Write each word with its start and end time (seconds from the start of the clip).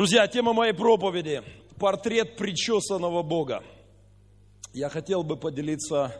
Друзья, 0.00 0.26
тема 0.26 0.54
моей 0.54 0.72
проповеди– 0.72 1.42
портрет 1.78 2.38
причесанного 2.38 3.22
Бога. 3.22 3.62
Я 4.72 4.88
хотел 4.88 5.22
бы 5.22 5.36
поделиться 5.36 6.16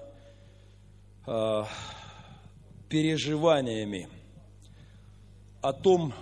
э, 1.27 1.65
переживаниями 2.91 4.07
о 5.63 5.73
том, 5.73 6.13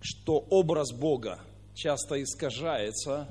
что 0.00 0.38
образ 0.50 0.92
Бога 0.92 1.40
часто 1.74 2.22
искажается 2.22 3.26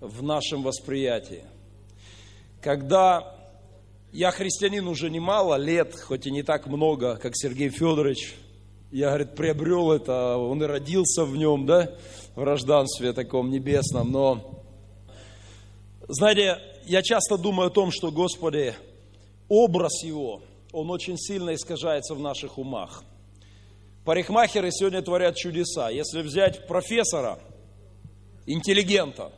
в 0.00 0.24
нашем 0.24 0.64
восприятии. 0.64 1.44
Когда 2.60 3.36
я 4.10 4.32
христианин 4.32 4.88
уже 4.88 5.10
немало 5.10 5.54
лет, 5.54 5.94
хоть 5.94 6.26
и 6.26 6.32
не 6.32 6.42
так 6.42 6.66
много, 6.66 7.18
как 7.18 7.34
Сергей 7.36 7.68
Федорович, 7.68 8.34
я, 8.90 9.10
говорит, 9.10 9.36
приобрел 9.36 9.92
это, 9.92 10.36
он 10.38 10.60
и 10.60 10.66
родился 10.66 11.24
в 11.24 11.36
нем, 11.36 11.64
да, 11.66 11.94
в 12.38 12.42
рожданстве 12.44 13.12
таком 13.12 13.50
небесном, 13.50 14.12
но, 14.12 14.62
знаете, 16.06 16.60
я 16.84 17.02
часто 17.02 17.36
думаю 17.36 17.66
о 17.66 17.70
том, 17.70 17.90
что, 17.90 18.12
Господи, 18.12 18.76
образ 19.48 20.04
Его, 20.04 20.42
он 20.70 20.88
очень 20.92 21.18
сильно 21.18 21.52
искажается 21.52 22.14
в 22.14 22.20
наших 22.20 22.56
умах. 22.56 23.02
Парикмахеры 24.04 24.70
сегодня 24.70 25.02
творят 25.02 25.34
чудеса. 25.34 25.90
Если 25.90 26.22
взять 26.22 26.68
профессора, 26.68 27.40
интеллигента, 28.46 29.32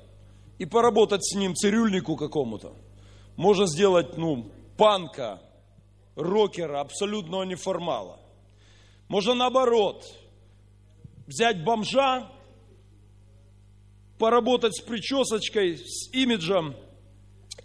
и 0.59 0.67
поработать 0.67 1.25
с 1.25 1.35
ним 1.35 1.55
цирюльнику 1.55 2.17
какому-то, 2.17 2.75
можно 3.35 3.67
сделать, 3.67 4.19
ну, 4.19 4.51
панка, 4.77 5.41
рокера, 6.17 6.81
абсолютного 6.81 7.45
неформала. 7.45 8.21
Можно 9.09 9.33
наоборот, 9.33 10.05
взять 11.27 11.65
бомжа, 11.65 12.31
поработать 14.21 14.77
с 14.77 14.83
причесочкой, 14.83 15.79
с 15.79 16.13
имиджем, 16.13 16.77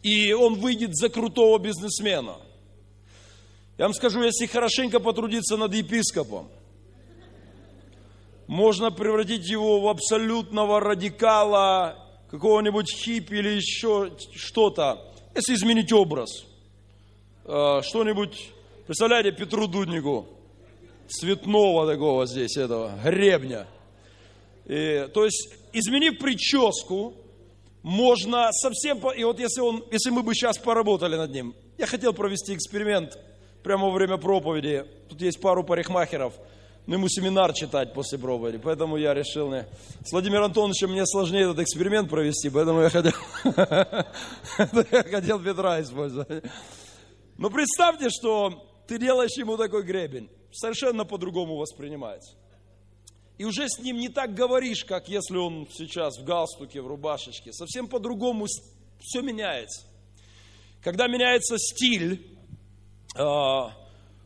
и 0.02 0.32
он 0.32 0.56
выйдет 0.56 0.96
за 0.96 1.10
крутого 1.10 1.60
бизнесмена. 1.60 2.38
Я 3.78 3.86
вам 3.86 3.94
скажу, 3.94 4.24
если 4.24 4.46
хорошенько 4.46 5.02
потрудиться 5.02 5.58
над 5.58 5.74
епископом, 5.74 6.48
можно 8.48 8.90
превратить 8.90 9.50
его 9.50 9.82
в 9.82 9.90
абсолютного 9.90 10.80
радикала, 10.80 11.98
какого-нибудь 12.32 12.90
хиппи 12.90 13.34
или 13.34 13.50
еще 13.50 14.12
что-то, 14.34 15.14
если 15.36 15.56
изменить 15.56 15.92
образ. 15.92 16.46
Э, 17.44 17.82
Что-нибудь, 17.84 18.50
представляете, 18.88 19.34
Петру 19.34 19.68
Дуднику, 19.68 20.26
цветного 21.10 21.86
такого 21.86 22.26
здесь, 22.26 22.56
этого, 22.56 22.98
гребня. 23.04 23.68
И, 24.66 25.08
то 25.14 25.26
есть, 25.26 25.50
изменив 25.74 26.18
прическу, 26.18 27.14
можно 27.84 28.50
совсем... 28.52 28.98
И 29.16 29.24
вот 29.24 29.40
если, 29.40 29.62
он, 29.62 29.84
если 29.92 30.10
мы 30.10 30.24
бы 30.24 30.34
сейчас 30.34 30.58
поработали 30.58 31.16
над 31.16 31.32
ним, 31.32 31.56
я 31.78 31.86
хотел 31.86 32.14
провести 32.14 32.56
эксперимент 32.56 33.18
прямо 33.64 33.88
во 33.88 33.92
время 33.92 34.18
проповеди. 34.18 34.86
Тут 35.10 35.22
есть 35.22 35.40
пару 35.40 35.64
парикмахеров, 35.64 36.34
но 36.88 36.96
ему 36.96 37.08
семинар 37.10 37.54
читать 37.54 37.94
после 37.94 38.18
проповеди, 38.18 38.58
поэтому 38.58 38.98
я 38.98 39.14
решил... 39.14 39.52
Не... 39.52 39.68
С 40.04 40.12
Владимиром 40.12 40.46
Антоновичем 40.46 40.92
мне 40.92 41.06
сложнее 41.06 41.44
этот 41.44 41.60
эксперимент 41.60 42.10
провести, 42.10 42.50
поэтому 42.50 42.82
я 42.82 42.90
хотел, 42.90 43.14
я 44.92 45.04
хотел 45.04 45.40
Петра 45.40 45.82
использовать. 45.82 46.44
Но 47.38 47.50
представьте, 47.50 48.10
что 48.10 48.68
ты 48.88 48.98
делаешь 48.98 49.38
ему 49.38 49.58
такой 49.58 49.84
гребень, 49.84 50.30
совершенно 50.52 51.06
по-другому 51.06 51.58
воспринимается. 51.58 52.36
И 53.38 53.44
уже 53.44 53.68
с 53.68 53.80
ним 53.80 53.98
не 53.98 54.10
так 54.10 54.34
говоришь, 54.34 54.86
как 54.86 55.10
если 55.10 55.38
он 55.38 55.68
сейчас 55.72 56.18
в 56.18 56.24
галстуке, 56.24 56.82
в 56.82 56.88
рубашечке. 56.88 57.52
Совсем 57.52 57.88
по-другому 57.88 58.48
все 59.00 59.22
меняется. 59.22 59.86
Когда 60.82 61.08
меняется 61.08 61.58
стиль, 61.58 62.26
э, 63.18 63.24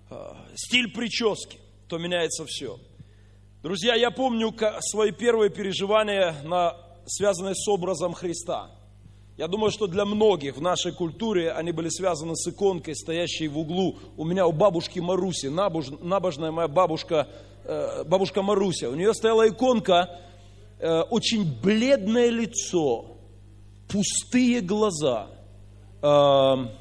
э, 0.09 0.34
стиль 0.56 0.94
прически, 0.94 1.58
то 1.88 1.98
меняется 1.98 2.46
все. 2.46 2.80
Друзья, 3.64 3.96
я 3.96 4.12
помню 4.12 4.53
свои 4.81 5.12
первые 5.12 5.50
переживания, 5.50 6.36
на, 6.44 6.78
связанные 7.06 7.56
с 7.56 7.68
образом 7.68 8.14
Христа. 8.14 8.69
Я 9.38 9.48
думаю, 9.48 9.72
что 9.72 9.88
для 9.88 10.06
многих 10.06 10.58
в 10.58 10.62
нашей 10.62 10.92
культуре 10.92 11.52
они 11.52 11.72
были 11.72 11.90
связаны 11.90 12.36
с 12.36 12.46
иконкой, 12.48 12.96
стоящей 12.96 13.48
в 13.48 13.58
углу. 13.58 13.98
У 14.18 14.25
меня 14.25 14.46
у 14.46 14.52
бабушки 14.52 15.00
Маруси, 15.00 15.48
набож- 15.48 15.98
набожная 16.03 16.52
моя 16.52 16.68
бабушка, 16.68 17.28
бабушка 18.06 18.42
Маруся, 18.42 18.90
у 18.90 18.96
нее 18.96 19.14
стояла 19.14 19.47
иконка, 19.47 20.20
э, 20.80 21.02
очень 21.02 21.59
бледное 21.62 22.30
лицо, 22.30 23.18
пустые 23.88 24.62
глаза. 24.62 25.28
Эм, 26.02 26.72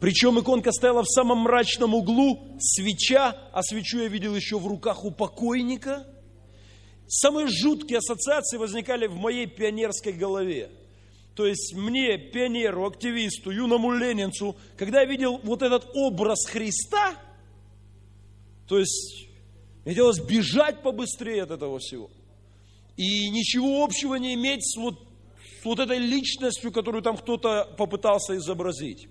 Причем 0.00 0.40
иконка 0.40 0.72
стояла 0.72 1.02
в 1.02 1.08
самом 1.08 1.38
мрачном 1.40 1.94
углу, 1.94 2.56
свеча, 2.58 3.36
а 3.52 3.62
свечу 3.62 3.98
я 3.98 4.08
видел 4.08 4.34
еще 4.34 4.58
в 4.58 4.66
руках 4.66 5.04
у 5.04 5.10
покойника. 5.10 6.06
Самые 7.06 7.48
жуткие 7.48 7.98
ассоциации 7.98 8.56
возникали 8.56 9.06
в 9.06 9.16
моей 9.16 9.46
пионерской 9.46 10.12
голове. 10.12 10.70
То 11.34 11.46
есть 11.46 11.74
мне, 11.74 12.18
пионеру, 12.18 12.86
активисту, 12.86 13.50
юному 13.50 13.92
ленинцу, 13.92 14.56
когда 14.76 15.00
я 15.00 15.06
видел 15.06 15.40
вот 15.42 15.62
этот 15.62 15.88
образ 15.94 16.46
Христа, 16.46 17.14
то 18.66 18.78
есть 18.78 19.29
мне 19.90 19.96
хотелось 19.96 20.20
бежать 20.20 20.82
побыстрее 20.82 21.42
от 21.42 21.50
этого 21.50 21.80
всего. 21.80 22.10
И 22.96 23.28
ничего 23.28 23.82
общего 23.82 24.14
не 24.14 24.34
иметь 24.34 24.64
с 24.64 24.76
вот, 24.76 24.94
с 25.60 25.64
вот 25.64 25.80
этой 25.80 25.98
личностью, 25.98 26.70
которую 26.70 27.02
там 27.02 27.16
кто-то 27.16 27.68
попытался 27.76 28.36
изобразить. 28.36 29.08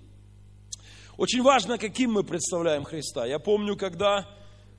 Очень 1.17 1.41
важно, 1.41 1.77
каким 1.77 2.13
мы 2.13 2.23
представляем 2.23 2.85
Христа. 2.85 3.25
Я 3.25 3.39
помню, 3.39 3.75
когда, 3.75 4.25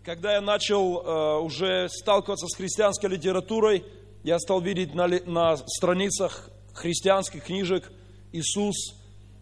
когда 0.03 0.33
я 0.33 0.41
начал 0.41 1.03
э, 1.03 1.41
уже 1.43 1.91
сталкиваться 1.91 2.47
с 2.47 2.57
христианской 2.57 3.11
литературой, 3.11 3.85
я 4.25 4.39
стал 4.39 4.63
видеть 4.63 4.95
на, 4.95 5.07
на 5.07 5.59
страницах 5.59 6.49
христианских 6.73 7.45
книжек 7.45 7.93
Иисус 8.33 8.95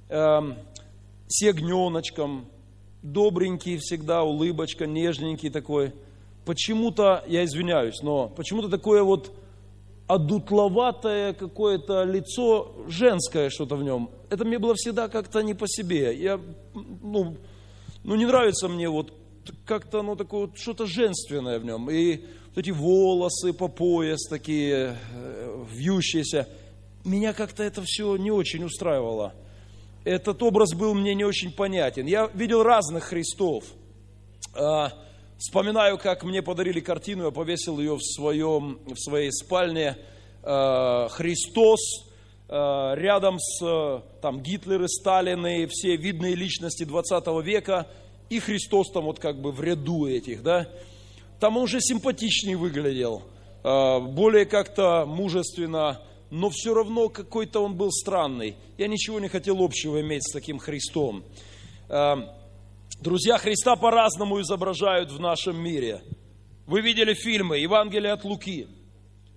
эм, 0.08 0.58
с 1.28 1.40
ягненочком, 1.40 2.48
добренький 3.04 3.76
всегда, 3.76 4.24
улыбочка, 4.24 4.88
нежненький 4.88 5.50
такой. 5.50 5.92
Почему-то, 6.48 7.22
я 7.26 7.44
извиняюсь, 7.44 8.00
но 8.00 8.30
почему-то 8.30 8.70
такое 8.70 9.02
вот 9.02 9.30
одутловатое 10.06 11.34
какое-то 11.34 12.04
лицо, 12.04 12.74
женское 12.88 13.50
что-то 13.50 13.76
в 13.76 13.82
нем. 13.82 14.08
Это 14.30 14.46
мне 14.46 14.58
было 14.58 14.74
всегда 14.74 15.08
как-то 15.08 15.42
не 15.42 15.52
по 15.52 15.68
себе. 15.68 16.16
Я, 16.16 16.40
ну, 17.02 17.36
ну 18.02 18.14
не 18.14 18.24
нравится 18.24 18.66
мне 18.66 18.88
вот 18.88 19.12
как-то 19.66 20.00
ну, 20.00 20.16
такое 20.16 20.48
что-то 20.54 20.86
женственное 20.86 21.58
в 21.58 21.66
нем. 21.66 21.90
И 21.90 22.24
вот 22.46 22.56
эти 22.56 22.70
волосы 22.70 23.52
по 23.52 23.68
пояс 23.68 24.26
такие 24.26 24.96
э, 25.12 25.64
вьющиеся. 25.70 26.48
Меня 27.04 27.34
как-то 27.34 27.62
это 27.62 27.82
все 27.84 28.16
не 28.16 28.30
очень 28.30 28.64
устраивало. 28.64 29.34
Этот 30.04 30.42
образ 30.42 30.72
был 30.72 30.94
мне 30.94 31.14
не 31.14 31.26
очень 31.26 31.52
понятен. 31.52 32.06
Я 32.06 32.30
видел 32.32 32.62
разных 32.62 33.04
Христов. 33.04 33.64
Вспоминаю, 35.38 35.98
как 35.98 36.24
мне 36.24 36.42
подарили 36.42 36.80
картину, 36.80 37.26
я 37.26 37.30
повесил 37.30 37.78
ее 37.78 37.94
в, 37.94 38.02
своем, 38.02 38.80
в 38.86 38.96
своей 38.96 39.30
спальне. 39.30 39.96
Э, 40.42 41.06
Христос 41.10 41.78
э, 42.48 42.94
рядом 42.96 43.38
с 43.38 43.64
э, 43.64 44.00
там, 44.20 44.40
Гитлеры, 44.40 44.88
Сталины, 44.88 45.68
все 45.70 45.94
видные 45.94 46.34
личности 46.34 46.82
20 46.82 47.24
века, 47.44 47.86
и 48.30 48.40
Христос 48.40 48.90
там 48.90 49.04
вот 49.04 49.20
как 49.20 49.40
бы 49.40 49.52
в 49.52 49.62
ряду 49.62 50.06
этих, 50.06 50.42
да, 50.42 50.68
там 51.38 51.56
он 51.56 51.62
уже 51.62 51.80
симпатичнее 51.80 52.56
выглядел, 52.56 53.22
более 53.62 54.44
как-то 54.44 55.06
мужественно, 55.06 56.02
но 56.30 56.50
все 56.50 56.74
равно 56.74 57.08
какой-то 57.08 57.60
он 57.60 57.76
был 57.76 57.92
странный. 57.92 58.56
Я 58.76 58.88
ничего 58.88 59.20
не 59.20 59.28
хотел 59.28 59.62
общего 59.62 60.00
иметь 60.00 60.28
с 60.28 60.32
таким 60.32 60.58
Христом. 60.58 61.22
Друзья, 63.00 63.38
Христа 63.38 63.76
по-разному 63.76 64.40
изображают 64.40 65.12
в 65.12 65.20
нашем 65.20 65.56
мире. 65.56 66.02
Вы 66.66 66.80
видели 66.80 67.14
фильмы 67.14 67.58
«Евангелие 67.58 68.10
от 68.10 68.24
Луки», 68.24 68.66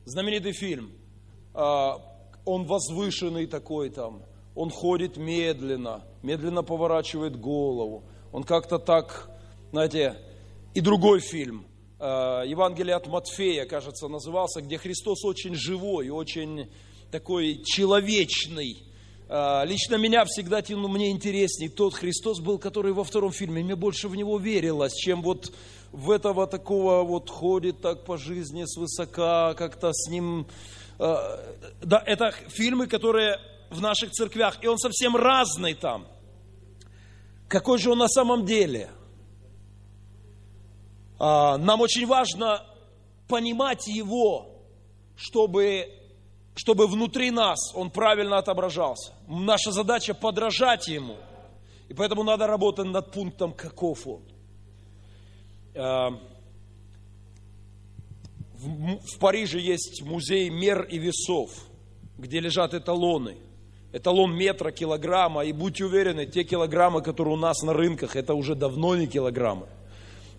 знаменитый 0.04 0.52
фильм. 0.52 0.92
А, 1.54 1.98
он 2.44 2.66
возвышенный 2.66 3.46
такой 3.46 3.92
там, 3.92 4.24
он 4.56 4.72
ходит 4.72 5.16
медленно, 5.16 6.04
медленно 6.24 6.64
поворачивает 6.64 7.40
голову. 7.40 8.04
Он 8.32 8.44
как-то 8.44 8.80
так, 8.80 9.30
знаете, 9.72 10.18
и 10.74 10.82
другой 10.82 11.20
фильм, 11.20 11.68
а, 12.00 12.42
Евангелие 12.42 12.96
от 12.96 13.06
Матфея, 13.06 13.66
кажется, 13.66 14.08
назывался, 14.08 14.62
где 14.62 14.80
Христос 14.80 15.24
очень 15.24 15.54
живой, 15.54 16.10
очень 16.10 16.72
такой 17.12 17.62
человечный, 17.64 18.91
лично 19.32 19.96
меня 19.96 20.26
всегда 20.26 20.62
тянул, 20.62 20.90
мне 20.90 21.10
интереснее 21.10 21.70
тот 21.70 21.94
Христос 21.94 22.42
был, 22.42 22.60
который 22.60 22.92
во 22.92 23.06
втором 23.06 23.32
фильме. 23.32 23.64
Мне 23.64 23.78
больше 23.78 24.10
в 24.10 24.16
него 24.16 24.38
верилось, 24.38 24.94
чем 24.94 25.22
вот 25.22 25.54
в 25.94 26.12
этого 26.12 26.48
такого 26.48 27.04
вот 27.04 27.30
ходит 27.30 27.80
так 27.82 28.04
по 28.04 28.18
жизни 28.18 28.66
свысока, 28.66 29.54
как-то 29.54 29.94
с 29.94 30.10
ним... 30.10 30.48
А, 31.00 31.40
да, 31.82 32.04
это 32.06 32.34
фильмы, 32.50 32.88
которые 32.88 33.40
в 33.70 33.80
наших 33.80 34.12
церквях, 34.12 34.62
и 34.62 34.68
он 34.68 34.78
совсем 34.78 35.16
разный 35.16 35.76
там. 35.76 36.08
Какой 37.48 37.80
же 37.80 37.92
он 37.92 38.00
на 38.00 38.10
самом 38.10 38.46
деле? 38.46 38.90
А, 41.20 41.58
нам 41.58 41.80
очень 41.80 42.06
важно 42.06 42.66
понимать 43.30 43.88
его, 43.88 44.62
чтобы 45.16 46.01
чтобы 46.56 46.88
внутри 46.88 47.32
нас 47.32 47.74
он 47.76 47.90
правильно 47.90 48.38
отображался. 48.38 49.14
Наша 49.28 49.72
задача 49.72 50.14
подражать 50.14 50.88
ему. 50.88 51.18
И 51.88 51.94
поэтому 51.94 52.24
надо 52.24 52.48
работать 52.48 52.86
над 52.86 53.12
пунктом, 53.12 53.54
каков 53.54 54.08
он. 54.08 54.22
Э, 55.74 56.10
в 58.62 59.20
Париже 59.20 59.60
есть 59.60 60.02
музей 60.04 60.50
мер 60.50 60.84
и 60.84 60.98
весов, 61.00 61.52
где 62.18 62.40
лежат 62.40 62.74
эталоны. 62.74 63.38
Эталон 63.92 64.34
метра, 64.34 64.72
килограмма. 64.72 65.44
И 65.44 65.52
будьте 65.52 65.86
уверены, 65.86 66.26
те 66.26 66.44
килограммы, 66.44 67.02
которые 67.02 67.34
у 67.34 67.38
нас 67.38 67.62
на 67.62 67.74
рынках, 67.74 68.16
это 68.16 68.36
уже 68.36 68.56
давно 68.56 68.96
не 68.96 69.08
килограммы. 69.08 69.68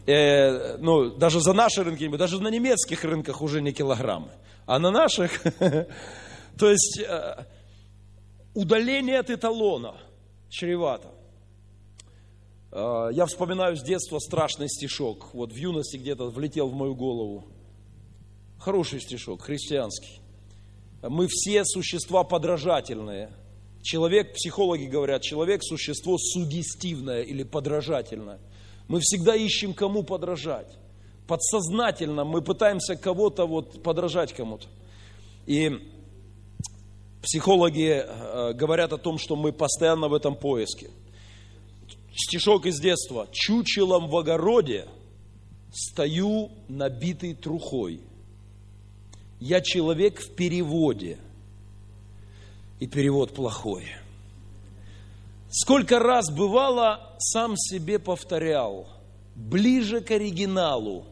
Э, 0.06 0.76
ну, 0.78 1.10
даже 1.10 1.40
за 1.40 1.52
наши 1.52 1.84
рынки, 1.84 2.08
даже 2.16 2.40
на 2.40 2.48
немецких 2.48 3.04
рынках 3.04 3.40
уже 3.40 3.62
не 3.62 3.72
килограммы. 3.72 4.32
А 4.66 4.78
на 4.78 4.90
наших, 4.90 5.42
то 6.58 6.70
есть 6.70 7.00
э, 7.00 7.44
удаление 8.54 9.20
от 9.20 9.30
эталона 9.30 9.94
чревато. 10.48 11.08
Э, 12.72 13.10
я 13.12 13.26
вспоминаю 13.26 13.76
с 13.76 13.82
детства 13.82 14.18
страшный 14.18 14.68
стишок. 14.68 15.32
Вот 15.34 15.52
в 15.52 15.56
юности 15.56 15.96
где-то 15.96 16.30
влетел 16.30 16.68
в 16.68 16.74
мою 16.74 16.96
голову. 16.96 17.44
Хороший 18.58 19.00
стишок, 19.00 19.42
христианский. 19.42 20.20
Мы 21.02 21.26
все 21.28 21.64
существа 21.64 22.24
подражательные. 22.24 23.30
Человек, 23.82 24.34
психологи 24.34 24.84
говорят, 24.84 25.22
человек– 25.22 25.62
существо 25.64 26.16
сугестивное 26.16 27.22
или 27.22 27.42
подражательное. 27.42 28.38
Мы 28.88 29.00
всегда 29.00 29.34
ищем, 29.34 29.74
кому 29.74 30.02
подражать 30.02 30.78
подсознательно 31.32 32.24
мы 32.24 32.42
пытаемся 32.42 32.96
кого-то 32.96 33.46
вот 33.46 33.82
подражать 33.82 34.34
кому-то. 34.34 34.66
И 35.46 35.72
психологи 37.22 38.04
э, 38.04 38.52
говорят 38.52 38.92
о 38.92 38.98
том, 38.98 39.18
что 39.18 39.34
мы 39.34 39.52
постоянно 39.52 40.08
в 40.08 40.14
этом 40.14 40.36
поиске. 40.36 40.90
Стишок 42.14 42.66
из 42.66 42.78
детства. 42.80 43.28
Чучелом 43.32 44.08
в 44.08 44.16
огороде 44.16 44.86
стою 45.72 46.50
набитый 46.68 47.34
трухой. 47.34 48.00
Я 49.40 49.62
человек 49.62 50.20
в 50.20 50.34
переводе. 50.34 51.18
И 52.78 52.86
перевод 52.86 53.32
плохой. 53.32 53.86
Сколько 55.52 55.98
раз 55.98 56.30
бывало, 56.30 57.14
сам 57.18 57.56
себе 57.56 57.98
повторял. 57.98 58.88
Ближе 59.34 60.00
к 60.00 60.10
оригиналу 60.10 61.06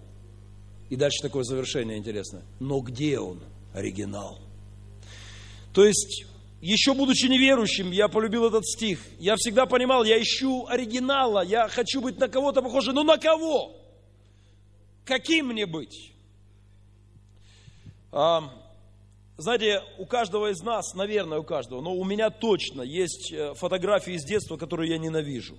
и 0.91 0.97
дальше 0.97 1.19
такое 1.23 1.45
завершение 1.45 1.97
интересное. 1.97 2.43
Но 2.59 2.81
где 2.81 3.19
он, 3.19 3.41
оригинал? 3.73 4.39
То 5.73 5.85
есть, 5.85 6.25
еще 6.61 6.95
будучи 6.95 7.27
неверующим, 7.27 7.93
я 7.93 8.09
полюбил 8.09 8.47
этот 8.47 8.67
стих. 8.67 8.99
Я 9.19 9.37
всегда 9.37 9.67
понимал, 9.67 10.05
я 10.05 10.21
ищу 10.21 10.67
оригинала, 10.67 11.45
я 11.45 11.69
хочу 11.69 12.01
быть 12.01 12.19
на 12.19 12.29
кого-то 12.29 12.61
похожим. 12.61 12.97
Но 12.97 13.05
на 13.05 13.19
кого? 13.19 13.77
Каким 15.05 15.49
мне 15.49 15.65
быть? 15.65 16.13
А, 18.11 18.53
знаете, 19.41 19.83
у 19.97 20.05
каждого 20.05 20.51
из 20.51 20.61
нас, 20.61 20.93
наверное, 20.95 21.39
у 21.39 21.43
каждого, 21.43 21.81
но 21.81 21.95
у 21.95 22.05
меня 22.05 22.29
точно 22.29 22.83
есть 22.83 23.33
э, 23.33 23.55
фотографии 23.55 24.13
из 24.13 24.23
детства, 24.23 24.59
которые 24.59 24.91
я 24.91 24.99
ненавижу. 24.99 25.57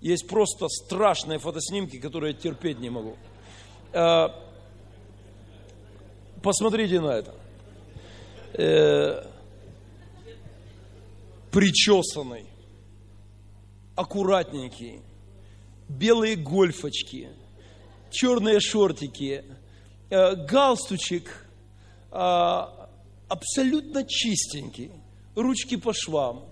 Есть 0.00 0.26
просто 0.26 0.68
страшные 0.68 1.38
фотоснимки, 1.38 2.00
которые 2.00 2.32
я 2.32 2.38
терпеть 2.40 2.80
не 2.80 2.88
могу. 2.88 3.16
Э, 3.92 4.28
посмотрите 6.42 6.98
на 6.98 7.10
это. 7.10 7.34
Э, 8.54 9.26
причесанный, 11.50 12.46
аккуратненький, 13.96 15.02
белые 15.90 16.36
гольфочки, 16.36 17.28
черные 18.10 18.60
шортики, 18.60 19.44
галстучек, 20.10 21.46
абсолютно 23.28 24.04
чистенький, 24.04 24.92
ручки 25.34 25.76
по 25.76 25.92
швам, 25.92 26.44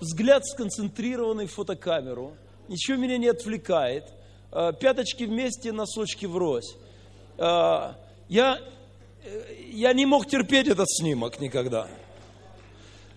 взгляд 0.00 0.46
сконцентрированный 0.46 1.46
в 1.46 1.52
фотокамеру, 1.52 2.34
ничего 2.68 2.96
меня 2.96 3.18
не 3.18 3.28
отвлекает, 3.28 4.04
пяточки 4.50 5.24
вместе, 5.24 5.72
носочки 5.72 6.26
врозь. 6.26 6.76
Э, 7.38 7.94
я, 8.28 8.60
я 9.72 9.92
не 9.92 10.06
мог 10.06 10.26
терпеть 10.26 10.68
этот 10.68 10.88
снимок 10.90 11.40
никогда. 11.40 11.88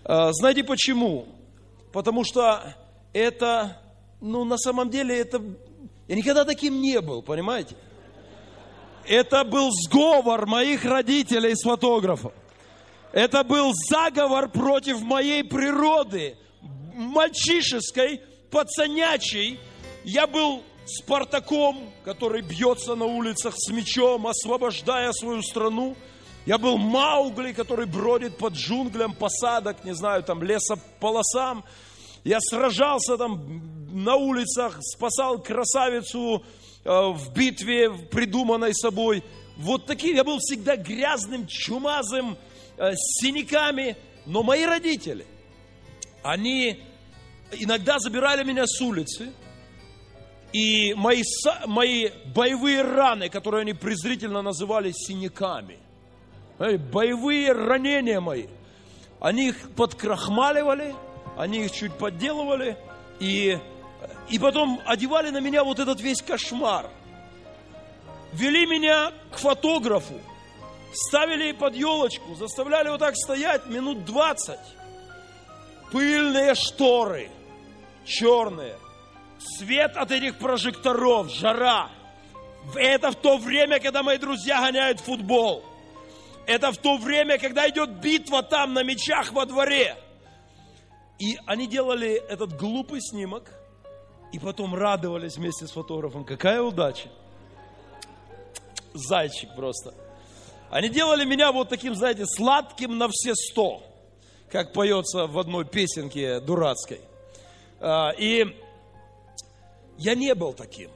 Э, 0.04 0.30
знаете 0.32 0.62
почему? 0.64 1.26
Потому 1.92 2.24
что 2.24 2.74
это, 3.12 3.80
ну, 4.20 4.44
на 4.44 4.58
самом 4.58 4.90
деле, 4.90 5.18
это... 5.18 5.42
Я 6.06 6.16
никогда 6.16 6.44
таким 6.44 6.80
не 6.80 7.00
был, 7.00 7.22
понимаете? 7.22 7.76
Это 9.06 9.44
был 9.44 9.70
сговор 9.72 10.46
моих 10.46 10.84
родителей 10.84 11.54
с 11.54 11.62
фотографом. 11.62 12.32
Это 13.14 13.44
был 13.44 13.72
заговор 13.88 14.48
против 14.48 15.00
моей 15.00 15.44
природы, 15.44 16.36
мальчишеской, 16.94 18.20
пацанячей. 18.50 19.60
Я 20.02 20.26
был 20.26 20.64
Спартаком, 20.84 21.92
который 22.04 22.42
бьется 22.42 22.96
на 22.96 23.04
улицах 23.04 23.54
с 23.56 23.70
мечом, 23.70 24.26
освобождая 24.26 25.12
свою 25.12 25.42
страну. 25.42 25.96
Я 26.44 26.58
был 26.58 26.76
Маугли, 26.76 27.52
который 27.52 27.86
бродит 27.86 28.36
под 28.36 28.54
джунглям 28.54 29.14
посадок, 29.14 29.84
не 29.84 29.94
знаю, 29.94 30.24
там 30.24 30.42
лесополосам. 30.42 31.64
Я 32.24 32.40
сражался 32.40 33.16
там 33.16 33.94
на 33.94 34.16
улицах, 34.16 34.78
спасал 34.80 35.40
красавицу 35.40 36.42
э, 36.84 36.90
в 36.90 37.32
битве, 37.32 37.92
придуманной 38.10 38.74
собой. 38.74 39.22
Вот 39.56 39.86
такие, 39.86 40.16
я 40.16 40.24
был 40.24 40.38
всегда 40.40 40.74
грязным, 40.74 41.46
чумазым, 41.46 42.36
с 42.76 43.20
синяками. 43.20 43.96
Но 44.26 44.42
мои 44.42 44.64
родители, 44.64 45.26
они 46.22 46.80
иногда 47.52 47.98
забирали 47.98 48.44
меня 48.44 48.66
с 48.66 48.80
улицы– 48.80 49.32
и 50.54 50.94
мои, 50.94 51.24
мои 51.66 52.10
боевые 52.32 52.82
раны, 52.82 53.28
которые 53.28 53.62
они 53.62 53.72
презрительно 53.72 54.40
называли 54.40 54.92
синяками, 54.92 55.78
боевые 56.58 57.50
ранения 57.50 58.20
мои, 58.20 58.46
они 59.18 59.48
их 59.48 59.74
подкрахмаливали, 59.74 60.94
они 61.36 61.64
их 61.64 61.72
чуть 61.72 61.92
подделывали, 61.94 62.76
и, 63.18 63.58
и 64.30 64.38
потом 64.38 64.80
одевали 64.86 65.30
на 65.30 65.40
меня 65.40 65.64
вот 65.64 65.80
этот 65.80 66.00
весь 66.00 66.22
кошмар. 66.22 66.88
Вели 68.32 68.64
меня 68.64 69.10
к 69.32 69.38
фотографу, 69.38 70.20
ставили 70.96 71.52
под 71.52 71.74
елочку, 71.74 72.34
заставляли 72.34 72.88
вот 72.88 73.00
так 73.00 73.16
стоять 73.16 73.66
минут 73.66 74.04
20. 74.04 74.58
пыльные 75.90 76.54
шторы, 76.54 77.30
черные, 78.04 78.76
свет 79.38 79.96
от 79.96 80.10
этих 80.10 80.38
прожекторов, 80.38 81.30
жара. 81.30 81.90
Это 82.74 83.10
в 83.10 83.16
то 83.16 83.36
время, 83.36 83.78
когда 83.78 84.02
мои 84.02 84.18
друзья 84.18 84.60
гоняют 84.60 85.00
футбол. 85.00 85.64
Это 86.46 86.72
в 86.72 86.78
то 86.78 86.96
время, 86.96 87.38
когда 87.38 87.68
идет 87.68 87.90
битва 88.00 88.42
там 88.42 88.74
на 88.74 88.82
мечах 88.82 89.32
во 89.32 89.46
дворе. 89.46 89.96
И 91.18 91.38
они 91.46 91.66
делали 91.66 92.14
этот 92.28 92.56
глупый 92.56 93.00
снимок, 93.00 93.50
и 94.32 94.38
потом 94.38 94.74
радовались 94.74 95.36
вместе 95.36 95.66
с 95.66 95.70
фотографом. 95.70 96.24
Какая 96.24 96.60
удача! 96.60 97.08
Зайчик 98.92 99.54
просто. 99.54 99.94
Они 100.70 100.88
делали 100.88 101.24
меня 101.24 101.52
вот 101.52 101.68
таким, 101.68 101.94
знаете, 101.94 102.24
сладким 102.26 102.98
на 102.98 103.08
все 103.10 103.34
сто, 103.34 103.82
как 104.50 104.72
поется 104.72 105.26
в 105.26 105.38
одной 105.38 105.64
песенке 105.64 106.40
дурацкой. 106.40 107.00
А, 107.80 108.10
и 108.18 108.56
я 109.98 110.14
не 110.14 110.34
был 110.34 110.52
таким. 110.52 110.90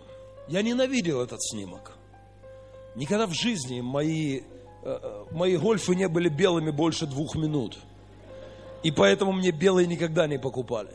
Я 0.49 0.63
ненавидел 0.63 1.23
этот 1.23 1.43
снимок. 1.43 1.93
Никогда 2.95 3.27
в 3.27 3.35
жизни 3.35 3.81
мои, 3.81 4.41
э, 4.41 4.43
э, 4.83 5.25
мои 5.31 5.57
гольфы 5.57 5.95
не 5.95 6.09
были 6.09 6.29
белыми 6.29 6.71
больше 6.71 7.07
двух 7.07 7.37
минут. 7.37 7.79
И 8.83 8.91
поэтому 8.91 9.33
мне 9.33 9.51
белые 9.51 9.87
никогда 9.87 10.27
не 10.27 10.39
покупали. 10.39 10.91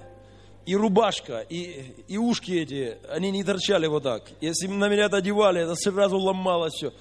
И 0.65 0.75
рубашка, 0.75 1.41
и, 1.41 1.93
и 2.07 2.17
ушки 2.17 2.51
эти, 2.51 2.97
они 3.09 3.31
не 3.31 3.43
торчали 3.43 3.87
вот 3.87 4.03
так. 4.03 4.23
Если 4.41 4.67
на 4.67 4.87
меня 4.87 5.05
это 5.05 5.17
одевали, 5.17 5.61
это 5.61 5.75
сразу 5.75 6.17
ломалось 6.17 6.73
все. 6.73 6.93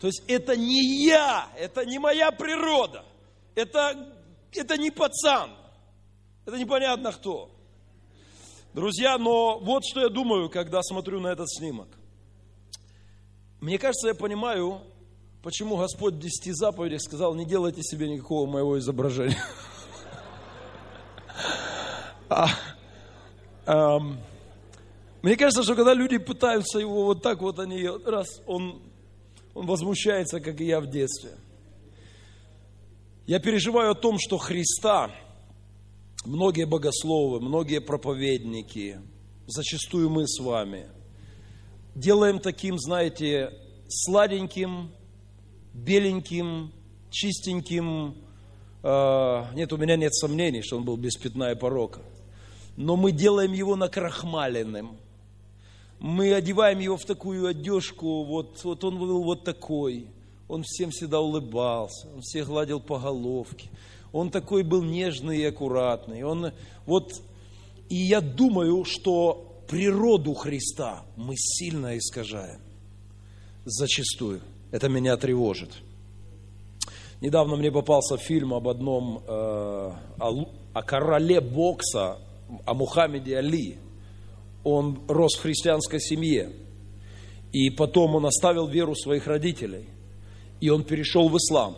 То 0.00 0.06
есть 0.06 0.22
это 0.26 0.56
не 0.56 1.04
я, 1.04 1.48
это 1.58 1.84
не 1.84 1.98
моя 1.98 2.30
природа. 2.32 3.04
Это, 3.54 4.14
это 4.52 4.78
не 4.78 4.90
пацан. 4.90 5.50
Это 6.46 6.58
непонятно 6.58 7.12
кто. 7.12 7.50
Друзья, 8.72 9.18
но 9.18 9.58
вот 9.58 9.84
что 9.84 10.00
я 10.00 10.08
думаю, 10.08 10.48
когда 10.48 10.82
смотрю 10.82 11.20
на 11.20 11.28
этот 11.28 11.50
снимок. 11.50 11.88
Мне 13.60 13.78
кажется, 13.78 14.08
я 14.08 14.14
понимаю, 14.14 14.80
почему 15.42 15.76
Господь 15.76 16.14
в 16.14 16.18
десяти 16.18 16.52
заповедях 16.52 17.02
сказал, 17.02 17.34
не 17.34 17.44
делайте 17.44 17.82
себе 17.82 18.08
никакого 18.08 18.48
моего 18.48 18.78
изображения. 18.78 19.42
А, 22.32 22.46
эм, 23.66 24.20
мне 25.20 25.36
кажется, 25.36 25.64
что 25.64 25.74
когда 25.74 25.94
люди 25.94 26.16
пытаются 26.18 26.78
его 26.78 27.06
вот 27.06 27.24
так 27.24 27.40
вот, 27.40 27.58
они 27.58 27.88
раз, 28.06 28.40
он, 28.46 28.80
он 29.54 29.66
возмущается, 29.66 30.40
как 30.40 30.60
и 30.60 30.66
я 30.66 30.80
в 30.80 30.88
детстве. 30.88 31.32
Я 33.26 33.38
переживаю 33.38 33.92
о 33.92 33.94
том, 33.94 34.18
что 34.18 34.38
Христа, 34.38 35.10
многие 36.24 36.66
богословы, 36.66 37.40
многие 37.40 37.80
проповедники, 37.80 39.00
зачастую 39.46 40.10
мы 40.10 40.26
с 40.26 40.40
вами, 40.40 40.86
делаем 41.94 42.38
таким, 42.38 42.78
знаете, 42.78 43.52
сладеньким, 43.88 44.90
беленьким, 45.74 46.72
чистеньким, 47.10 48.16
а, 48.82 49.52
нет, 49.54 49.72
у 49.72 49.76
меня 49.76 49.96
нет 49.96 50.14
сомнений, 50.14 50.62
что 50.62 50.76
он 50.76 50.84
был 50.84 50.96
без 50.96 51.16
пятна 51.16 51.52
и 51.52 51.54
порока. 51.54 52.00
Но 52.76 52.96
мы 52.96 53.12
делаем 53.12 53.52
его 53.52 53.76
накрахмаленным. 53.76 54.96
Мы 56.00 56.32
одеваем 56.32 56.78
его 56.78 56.96
в 56.96 57.04
такую 57.04 57.46
одежку, 57.46 58.24
вот, 58.24 58.64
вот 58.64 58.84
он 58.84 58.98
был 58.98 59.22
вот 59.22 59.44
такой. 59.44 60.06
Он 60.48 60.62
всем 60.64 60.90
всегда 60.90 61.20
улыбался, 61.20 62.08
он 62.14 62.22
всех 62.22 62.46
гладил 62.46 62.80
по 62.80 62.98
головке. 62.98 63.68
Он 64.12 64.30
такой 64.30 64.62
был 64.62 64.82
нежный 64.82 65.38
и 65.38 65.44
аккуратный. 65.44 66.22
Он, 66.24 66.52
вот, 66.86 67.12
и 67.88 67.96
я 67.96 68.20
думаю, 68.20 68.84
что 68.84 69.62
природу 69.68 70.34
Христа 70.34 71.04
мы 71.16 71.34
сильно 71.36 71.96
искажаем. 71.96 72.60
Зачастую. 73.64 74.40
Это 74.72 74.88
меня 74.88 75.16
тревожит. 75.16 75.70
Недавно 77.20 77.56
мне 77.56 77.70
попался 77.70 78.16
фильм 78.16 78.54
об 78.54 78.66
одном, 78.68 79.22
э, 79.26 79.30
о, 79.30 80.48
о 80.72 80.82
короле 80.82 81.40
бокса, 81.40 82.18
о 82.64 82.74
Мухаммеде 82.74 83.36
Али. 83.36 83.78
Он 84.64 85.00
рос 85.08 85.36
в 85.36 85.42
христианской 85.42 86.00
семье. 86.00 86.52
И 87.52 87.70
потом 87.70 88.14
он 88.14 88.26
оставил 88.26 88.68
веру 88.68 88.94
своих 88.94 89.26
родителей. 89.26 89.88
И 90.60 90.68
он 90.68 90.84
перешел 90.84 91.28
в 91.28 91.36
ислам. 91.36 91.76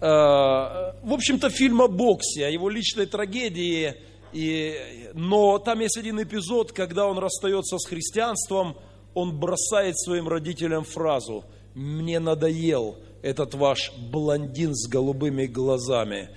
Э, 0.00 0.94
в 1.02 1.12
общем-то, 1.12 1.50
фильм 1.50 1.82
о 1.82 1.88
боксе, 1.88 2.46
о 2.46 2.50
его 2.50 2.68
личной 2.70 3.06
трагедии. 3.06 3.94
И, 4.32 5.10
но 5.14 5.58
там 5.58 5.80
есть 5.80 5.98
один 5.98 6.22
эпизод, 6.22 6.72
когда 6.72 7.06
он 7.06 7.18
расстается 7.18 7.78
с 7.78 7.86
христианством, 7.86 8.76
он 9.14 9.38
бросает 9.38 9.98
своим 9.98 10.28
родителям 10.28 10.84
фразу 10.84 11.44
«Мне 11.74 12.20
надоел 12.20 12.96
этот 13.22 13.54
ваш 13.54 13.92
блондин 14.10 14.74
с 14.74 14.88
голубыми 14.88 15.46
глазами. 15.46 16.30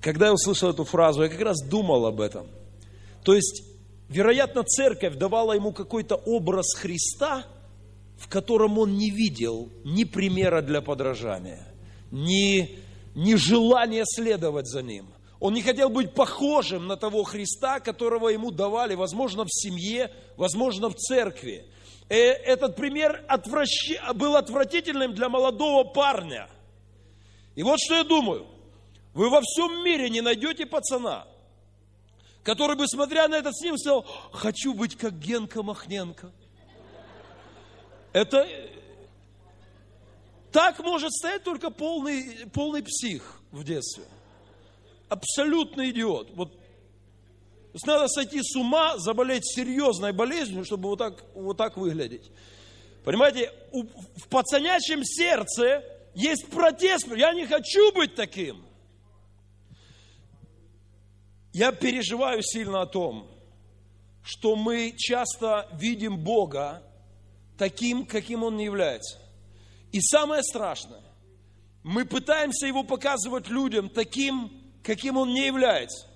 Когда 0.00 0.26
я 0.26 0.34
услышал 0.34 0.70
эту 0.70 0.84
фразу, 0.84 1.22
я 1.22 1.28
как 1.28 1.40
раз 1.40 1.62
думал 1.62 2.06
об 2.06 2.20
этом. 2.20 2.46
То 3.24 3.34
есть, 3.34 3.64
вероятно, 4.08 4.62
церковь 4.64 5.16
давала 5.16 5.52
ему 5.52 5.72
какой-то 5.72 6.16
образ 6.16 6.74
Христа, 6.74 7.44
в 8.18 8.28
котором 8.28 8.78
он 8.78 8.96
не 8.96 9.10
видел 9.10 9.70
ни 9.84 10.04
примера 10.04 10.60
для 10.62 10.80
подражания, 10.80 11.66
ни, 12.10 12.78
ни 13.14 13.34
желания 13.34 14.04
следовать 14.04 14.66
за 14.66 14.82
ним. 14.82 15.06
Он 15.40 15.54
не 15.54 15.62
хотел 15.62 15.88
быть 15.88 16.14
похожим 16.14 16.88
на 16.88 16.96
того 16.96 17.22
Христа, 17.22 17.78
которого 17.78 18.28
ему 18.28 18.50
давали, 18.50 18.94
возможно, 18.94 19.44
в 19.44 19.52
семье, 19.52 20.10
возможно, 20.36 20.88
в 20.88 20.94
церкви. 20.96 21.64
Э, 22.08 22.16
этот 22.16 22.74
пример 22.74 23.24
отвращ... 23.28 23.92
был 24.14 24.34
отвратительным 24.34 25.14
для 25.14 25.28
молодого 25.28 25.84
парня. 25.84 26.48
И 27.54 27.62
вот 27.62 27.78
что 27.80 27.94
я 27.94 28.04
думаю. 28.04 28.46
Вы 29.14 29.30
во 29.30 29.40
всем 29.40 29.84
мире 29.84 30.10
не 30.10 30.20
найдете 30.20 30.66
пацана, 30.66 31.26
который 32.48 32.76
бы, 32.76 32.88
смотря 32.88 33.28
на 33.28 33.34
этот 33.34 33.54
снимок, 33.58 33.78
сказал, 33.78 34.06
хочу 34.32 34.72
быть 34.72 34.96
как 34.96 35.18
Генка 35.18 35.62
Махненко. 35.62 36.32
Это 38.14 38.48
так 40.50 40.78
может 40.78 41.12
стоять 41.12 41.44
только 41.44 41.68
полный, 41.68 42.46
полный 42.54 42.82
псих 42.82 43.42
в 43.50 43.64
детстве. 43.64 44.04
Абсолютный 45.10 45.90
идиот. 45.90 46.30
Вот 46.30 46.58
надо 47.84 48.08
сойти 48.08 48.40
с 48.42 48.56
ума, 48.56 48.96
заболеть 48.96 49.44
серьезной 49.44 50.12
болезнью, 50.12 50.64
чтобы 50.64 50.88
вот 50.88 51.00
так, 51.00 51.22
вот 51.34 51.58
так 51.58 51.76
выглядеть. 51.76 52.30
Понимаете, 53.04 53.52
в 53.72 54.26
пацанячьем 54.30 55.04
сердце 55.04 55.84
есть 56.14 56.46
протест. 56.46 57.08
Я 57.14 57.34
не 57.34 57.44
хочу 57.44 57.92
быть 57.92 58.14
таким. 58.14 58.67
Я 61.52 61.72
переживаю 61.72 62.42
сильно 62.42 62.82
о 62.82 62.86
том, 62.86 63.30
что 64.22 64.56
мы 64.56 64.94
часто 64.96 65.68
видим 65.72 66.18
Бога 66.18 66.82
таким, 67.56 68.04
каким 68.06 68.42
Он 68.42 68.56
не 68.56 68.64
является. 68.64 69.18
И 69.90 70.00
самое 70.00 70.42
страшное, 70.42 71.02
мы 71.82 72.04
пытаемся 72.04 72.66
Его 72.66 72.84
показывать 72.84 73.48
людям 73.48 73.88
таким, 73.88 74.52
каким 74.82 75.16
Он 75.16 75.32
не 75.32 75.46
является. 75.46 76.06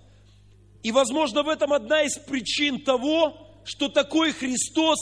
И, 0.82 0.92
возможно, 0.92 1.42
в 1.42 1.48
этом 1.48 1.72
одна 1.72 2.02
из 2.02 2.18
причин 2.18 2.80
того, 2.80 3.36
что 3.64 3.88
такой 3.88 4.32
Христос 4.32 4.98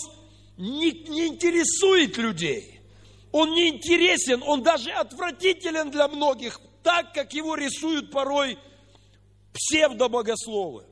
не, 0.57 0.93
не 1.09 1.29
интересует 1.29 2.19
людей. 2.19 2.81
Он 3.33 3.51
не 3.53 3.69
интересен, 3.69 4.43
он 4.45 4.63
даже 4.63 4.91
отвратителен 4.91 5.91
для 5.91 6.09
многих, 6.09 6.61
так, 6.83 7.15
как 7.15 7.33
его 7.33 7.55
рисуют 7.55 8.11
порой 8.11 8.59
псевдобогословы. 9.53 10.85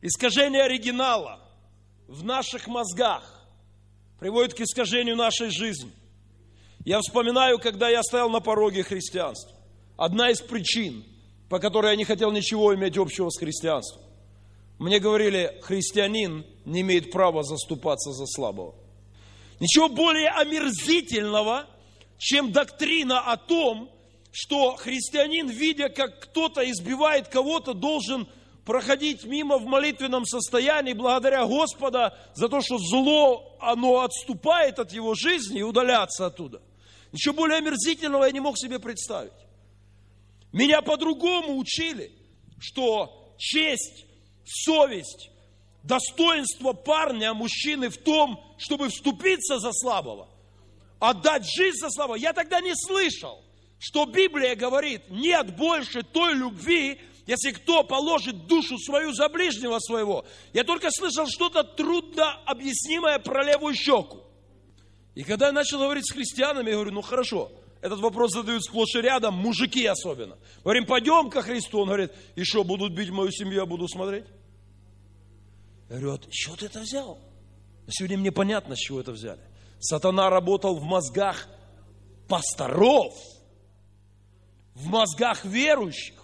Искажение 0.00 0.62
оригинала 0.62 1.40
в 2.08 2.24
наших 2.24 2.66
мозгах 2.66 3.46
приводит 4.18 4.54
к 4.54 4.60
искажению 4.60 5.16
нашей 5.16 5.50
жизни. 5.50 5.92
Я 6.84 7.00
вспоминаю, 7.00 7.58
когда 7.58 7.88
я 7.88 8.02
стоял 8.02 8.28
на 8.28 8.40
пороге 8.40 8.82
христианства. 8.82 9.52
Одна 9.96 10.30
из 10.30 10.40
причин, 10.40 11.04
по 11.48 11.58
которой 11.60 11.92
я 11.92 11.96
не 11.96 12.04
хотел 12.04 12.32
ничего 12.32 12.74
иметь 12.74 12.98
общего 12.98 13.30
с 13.30 13.38
христианством. 13.38 14.02
Мне 14.78 14.98
говорили, 14.98 15.60
христианин 15.62 16.44
не 16.64 16.80
имеет 16.80 17.12
права 17.12 17.44
заступаться 17.44 18.10
за 18.10 18.26
слабого. 18.26 18.74
Ничего 19.60 19.88
более 19.88 20.30
омерзительного, 20.30 21.66
чем 22.18 22.50
доктрина 22.50 23.20
о 23.20 23.36
том, 23.36 23.91
что 24.32 24.76
христианин, 24.76 25.48
видя, 25.48 25.90
как 25.90 26.20
кто-то 26.20 26.68
избивает 26.68 27.28
кого-то, 27.28 27.74
должен 27.74 28.26
проходить 28.64 29.24
мимо 29.24 29.58
в 29.58 29.66
молитвенном 29.66 30.24
состоянии 30.24 30.94
благодаря 30.94 31.44
Господа 31.44 32.18
за 32.34 32.48
то, 32.48 32.60
что 32.62 32.78
зло, 32.78 33.56
оно 33.60 34.00
отступает 34.00 34.78
от 34.78 34.92
его 34.92 35.14
жизни 35.14 35.60
и 35.60 35.62
удаляться 35.62 36.26
оттуда. 36.26 36.62
Ничего 37.12 37.34
более 37.34 37.58
омерзительного 37.58 38.24
я 38.24 38.30
не 38.30 38.40
мог 38.40 38.58
себе 38.58 38.78
представить. 38.78 39.32
Меня 40.50 40.80
по-другому 40.80 41.58
учили, 41.58 42.12
что 42.58 43.34
честь, 43.38 44.06
совесть, 44.46 45.30
достоинство 45.82 46.72
парня, 46.72 47.34
мужчины 47.34 47.90
в 47.90 47.98
том, 47.98 48.42
чтобы 48.56 48.88
вступиться 48.88 49.58
за 49.58 49.72
слабого, 49.72 50.28
отдать 51.00 51.44
жизнь 51.44 51.78
за 51.78 51.90
слабого. 51.90 52.16
Я 52.16 52.32
тогда 52.32 52.60
не 52.60 52.72
слышал, 52.74 53.42
что 53.82 54.06
Библия 54.06 54.54
говорит, 54.54 55.10
нет 55.10 55.56
больше 55.56 56.04
той 56.04 56.34
любви, 56.34 57.00
если 57.26 57.50
кто 57.50 57.82
положит 57.82 58.46
душу 58.46 58.78
свою 58.78 59.12
за 59.12 59.28
ближнего 59.28 59.80
своего. 59.80 60.24
Я 60.52 60.62
только 60.62 60.88
слышал 60.92 61.26
что-то 61.26 61.64
трудно 61.64 62.32
объяснимое 62.44 63.18
про 63.18 63.42
левую 63.42 63.74
щеку. 63.74 64.22
И 65.16 65.24
когда 65.24 65.46
я 65.46 65.52
начал 65.52 65.80
говорить 65.80 66.06
с 66.06 66.12
христианами, 66.12 66.68
я 66.68 66.76
говорю, 66.76 66.92
ну 66.92 67.02
хорошо, 67.02 67.50
этот 67.80 67.98
вопрос 67.98 68.30
задают 68.30 68.62
сплошь 68.62 68.94
и 68.94 69.00
рядом, 69.00 69.34
мужики 69.34 69.84
особенно. 69.84 70.38
Говорим, 70.62 70.86
пойдем 70.86 71.28
ко 71.28 71.42
Христу. 71.42 71.80
Он 71.80 71.88
говорит, 71.88 72.12
и 72.36 72.44
что, 72.44 72.62
будут 72.62 72.92
бить 72.92 73.10
мою 73.10 73.32
семью, 73.32 73.54
я 73.54 73.66
буду 73.66 73.88
смотреть? 73.88 74.26
Я 75.90 75.96
говорю, 75.98 76.12
а 76.12 76.18
чего 76.30 76.54
ты 76.54 76.66
это 76.66 76.78
взял? 76.78 77.18
Сегодня 77.88 78.16
мне 78.16 78.30
понятно, 78.30 78.76
с 78.76 78.78
чего 78.78 79.00
это 79.00 79.10
взяли. 79.10 79.40
Сатана 79.80 80.30
работал 80.30 80.76
в 80.76 80.84
мозгах 80.84 81.48
пасторов, 82.28 83.12
в 84.74 84.88
мозгах 84.88 85.44
верующих, 85.44 86.22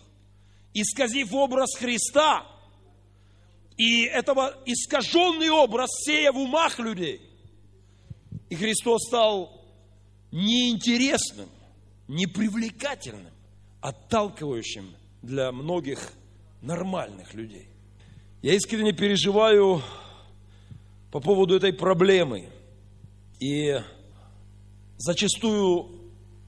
исказив 0.75 1.33
образ 1.33 1.77
Христа. 1.77 2.47
И 3.77 4.05
этого 4.05 4.57
искаженный 4.67 5.51
образ 5.51 5.91
сея 6.05 6.33
в 6.33 6.39
умах 6.39 6.79
людей. 6.79 7.21
И 8.51 8.57
Христос 8.57 9.07
стал 9.07 9.65
неинтересным, 10.33 11.49
непривлекательным, 12.09 13.33
отталкивающим 13.81 14.95
для 15.23 15.53
многих 15.53 16.13
нормальных 16.61 17.35
людей. 17.35 17.69
Я 18.43 18.55
искренне 18.55 18.93
переживаю 18.93 19.83
по 21.11 21.21
поводу 21.21 21.57
этой 21.57 21.73
проблемы. 21.73 22.51
И 23.41 23.77
зачастую 24.97 25.98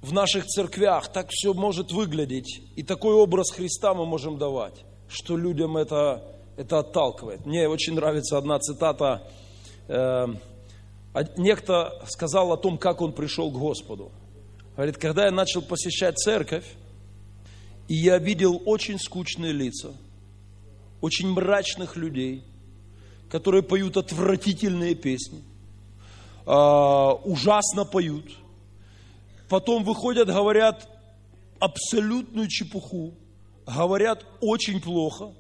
в 0.03 0.13
наших 0.13 0.47
церквях 0.47 1.13
так 1.13 1.29
все 1.31 1.53
может 1.53 1.93
выглядеть, 1.93 2.63
и 2.77 2.83
такой 2.83 3.15
образ 3.15 3.51
Христа 3.51 3.95
мы 3.95 4.07
можем 4.07 4.39
давать, 4.39 4.85
что 5.09 5.37
людям 5.37 5.77
это, 5.77 6.23
это 6.57 6.79
отталкивает. 6.79 7.45
Мне 7.45 7.69
очень 7.69 7.95
нравится 7.95 8.39
одна 8.39 8.59
цитата. 8.59 9.23
Э, 9.89 10.27
некто 11.37 12.03
сказал 12.09 12.53
о 12.53 12.57
том, 12.57 12.79
как 12.79 13.01
он 13.03 13.13
пришел 13.13 13.51
к 13.51 13.55
Господу. 13.55 14.11
Говорит, 14.77 14.97
когда 14.97 15.27
я 15.27 15.31
начал 15.31 15.61
посещать 15.61 16.17
церковь, 16.17 16.65
и 17.89 17.95
я 17.95 18.19
видел 18.19 18.63
очень 18.65 18.99
скучные 18.99 19.53
лица, 19.53 19.93
очень 21.01 21.29
мрачных 21.29 21.97
людей, 21.97 22.45
которые 23.29 23.63
поют 23.63 23.97
отвратительные 23.97 24.95
песни, 24.95 25.43
а, 26.47 27.13
ужасно 27.25 27.85
поют, 27.85 28.31
потом 29.51 29.83
выходят, 29.83 30.29
говорят 30.29 30.89
абсолютную 31.59 32.49
чепуху, 32.49 33.15
говорят 33.67 34.25
очень 34.41 34.81
плохо. 34.81 35.35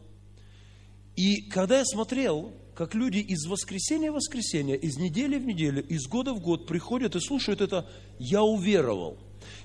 И 1.16 1.42
когда 1.42 1.78
я 1.78 1.84
смотрел, 1.84 2.52
как 2.74 2.94
люди 2.94 3.18
из 3.18 3.46
воскресенья 3.46 4.10
в 4.10 4.16
воскресенье, 4.16 4.76
из 4.76 4.96
недели 4.96 5.38
в 5.38 5.46
неделю, 5.46 5.86
из 5.86 6.06
года 6.08 6.34
в 6.34 6.40
год 6.40 6.66
приходят 6.66 7.14
и 7.14 7.20
слушают 7.20 7.60
это, 7.60 7.88
я 8.18 8.42
уверовал. 8.42 9.16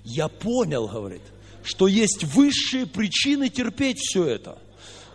Я 0.04 0.28
понял, 0.28 0.88
говорит, 0.88 1.24
что 1.64 1.88
есть 1.88 2.24
высшие 2.24 2.86
причины 2.86 3.50
терпеть 3.50 3.98
все 3.98 4.26
это. 4.26 4.60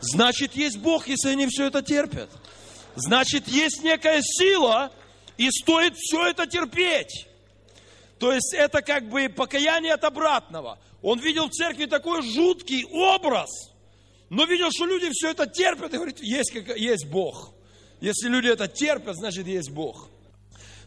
Значит, 0.00 0.56
есть 0.56 0.78
Бог, 0.78 1.06
если 1.08 1.28
они 1.28 1.46
все 1.46 1.66
это 1.66 1.82
терпят. 1.82 2.30
Значит, 2.96 3.46
есть 3.46 3.84
некая 3.84 4.20
сила, 4.22 4.90
и 5.36 5.48
стоит 5.50 5.94
все 5.96 6.26
это 6.26 6.46
терпеть. 6.46 7.29
То 8.20 8.34
есть 8.34 8.54
это 8.54 8.82
как 8.82 9.08
бы 9.08 9.30
покаяние 9.30 9.94
от 9.94 10.04
обратного. 10.04 10.78
Он 11.00 11.18
видел 11.18 11.46
в 11.48 11.52
церкви 11.52 11.86
такой 11.86 12.22
жуткий 12.22 12.84
образ, 12.84 13.48
но 14.28 14.44
видел, 14.44 14.68
что 14.70 14.84
люди 14.84 15.08
все 15.10 15.30
это 15.30 15.46
терпят 15.46 15.94
и 15.94 15.96
говорит, 15.96 16.22
есть, 16.22 16.52
есть 16.76 17.06
Бог. 17.06 17.54
Если 18.02 18.28
люди 18.28 18.48
это 18.48 18.68
терпят, 18.68 19.16
значит 19.16 19.46
есть 19.46 19.70
Бог. 19.70 20.08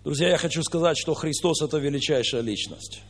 Друзья, 0.04 0.30
я 0.30 0.38
хочу 0.38 0.62
сказать, 0.62 0.96
что 0.96 1.16
Христос 1.16 1.64
это 1.64 1.80
величайшая 1.80 2.42
личность. 2.42 3.02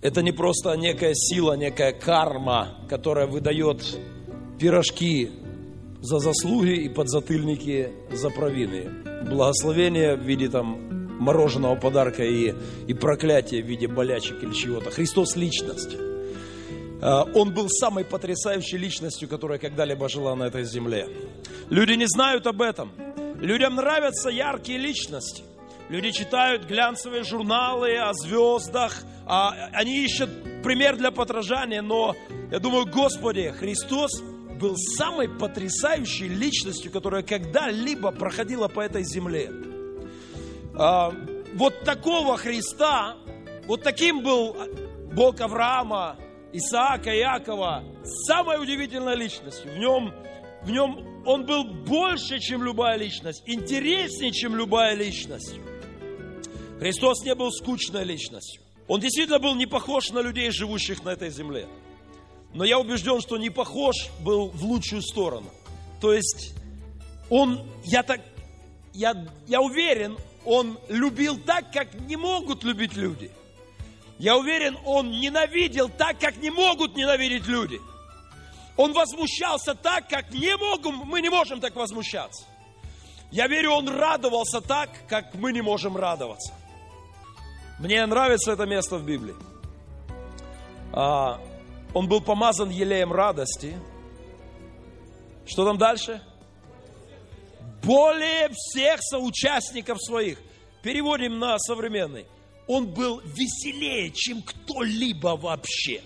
Это 0.00 0.22
не 0.22 0.32
просто 0.32 0.72
некая 0.74 1.12
сила, 1.14 1.58
некая 1.58 1.92
карма, 1.92 2.86
которая 2.88 3.26
выдает 3.26 3.82
пирожки 4.58 5.30
за 6.00 6.20
заслуги 6.20 6.84
и 6.84 6.88
подзатыльники 6.88 7.92
за 8.12 8.30
провины. 8.30 8.88
Благословение 9.28 10.16
в 10.16 10.22
виде 10.22 10.48
там 10.48 11.07
мороженого 11.18 11.76
подарка 11.76 12.24
и, 12.24 12.54
и 12.86 12.94
проклятие 12.94 13.62
в 13.62 13.66
виде 13.66 13.86
болячек 13.88 14.42
или 14.42 14.52
чего-то. 14.52 14.90
Христос– 14.90 15.34
личность. 15.36 15.96
А, 17.00 17.24
он 17.34 17.52
был 17.52 17.68
самой 17.68 18.04
потрясающей 18.04 18.78
личностью, 18.78 19.28
которая 19.28 19.58
когда-либо 19.58 20.08
жила 20.08 20.34
на 20.34 20.44
этой 20.44 20.64
земле. 20.64 21.08
Люди 21.70 21.92
не 21.92 22.06
знают 22.06 22.46
об 22.46 22.62
этом. 22.62 22.92
Людям 23.40 23.76
нравятся 23.76 24.30
яркие 24.30 24.78
личности. 24.78 25.44
Люди 25.88 26.10
читают 26.10 26.66
глянцевые 26.66 27.22
журналы 27.22 27.96
о 27.96 28.12
звездах, 28.12 29.04
а 29.26 29.70
они 29.72 30.04
ищут 30.04 30.28
пример 30.62 30.96
для 30.96 31.10
подражания, 31.10 31.80
но 31.80 32.14
я 32.50 32.58
думаю, 32.58 32.86
Господи, 32.86 33.54
Христос 33.58 34.20
был 34.60 34.76
самой 34.76 35.28
потрясающей 35.28 36.28
личностью, 36.28 36.90
которая 36.90 37.22
когда-либо 37.22 38.10
проходила 38.10 38.68
по 38.68 38.80
этой 38.80 39.04
земле. 39.04 39.50
А, 40.78 41.12
вот 41.54 41.82
такого 41.82 42.36
Христа, 42.36 43.16
вот 43.66 43.82
таким 43.82 44.22
был 44.22 44.56
Бог 45.12 45.40
Авраама, 45.40 46.16
Исаака, 46.52 47.10
Иакова, 47.10 47.82
самой 48.26 48.62
удивительной 48.62 49.16
личностью. 49.16 49.72
В 49.72 49.78
нем, 49.78 50.14
в 50.62 50.70
нем 50.70 51.24
он 51.26 51.44
был 51.46 51.64
больше, 51.64 52.38
чем 52.38 52.62
любая 52.62 52.96
личность, 52.96 53.42
интереснее, 53.46 54.30
чем 54.30 54.54
любая 54.54 54.94
личность. 54.94 55.56
Христос 56.78 57.24
не 57.24 57.34
был 57.34 57.50
скучной 57.50 58.04
личностью. 58.04 58.62
Он 58.86 59.00
действительно 59.00 59.40
был 59.40 59.56
не 59.56 59.66
похож 59.66 60.10
на 60.10 60.20
людей, 60.20 60.50
живущих 60.52 61.04
на 61.04 61.10
этой 61.10 61.30
земле. 61.30 61.66
Но 62.54 62.64
я 62.64 62.78
убежден, 62.78 63.20
что 63.20 63.36
не 63.36 63.50
похож 63.50 63.96
был 64.20 64.50
в 64.50 64.64
лучшую 64.64 65.02
сторону. 65.02 65.50
То 66.00 66.14
есть 66.14 66.54
он, 67.28 67.68
я 67.84 68.04
так, 68.04 68.20
я, 68.94 69.26
я 69.48 69.60
уверен, 69.60 70.16
он 70.44 70.78
любил 70.88 71.38
так, 71.38 71.72
как 71.72 71.94
не 71.94 72.16
могут 72.16 72.64
любить 72.64 72.94
люди. 72.94 73.30
Я 74.18 74.36
уверен, 74.36 74.76
он 74.84 75.10
ненавидел 75.10 75.88
так, 75.88 76.18
как 76.18 76.36
не 76.38 76.50
могут 76.50 76.96
ненавидеть 76.96 77.46
люди. 77.46 77.80
Он 78.76 78.92
возмущался 78.92 79.74
так, 79.74 80.08
как 80.08 80.30
не 80.30 80.56
могут, 80.56 81.04
мы 81.04 81.20
не 81.20 81.28
можем 81.28 81.60
так 81.60 81.74
возмущаться. 81.76 82.44
Я 83.30 83.46
верю, 83.46 83.72
он 83.72 83.88
радовался 83.88 84.60
так, 84.60 84.90
как 85.08 85.34
мы 85.34 85.52
не 85.52 85.60
можем 85.60 85.96
радоваться. 85.96 86.52
Мне 87.78 88.04
нравится 88.06 88.52
это 88.52 88.66
место 88.66 88.96
в 88.96 89.04
Библии. 89.04 89.34
А, 90.92 91.40
он 91.94 92.08
был 92.08 92.20
помазан 92.20 92.70
елеем 92.70 93.12
радости. 93.12 93.78
Что 95.46 95.64
там 95.64 95.78
дальше? 95.78 96.22
Более 97.82 98.50
всех 98.52 99.00
соучастников 99.00 100.02
своих. 100.02 100.38
Переводим 100.82 101.38
на 101.38 101.58
современный. 101.58 102.26
Он 102.66 102.86
был 102.86 103.20
веселее, 103.24 104.10
чем 104.10 104.42
кто-либо 104.42 105.36
вообще. 105.36 106.02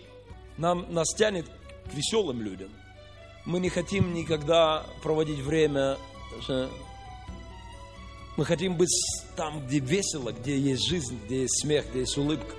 Нам, 0.56 0.92
нас 0.92 1.14
тянет 1.14 1.46
к 1.90 1.94
веселым 1.94 2.40
людям. 2.42 2.70
Мы 3.44 3.58
не 3.58 3.68
хотим 3.68 4.14
никогда 4.14 4.86
проводить 5.02 5.40
время. 5.40 5.98
Мы 8.36 8.44
хотим 8.44 8.76
быть 8.76 8.88
там, 9.36 9.66
где 9.66 9.80
весело, 9.80 10.30
где 10.30 10.56
есть 10.56 10.88
жизнь, 10.88 11.18
где 11.26 11.42
есть 11.42 11.60
смех, 11.60 11.90
где 11.90 12.00
есть 12.00 12.16
улыбка. 12.16 12.54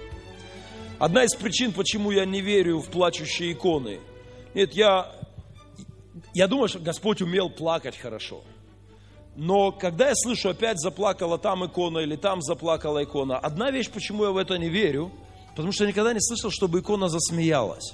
Одна 0.99 1.23
из 1.23 1.33
причин, 1.33 1.71
почему 1.71 2.11
я 2.11 2.25
не 2.25 2.41
верю 2.41 2.79
в 2.79 2.89
плачущие 2.89 3.53
иконы. 3.53 3.99
Нет, 4.53 4.73
я, 4.73 5.11
я 6.33 6.47
думаю, 6.47 6.67
что 6.67 6.79
Господь 6.79 7.21
умел 7.21 7.49
плакать 7.49 7.97
хорошо. 7.97 8.43
Но 9.35 9.71
когда 9.71 10.09
я 10.09 10.15
слышу, 10.15 10.49
опять 10.49 10.79
заплакала 10.79 11.37
там 11.37 11.65
икона 11.65 11.99
или 11.99 12.15
там 12.15 12.41
заплакала 12.41 13.03
икона, 13.03 13.37
одна 13.37 13.71
вещь, 13.71 13.89
почему 13.89 14.25
я 14.25 14.31
в 14.31 14.37
это 14.37 14.57
не 14.57 14.69
верю, 14.69 15.11
потому 15.55 15.71
что 15.71 15.85
я 15.85 15.89
никогда 15.89 16.13
не 16.13 16.21
слышал, 16.21 16.51
чтобы 16.51 16.79
икона 16.79 17.09
засмеялась. 17.09 17.93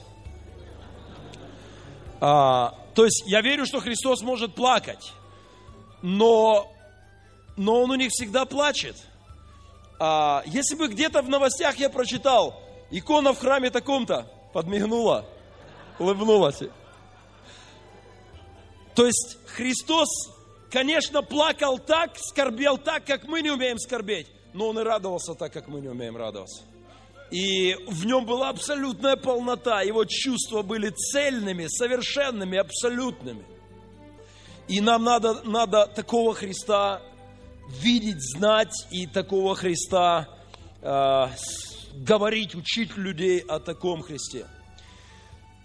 А, 2.20 2.76
то 2.94 3.06
есть 3.06 3.24
я 3.26 3.42
верю, 3.42 3.66
что 3.66 3.80
Христос 3.80 4.22
может 4.22 4.54
плакать, 4.54 5.14
но, 6.02 6.70
но 7.56 7.84
Он 7.84 7.92
у 7.92 7.96
них 7.96 8.10
всегда 8.12 8.44
плачет. 8.44 8.98
А, 9.98 10.44
если 10.46 10.76
бы 10.76 10.90
где-то 10.90 11.22
в 11.22 11.30
новостях 11.30 11.78
я 11.78 11.90
прочитал, 11.90 12.62
икона 12.92 13.34
в 13.34 13.40
храме 13.40 13.70
таком-то, 13.70 14.30
подмигнула, 14.52 15.26
улыбнулась. 15.98 16.60
то 18.96 19.06
есть 19.06 19.38
Христос, 19.56 20.10
конечно, 20.72 21.22
плакал 21.22 21.80
так, 21.80 22.18
скорбел 22.18 22.78
так, 22.78 23.06
как 23.06 23.28
мы 23.28 23.42
не 23.42 23.52
умеем 23.52 23.78
скорбеть, 23.78 24.28
но 24.54 24.70
Он 24.70 24.80
и 24.80 24.84
радовался 24.84 25.34
так, 25.34 25.54
как 25.54 25.68
мы 25.68 25.82
не 25.82 25.88
умеем 25.88 26.18
радоваться. 26.18 26.64
И 27.32 27.76
в 27.88 28.06
нем 28.06 28.26
была 28.26 28.50
абсолютная 28.50 29.16
полнота, 29.16 29.82
его 29.82 30.06
чувства 30.06 30.64
были 30.64 30.90
цельными, 30.90 31.68
совершенными, 31.68 32.58
абсолютными. 32.58 33.44
И 34.68 34.82
нам 34.82 35.04
надо, 35.04 35.42
надо 35.44 35.86
такого 35.88 36.34
Христа 36.34 37.02
видеть, 37.82 38.22
знать, 38.22 38.74
и 38.92 39.06
такого 39.06 39.56
Христа 39.56 40.28
э, 40.82 41.28
говорить, 41.94 42.56
учить 42.56 42.98
людей 42.98 43.40
о 43.40 43.60
таком 43.60 44.02
Христе. 44.02 44.48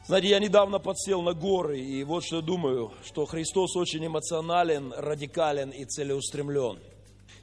Знаете, 0.07 0.29
я 0.29 0.39
недавно 0.39 0.79
подсел 0.79 1.23
на 1.23 1.33
горы, 1.33 1.81
и 1.81 2.05
вот 2.05 2.25
что 2.25 2.43
думаю, 2.43 2.93
что 3.07 3.25
Христос 3.25 3.75
очень 3.75 4.07
эмоционален, 4.07 4.93
радикален 4.95 5.71
и 5.71 5.87
целеустремлен. 5.87 6.79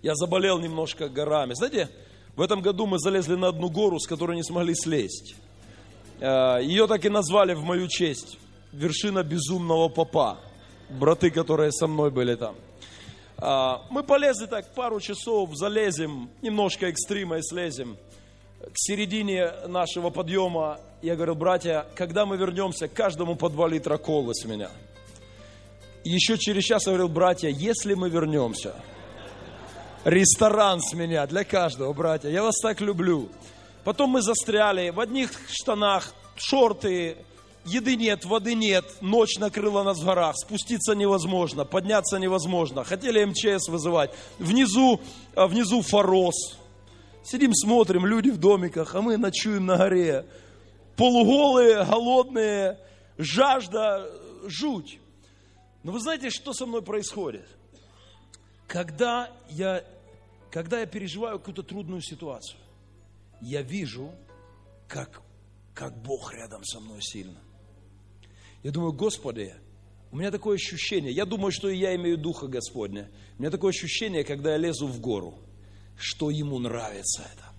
Я 0.04 0.13
заболел 0.13 0.60
немножко 0.60 1.10
горами. 1.10 1.56
Знаете, 1.56 1.89
в 2.36 2.41
этом 2.41 2.62
году 2.62 2.86
мы 2.86 3.00
залезли 3.00 3.34
на 3.34 3.47
одну 3.47 3.67
гору, 3.67 4.00
с 4.00 4.06
которой 4.06 4.36
не 4.36 4.43
смогли 4.43 4.76
слезть. 4.76 5.34
Э, 6.19 6.60
Ее 6.62 6.86
так 6.86 7.04
и 7.04 7.10
назвали 7.10 7.56
в 7.56 7.63
мою 7.63 7.88
честь. 7.88 8.38
Вершина 8.71 9.24
безумного 9.24 9.89
попа. 9.89 10.38
Браты, 10.88 11.32
которые 11.32 11.71
со 11.71 11.88
мной 11.88 12.12
были 12.12 12.36
там. 12.36 12.56
А, 13.38 13.82
мы 13.89 14.04
полезли 14.04 14.45
так 14.45 14.71
пару 14.76 15.00
часов, 15.00 15.50
залезем, 15.56 16.30
немножко 16.43 16.86
экстрима 16.89 17.39
и 17.39 17.41
слезем. 17.41 17.97
К 18.60 18.74
середине 18.76 19.52
нашего 19.67 20.12
подъема 20.12 20.80
я 21.01 21.15
говорил, 21.15 21.35
братья, 21.35 21.85
когда 21.95 22.25
мы 22.25 22.37
вернемся, 22.37 22.87
каждому 22.87 23.35
по 23.35 23.49
два 23.49 23.67
литра 23.67 23.97
колы 23.97 24.35
с 24.35 24.45
меня. 24.45 24.69
Еще 26.03 26.37
через 26.37 26.63
час 26.63 26.85
я 26.85 26.93
говорил, 26.93 27.09
братья, 27.09 27.49
если 27.49 27.93
мы 27.93 28.09
вернемся, 28.09 28.75
ресторан 30.03 30.81
с 30.81 30.93
меня 30.93 31.25
для 31.27 31.43
каждого, 31.43 31.93
братья, 31.93 32.29
я 32.29 32.43
вас 32.43 32.55
так 32.61 32.81
люблю. 32.81 33.29
Потом 33.83 34.11
мы 34.11 34.21
застряли 34.21 34.89
в 34.89 34.99
одних 34.99 35.31
штанах, 35.49 36.13
шорты, 36.35 37.17
еды 37.65 37.95
нет, 37.95 38.25
воды 38.25 38.53
нет, 38.53 38.85
ночь 39.01 39.37
накрыла 39.39 39.83
нас 39.83 39.99
в 39.99 40.05
горах, 40.05 40.35
спуститься 40.37 40.93
невозможно, 40.93 41.65
подняться 41.65 42.17
невозможно. 42.17 42.83
Хотели 42.83 43.23
МЧС 43.23 43.69
вызывать. 43.69 44.11
Внизу, 44.39 45.01
а 45.35 45.47
внизу 45.47 45.81
форос. 45.81 46.57
Сидим, 47.23 47.53
смотрим, 47.53 48.05
люди 48.05 48.29
в 48.29 48.37
домиках, 48.37 48.95
а 48.95 49.01
мы 49.01 49.17
ночуем 49.17 49.65
на 49.65 49.77
горе. 49.77 50.25
Полуголые, 50.95 51.84
голодные, 51.86 52.80
жажда, 53.17 54.10
жуть. 54.45 54.99
Но 55.84 55.91
вы 55.91 55.99
знаете, 55.99 56.30
что 56.30 56.54
со 56.54 56.65
мной 56.65 56.82
происходит? 56.82 57.47
Когда 58.67 59.32
я, 59.49 59.84
когда 60.51 60.80
я 60.80 60.86
переживаю 60.86 61.39
какую-то 61.39 61.63
трудную 61.63 62.01
ситуацию, 62.01 62.60
я 63.41 63.62
вижу, 63.62 64.12
как, 64.88 65.21
как 65.73 65.97
Бог 66.01 66.34
рядом 66.34 66.63
со 66.63 66.80
мной 66.80 67.01
сильно. 67.01 67.39
Я 68.63 68.71
думаю, 68.71 68.93
Господи, 68.93 69.56
у 70.12 70.17
меня 70.17 70.30
такое 70.30 70.56
ощущение, 70.56 71.12
я 71.12 71.25
думаю, 71.25 71.51
что 71.51 71.69
и 71.69 71.77
я 71.77 71.95
имею 71.95 72.17
Духа 72.17 72.47
Господня. 72.47 73.10
У 73.38 73.41
меня 73.41 73.49
такое 73.51 73.69
ощущение, 73.69 74.23
когда 74.23 74.51
я 74.51 74.58
лезу 74.58 74.86
в 74.86 74.99
гору, 74.99 75.34
что 75.97 76.30
Ему 76.30 76.60
нравится 76.60 77.23
это. 77.34 77.50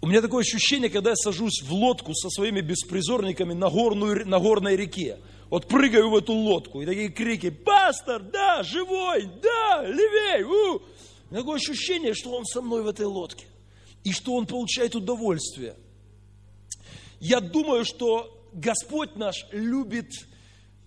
У 0.00 0.06
меня 0.06 0.20
такое 0.20 0.42
ощущение, 0.42 0.90
когда 0.90 1.10
я 1.10 1.16
сажусь 1.16 1.60
в 1.62 1.72
лодку 1.72 2.14
со 2.14 2.30
своими 2.30 2.60
беспризорниками 2.60 3.52
на, 3.52 3.68
горную, 3.68 4.26
на 4.28 4.38
горной 4.38 4.76
реке. 4.76 5.18
Вот 5.50 5.66
прыгаю 5.66 6.10
в 6.10 6.16
эту 6.16 6.34
лодку, 6.34 6.82
и 6.82 6.86
такие 6.86 7.08
крики, 7.08 7.50
пастор, 7.50 8.22
да, 8.22 8.62
живой, 8.62 9.28
да, 9.42 9.82
левей, 9.86 10.44
у. 10.44 10.76
У 10.76 10.80
меня 11.30 11.40
такое 11.40 11.56
ощущение, 11.56 12.14
что 12.14 12.30
он 12.30 12.44
со 12.44 12.60
мной 12.60 12.82
в 12.82 12.86
этой 12.86 13.06
лодке. 13.06 13.46
И 14.04 14.12
что 14.12 14.34
он 14.34 14.46
получает 14.46 14.94
удовольствие. 14.94 15.74
Я 17.18 17.40
думаю, 17.40 17.84
что 17.84 18.46
Господь 18.52 19.16
наш 19.16 19.46
любит, 19.50 20.12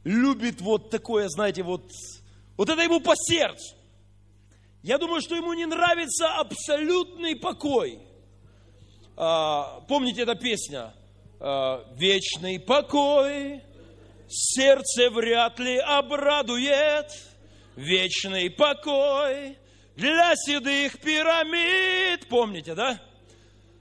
любит 0.04 0.62
вот 0.62 0.90
такое, 0.90 1.28
знаете, 1.28 1.64
вот, 1.64 1.92
вот 2.56 2.70
это 2.70 2.82
ему 2.82 3.02
по 3.02 3.14
сердцу. 3.16 3.76
Я 4.84 4.98
думаю, 4.98 5.22
что 5.22 5.36
ему 5.36 5.54
не 5.54 5.66
нравится 5.66 6.34
абсолютный 6.36 7.36
покой. 7.36 8.00
А, 9.24 9.82
помните 9.88 10.24
эта 10.24 10.34
песня? 10.34 10.96
А, 11.40 11.86
Вечный 11.96 12.60
покой, 12.60 13.62
сердце 14.28 15.12
вряд 15.12 15.60
ли 15.60 15.78
обрадует. 15.78 17.12
Вечный 17.76 18.50
покой 18.50 19.60
для 19.96 20.36
седых 20.36 21.00
пирамид. 21.00 22.28
Помните, 22.30 22.74
да? 22.74 23.00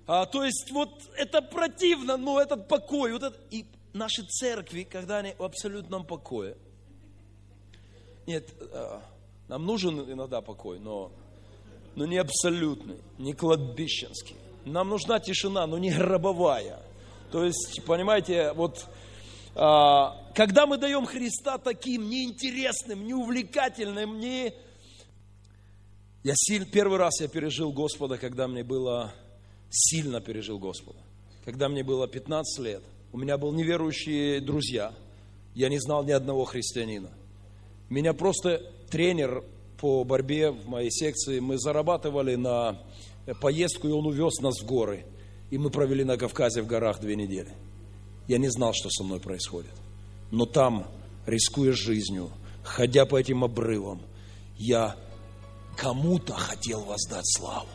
А, 0.07 0.27
то 0.27 0.45
есть 0.45 0.71
вот 0.73 0.91
это 1.17 1.41
противно, 1.41 2.19
но 2.19 2.39
этот 2.39 2.69
покой, 2.69 3.15
вот 3.15 3.23
это, 3.23 3.39
и 3.51 3.65
наши 3.95 4.23
церкви, 4.25 4.83
когда 4.83 5.21
они 5.21 5.33
в 5.39 5.43
абсолютном 5.43 6.05
покое. 6.05 6.59
Нет, 8.27 8.47
а, 8.75 9.03
нам 9.49 9.65
нужен 9.65 10.01
иногда 10.01 10.43
покой, 10.43 10.79
но, 10.79 11.11
но 11.97 12.05
не 12.05 12.19
абсолютный, 12.19 12.99
не 13.17 13.33
кладбищенский. 13.33 14.37
Нам 14.65 14.89
нужна 14.89 15.21
тишина, 15.21 15.67
но 15.67 15.79
не 15.79 15.91
гробовая. 15.91 16.81
То 17.31 17.45
есть, 17.45 17.83
понимаете, 17.87 18.53
вот 18.53 18.87
а, 19.55 20.17
когда 20.35 20.67
мы 20.67 20.79
даем 20.79 21.07
Христа 21.07 21.59
таким 21.59 22.09
неинтересным, 22.09 23.07
неувлекательным, 23.07 24.19
не... 24.19 24.53
Я 26.23 26.35
сильно, 26.37 26.67
первый 26.67 26.99
раз 26.99 27.21
я 27.21 27.29
пережил 27.29 27.73
Господа, 27.73 28.19
когда 28.19 28.47
мне 28.47 28.63
было 28.63 29.13
сильно 29.71 30.21
пережил 30.21 30.59
Господа. 30.59 30.99
Когда 31.45 31.69
мне 31.69 31.83
было 31.83 32.07
15 32.07 32.65
лет, 32.65 32.83
у 33.13 33.19
меня 33.19 33.39
был 33.39 33.53
неверующие 33.53 34.41
друзья, 34.41 34.93
я 35.55 35.69
не 35.69 35.79
знал 35.79 36.05
ни 36.05 36.13
одного 36.13 36.45
христианина. 36.45 37.11
Меня 37.89 38.13
просто 38.13 38.63
тренер 38.91 39.43
по 39.81 40.05
борьбе 40.05 40.51
в 40.51 40.69
моей 40.69 40.91
секции, 40.91 41.41
мы 41.41 41.59
зарабатывали 41.59 42.35
на 42.35 42.79
поездку, 43.41 43.89
и 43.89 43.93
он 43.93 44.07
увез 44.07 44.41
нас 44.41 44.61
в 44.61 44.67
горы. 44.67 45.07
И 45.51 45.59
мы 45.59 45.71
провели 45.71 46.05
на 46.05 46.17
Кавказе 46.17 46.63
в 46.63 46.67
горах 46.67 47.01
две 47.01 47.17
недели. 47.17 47.53
Я 48.29 48.39
не 48.39 48.49
знал, 48.49 48.73
что 48.73 48.89
со 48.91 49.03
мной 49.03 49.21
происходит. 49.21 49.73
Но 50.31 50.47
там, 50.47 50.87
рискуя 51.27 51.73
жизнью, 51.73 52.31
ходя 52.63 53.05
по 53.05 53.19
этим 53.19 53.43
обрывам, 53.43 54.03
я 54.57 54.97
кому-то 55.77 56.35
хотел 56.35 56.83
воздать 56.83 57.27
славу. 57.27 57.69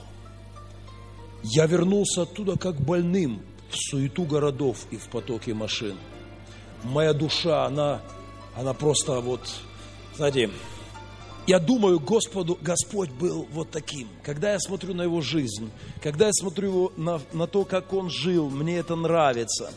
Я 1.43 1.65
вернулся 1.65 2.23
оттуда 2.23 2.58
как 2.58 2.79
больным 2.79 3.41
в 3.69 3.75
суету 3.75 4.23
городов 4.23 4.88
и 4.91 4.97
в 4.97 5.10
потоке 5.10 5.53
машин. 5.53 5.97
Моя 6.84 7.13
душа, 7.13 7.65
она, 7.65 8.01
она 8.55 8.73
просто 8.73 9.19
вот, 9.19 9.41
знаете, 10.15 10.49
я 11.47 11.60
думаю, 11.60 11.99
Господу, 11.99 12.58
Господь 12.62 13.10
был 13.12 13.47
вот 13.51 13.71
таким. 13.71 14.08
Когда 14.23 14.53
я 14.53 14.60
смотрю 14.60 14.93
на 14.93 15.03
его 15.03 15.21
жизнь, 15.21 15.71
когда 16.01 16.27
я 16.27 16.34
смотрю 16.34 16.69
его 16.69 16.93
на, 16.97 17.21
на 17.34 17.47
то, 17.47 17.65
как 17.65 17.93
он 17.93 18.10
жил, 18.10 18.49
мне 18.49 18.77
это 18.77 18.95
нравится. 18.95 19.71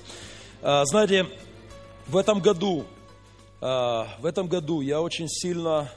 А, 0.62 0.84
знаете, 0.84 1.26
в 2.06 2.16
этом 2.16 2.40
году, 2.40 2.84
а, 3.60 4.08
в 4.20 4.26
этом 4.26 4.48
году 4.48 4.80
я 4.80 5.00
очень 5.00 5.28
сильно, 5.28 5.92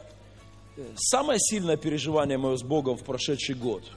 самое 0.96 1.40
сильное 1.40 1.78
переживание 1.78 2.38
мое 2.38 2.58
с 2.58 2.64
Богом 2.64 2.98
в 2.98 3.04
прошедший 3.04 3.56
год– 3.56 3.84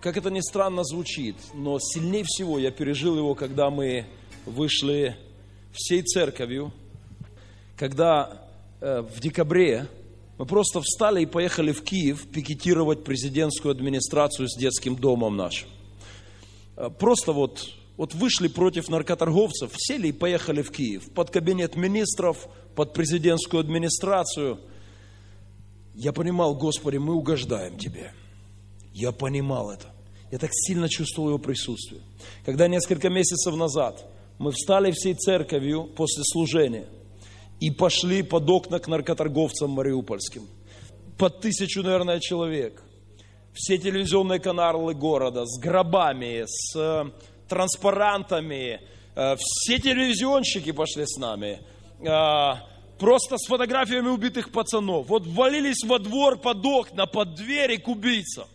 как 0.00 0.16
это 0.16 0.30
ни 0.30 0.40
странно 0.40 0.82
звучит, 0.82 1.36
но 1.52 1.78
сильнее 1.78 2.24
всего 2.24 2.58
я 2.58 2.70
пережил 2.70 3.18
его, 3.18 3.34
когда 3.34 3.68
мы 3.68 4.06
вышли 4.46 5.14
всей 5.74 6.00
церковью, 6.00 6.72
когда 7.76 8.46
э, 8.80 9.02
в 9.02 9.20
декабре 9.20 9.88
мы 10.40 10.46
просто 10.46 10.80
встали 10.80 11.20
и 11.20 11.26
поехали 11.26 11.70
в 11.70 11.82
Киев 11.82 12.26
пикетировать 12.28 13.04
президентскую 13.04 13.72
администрацию 13.72 14.48
с 14.48 14.56
детским 14.56 14.96
домом 14.96 15.36
нашим. 15.36 15.68
Э, 16.78 16.88
просто 16.88 17.34
вот, 17.34 17.68
вот 17.98 18.14
вышли 18.14 18.48
против 18.48 18.88
наркоторговцев, 18.88 19.70
сели 19.76 20.08
и 20.08 20.12
поехали 20.12 20.62
в 20.62 20.70
Киев, 20.70 21.12
под 21.12 21.28
кабинет 21.28 21.76
министров, 21.76 22.48
под 22.74 22.94
президентскую 22.94 23.60
администрацию. 23.60 24.60
Я 25.94 26.14
понимал, 26.14 26.54
Господи, 26.54 26.96
мы 26.96 27.12
угождаем 27.16 27.76
Тебе. 27.76 28.14
Я 28.94 29.12
понимал 29.12 29.70
это. 29.70 29.88
Я 30.30 30.38
так 30.38 30.52
сильно 30.54 30.88
чувствовал 30.88 31.28
его 31.28 31.38
присутствие. 31.38 32.00
Когда 32.46 32.66
несколько 32.66 33.10
месяцев 33.10 33.54
назад 33.56 34.06
мы 34.38 34.52
встали 34.52 34.90
всей 34.92 35.12
церковью 35.12 35.84
после 35.84 36.22
служения 36.24 36.86
и 37.60 37.70
пошли 37.70 38.22
под 38.22 38.48
окна 38.48 38.78
к 38.78 38.88
наркоторговцам 38.88 39.70
мариупольским. 39.70 40.48
Под 41.18 41.40
тысячу, 41.40 41.82
наверное, 41.82 42.18
человек. 42.18 42.82
Все 43.52 43.76
телевизионные 43.76 44.40
каналы 44.40 44.94
города 44.94 45.44
с 45.44 45.58
гробами, 45.60 46.44
с 46.46 46.74
э, 46.74 47.10
транспарантами. 47.48 48.80
Э, 49.14 49.36
все 49.38 49.78
телевизионщики 49.78 50.72
пошли 50.72 51.04
с 51.06 51.18
нами. 51.18 51.60
Э, 52.00 52.54
просто 52.98 53.36
с 53.36 53.46
фотографиями 53.46 54.08
убитых 54.08 54.50
пацанов. 54.50 55.08
Вот 55.08 55.26
ввалились 55.26 55.84
во 55.84 55.98
двор 55.98 56.38
под 56.38 56.64
окна, 56.64 57.04
под 57.06 57.34
двери 57.34 57.76
к 57.76 57.88
убийцам. 57.88 58.48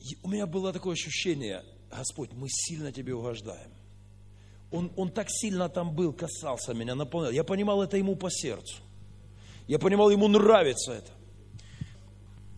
И 0.00 0.16
у 0.22 0.28
меня 0.28 0.46
было 0.46 0.72
такое 0.72 0.94
ощущение, 0.94 1.62
Господь, 1.94 2.30
мы 2.32 2.46
сильно 2.48 2.92
Тебе 2.92 3.14
угождаем. 3.14 3.75
Он, 4.76 4.92
он 4.96 5.10
так 5.10 5.28
сильно 5.30 5.68
там 5.68 5.94
был, 5.94 6.12
касался 6.12 6.74
меня, 6.74 6.94
наполнял. 6.94 7.32
Я 7.32 7.44
понимал, 7.44 7.82
это 7.82 7.96
ему 7.96 8.14
по 8.14 8.30
сердцу. 8.30 8.76
Я 9.66 9.78
понимал, 9.78 10.10
ему 10.10 10.28
нравится 10.28 10.92
это. 10.92 11.10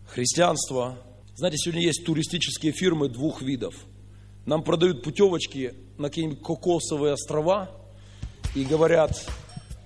Христианство. 0.05 0.97
Знаете, 1.35 1.57
сегодня 1.57 1.81
есть 1.81 2.05
туристические 2.05 2.73
фирмы 2.73 3.07
двух 3.07 3.41
видов. 3.41 3.73
Нам 4.45 4.63
продают 4.63 5.01
путевочки 5.01 5.73
на 5.97 6.09
какие-нибудь 6.09 6.41
кокосовые 6.41 7.13
острова 7.13 7.71
и 8.53 8.65
говорят, 8.65 9.25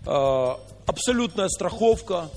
э, 0.07 0.55
абсолютная 0.87 1.49
страховка, 1.49 2.29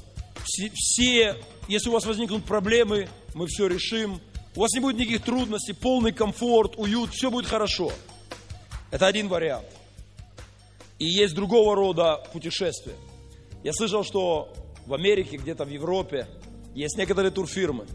все, 0.44 0.70
все, 0.74 1.36
если 1.68 1.88
у 1.88 1.92
вас 1.92 2.04
возникнут 2.04 2.44
проблемы, 2.44 3.08
мы 3.32 3.46
все 3.46 3.66
решим, 3.66 4.20
у 4.54 4.60
вас 4.60 4.72
не 4.72 4.80
будет 4.80 4.98
никаких 4.98 5.22
трудностей, 5.22 5.72
полный 5.72 6.12
комфорт, 6.12 6.74
уют, 6.76 7.14
все 7.14 7.30
будет 7.30 7.46
хорошо. 7.46 7.92
Это 8.90 9.06
один 9.06 9.28
вариант. 9.28 9.66
И 10.98 11.06
есть 11.06 11.34
другого 11.34 11.74
рода 11.74 12.22
путешествия. 12.32 12.94
Я 13.62 13.72
слышал, 13.72 14.04
что 14.04 14.52
в 14.86 14.94
Америке, 14.94 15.36
где-то 15.36 15.64
в 15.64 15.68
Европе, 15.68 16.26
есть 16.74 16.96
некоторые 16.96 17.30
турфирмы. 17.30 17.86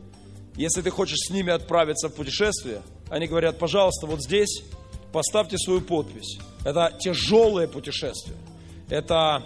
Если 0.56 0.82
ты 0.82 0.90
хочешь 0.90 1.18
с 1.18 1.30
ними 1.30 1.52
отправиться 1.52 2.10
в 2.10 2.16
путешествие, 2.16 2.82
они 3.10 3.28
говорят, 3.28 3.58
пожалуйста, 3.58 4.06
вот 4.06 4.22
здесь 4.22 4.64
поставьте 5.12 5.58
свою 5.58 5.82
подпись. 5.82 6.40
Это 6.66 6.96
тяжелые 7.00 7.68
путешествия. 7.68 8.36
Это 8.90 9.44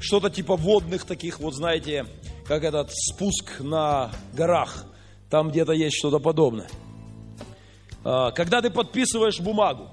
что-то 0.00 0.30
типа 0.30 0.56
водных 0.56 1.04
таких, 1.04 1.40
вот 1.40 1.54
знаете, 1.54 2.06
как 2.46 2.62
этот 2.62 2.90
спуск 2.92 3.60
на 3.60 4.12
горах. 4.32 4.86
Там 5.30 5.50
где-то 5.50 5.72
есть 5.72 5.96
что-то 5.96 6.18
подобное. 6.18 6.68
А, 8.04 8.30
когда 8.30 8.60
ты 8.60 8.70
подписываешь 8.70 9.40
бумагу, 9.40 9.90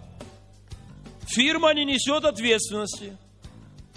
фирма 1.28 1.74
не 1.74 1.86
несет 1.86 2.26
ответственности 2.26 3.18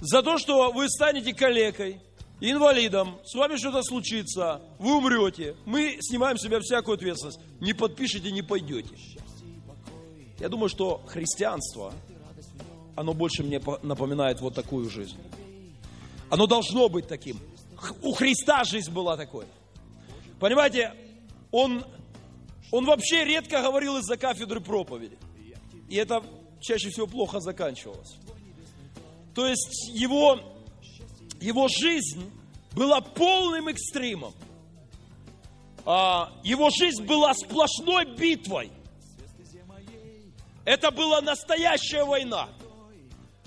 за 0.01 0.23
то, 0.23 0.39
что 0.39 0.71
вы 0.73 0.89
станете 0.89 1.35
калекой, 1.35 2.01
инвалидом, 2.41 3.19
с 3.25 3.35
вами 3.35 3.57
что-то 3.57 3.83
случится, 3.83 4.61
вы 4.79 4.97
умрете, 4.97 5.57
мы 5.65 5.99
снимаем 6.01 6.37
с 6.37 6.43
себя 6.43 6.61
всякую 6.61 6.97
ответственность. 6.97 7.41
Не 7.61 7.73
подпишите, 7.73 8.31
не 8.31 8.43
пойдете. 8.43 8.95
Я 10.39 10.49
думаю, 10.49 10.69
что 10.69 11.03
христианство, 11.07 11.95
оно 12.97 13.15
больше 13.15 13.43
мне 13.43 13.61
напоминает 13.83 14.41
вот 14.41 14.55
такую 14.55 14.91
жизнь. 14.91 15.17
Оно 16.29 16.47
должно 16.47 16.89
быть 16.89 17.07
таким. 17.07 17.39
У 18.03 18.13
Христа 18.13 18.65
жизнь 18.65 18.91
была 18.91 19.17
такой. 19.17 19.47
Понимаете, 20.41 20.93
он, 21.51 21.85
он 22.71 22.85
вообще 22.85 23.25
редко 23.25 23.63
говорил 23.63 23.99
из-за 23.99 24.17
кафедры 24.17 24.61
проповеди. 24.61 25.17
И 25.89 25.97
это 25.97 26.23
чаще 26.65 26.91
всего 26.91 27.07
плохо 27.07 27.41
заканчивалось. 27.41 28.17
То 29.35 29.47
есть 29.47 29.89
его 29.89 30.41
его 31.41 31.69
жизнь 31.69 32.31
была 32.73 33.01
полным 33.01 33.69
экстримом. 33.69 34.35
А, 35.85 36.33
его 36.43 36.71
жизнь 36.71 37.05
была 37.05 37.35
сплошной 37.35 38.07
битвой. 38.17 38.73
Это 40.65 40.91
была 40.91 41.21
настоящая 41.21 42.05
война 42.05 42.49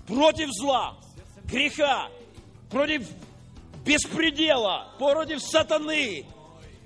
против 0.05 0.49
зла, 0.51 0.97
греха, 1.45 2.09
против 2.69 3.07
беспредела, 3.83 4.93
против 4.99 5.41
сатаны, 5.41 6.25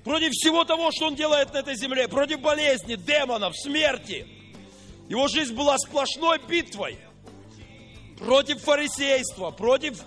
против 0.05 0.31
всего 0.31 0.63
того, 0.63 0.91
что 0.91 1.07
он 1.07 1.15
делает 1.15 1.53
на 1.53 1.57
этой 1.57 1.75
земле, 1.75 2.07
против 2.07 2.39
болезни, 2.39 2.95
демонов, 2.95 3.57
смерти. 3.57 4.40
Его 5.11 5.27
жизнь 5.27 5.53
была 5.53 5.77
сплошной 5.77 6.39
битвой 6.47 6.97
против 8.17 8.61
фарисейства, 8.61 9.51
против 9.51 10.01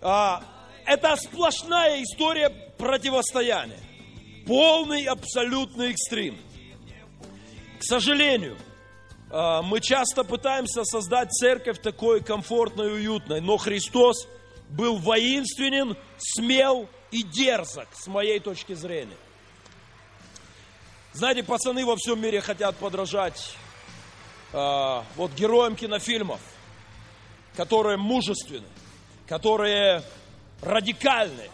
а, 0.00 0.42
это 0.86 1.14
сплошная 1.16 2.02
история 2.02 2.48
противостояния. 2.48 3.78
Полный, 4.46 5.04
абсолютный 5.04 5.90
экстрим. 5.90 6.38
К 7.78 7.84
сожалению, 7.84 8.56
а, 9.30 9.60
мы 9.60 9.82
часто 9.82 10.24
пытаемся 10.24 10.84
создать 10.84 11.30
церковь 11.32 11.82
такой 11.82 12.22
комфортной 12.24 12.88
и 12.88 12.92
уютной, 12.92 13.42
но 13.42 13.58
Христос 13.58 14.26
был 14.70 14.96
воинственен, 14.96 15.94
смел 16.16 16.88
и 17.10 17.22
дерзок, 17.22 17.88
с 17.92 18.06
моей 18.06 18.40
точки 18.40 18.72
зрения. 18.72 19.18
Знаете, 21.12 21.42
пацаны 21.42 21.84
во 21.84 21.96
всем 21.96 22.18
мире 22.18 22.40
хотят 22.40 22.76
подражать 22.76 23.54
э, 24.56 25.02
вот 25.16 25.32
героям 25.34 25.76
кинофильмов, 25.76 26.40
которые 27.56 27.98
мужественны, 27.98 28.66
которые 29.26 30.02
радикальны. 30.62 31.50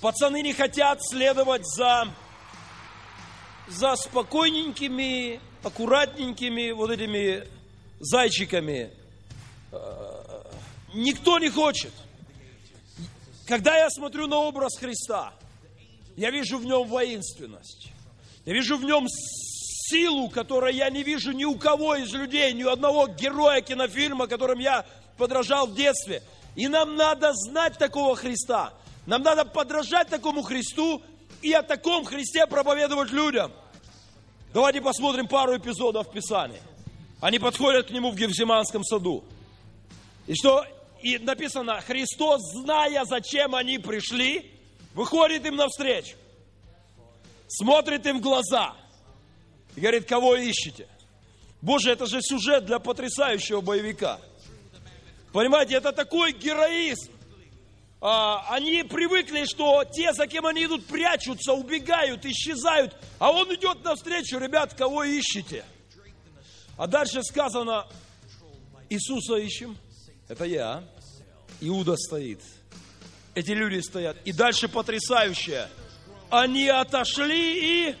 Пацаны 0.00 0.42
не 0.42 0.52
хотят 0.52 1.00
следовать 1.02 1.66
за, 1.66 2.08
за 3.68 3.96
спокойненькими, 3.96 5.40
аккуратненькими 5.62 6.70
вот 6.72 6.90
этими 6.90 7.46
зайчиками. 8.00 8.90
Э, 9.72 10.44
никто 10.94 11.38
не 11.38 11.48
хочет. 11.48 11.92
Когда 13.46 13.76
я 13.76 13.90
смотрю 13.90 14.28
на 14.28 14.36
образ 14.36 14.78
Христа, 14.78 15.32
я 16.16 16.30
вижу 16.30 16.58
в 16.58 16.64
нем 16.64 16.86
воинственность. 16.86 17.88
Я 18.44 18.54
вижу 18.54 18.76
в 18.76 18.84
нем 18.84 19.06
силу, 19.82 20.28
которую 20.28 20.74
я 20.74 20.90
не 20.90 21.02
вижу 21.02 21.32
ни 21.32 21.44
у 21.44 21.56
кого 21.56 21.96
из 21.96 22.12
людей, 22.12 22.52
ни 22.52 22.62
у 22.62 22.70
одного 22.70 23.08
героя 23.08 23.60
кинофильма, 23.60 24.26
которым 24.26 24.58
я 24.58 24.86
подражал 25.16 25.66
в 25.66 25.74
детстве. 25.74 26.22
И 26.54 26.68
нам 26.68 26.96
надо 26.96 27.32
знать 27.34 27.78
такого 27.78 28.14
Христа. 28.14 28.72
Нам 29.06 29.22
надо 29.22 29.44
подражать 29.44 30.08
такому 30.08 30.42
Христу 30.42 31.02
и 31.40 31.52
о 31.52 31.62
таком 31.62 32.04
Христе 32.04 32.46
проповедовать 32.46 33.10
людям. 33.10 33.52
Давайте 34.54 34.80
посмотрим 34.80 35.26
пару 35.26 35.56
эпизодов 35.56 36.12
Писания. 36.12 36.60
Они 37.20 37.38
подходят 37.38 37.88
к 37.88 37.90
нему 37.90 38.10
в 38.10 38.16
Гефсиманском 38.16 38.84
саду. 38.84 39.24
И 40.26 40.34
что 40.34 40.64
и 41.00 41.18
написано, 41.18 41.80
Христос, 41.80 42.40
зная, 42.52 43.04
зачем 43.04 43.54
они 43.56 43.78
пришли, 43.78 44.52
выходит 44.94 45.44
им 45.46 45.56
навстречу, 45.56 46.14
смотрит 47.48 48.06
им 48.06 48.18
в 48.18 48.20
глаза 48.20 48.76
и 49.76 49.80
говорит, 49.80 50.06
кого 50.06 50.36
ищете? 50.36 50.86
Боже, 51.60 51.90
это 51.92 52.06
же 52.06 52.20
сюжет 52.22 52.66
для 52.66 52.78
потрясающего 52.78 53.60
боевика– 53.60 54.20
Понимаете, 55.32 55.76
это 55.76 55.92
такой 55.92 56.32
героизм. 56.32 57.10
А, 58.00 58.44
они 58.50 58.82
привыкли, 58.82 59.44
что 59.46 59.84
те, 59.84 60.12
за 60.12 60.26
кем 60.26 60.44
они 60.44 60.66
идут, 60.66 60.86
прячутся, 60.86 61.54
убегают, 61.54 62.26
исчезают. 62.26 62.94
А 63.18 63.30
он 63.30 63.52
идет 63.54 63.82
навстречу, 63.82 64.38
ребят, 64.38 64.74
кого 64.74 65.04
ищете? 65.04 65.64
А 66.76 66.86
дальше 66.86 67.22
сказано, 67.22 67.86
Иисуса 68.90 69.36
ищем. 69.36 69.76
Это 70.28 70.44
я. 70.44 70.84
Иуда 71.60 71.96
стоит. 71.96 72.40
Эти 73.34 73.52
люди 73.52 73.80
стоят. 73.80 74.16
И 74.24 74.32
дальше 74.32 74.68
потрясающее. 74.68 75.68
Они 76.28 76.68
отошли 76.68 77.88
и, 77.90 77.96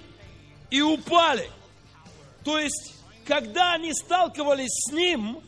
и 0.70 0.82
упали. 0.82 1.48
То 2.44 2.58
есть, 2.58 2.94
когда 3.26 3.74
они 3.74 3.92
сталкивались 3.92 4.88
с 4.88 4.92
ним, 4.92 5.42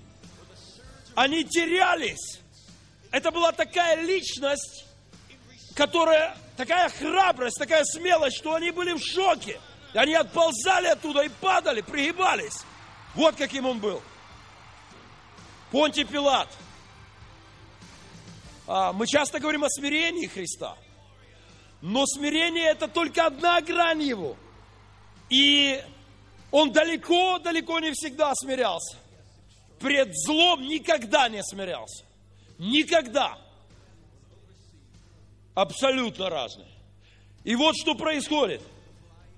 они 1.15 1.45
терялись. 1.45 2.41
Это 3.11 3.31
была 3.31 3.53
такая 3.53 4.03
личность, 4.03 4.85
которая, 5.75 6.37
такая 6.57 6.89
храбрость, 6.89 7.59
такая 7.59 7.85
смелость, 7.85 8.37
что 8.37 8.55
они 8.55 8.71
были 8.71 8.93
в 8.93 9.05
шоке. 9.05 9.61
Они 9.93 10.15
отползали 10.15 10.89
оттуда 10.89 11.23
и 11.23 11.29
падали, 11.29 11.81
пригибались. 11.81 12.65
Вот 13.15 13.37
каким 13.37 13.67
он 13.67 13.79
был. 13.79 14.03
Понтий 15.71 16.05
Пилат. 16.05 16.49
А, 18.67 18.93
мы 18.93 19.07
часто 19.07 19.39
говорим 19.39 19.65
о 19.65 19.69
смирении 19.69 20.27
Христа. 20.27 20.77
Но 21.81 22.07
смирение 22.07 22.67
это 22.67 22.89
только 22.89 23.27
одна 23.27 23.61
грань 23.61 24.03
его. 24.03 24.37
И 25.29 25.83
он 26.55 26.73
далеко-далеко 26.73 27.81
не 27.81 27.93
всегда 27.93 28.33
смирялся 28.35 28.97
пред 29.85 30.17
злом 30.17 30.63
никогда 30.63 31.29
не 31.29 31.43
смирялся. 31.43 32.05
Никогда. 32.59 33.39
Абсолютно 35.55 36.31
разные. 36.31 36.69
И 37.45 37.55
вот 37.55 37.77
что 37.77 37.95
происходит. 37.95 38.63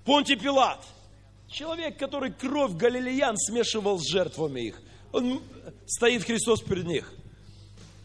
Понти 0.05 0.37
Пилат, 0.37 0.87
человек, 1.49 1.99
который 1.99 2.33
кровь 2.33 2.75
галилеян 2.75 3.37
смешивал 3.37 3.99
с 3.99 4.09
жертвами 4.09 4.61
их. 4.61 4.81
Он 5.13 5.43
стоит 5.87 6.23
Христос 6.23 6.63
перед 6.63 6.87
них. 6.87 7.13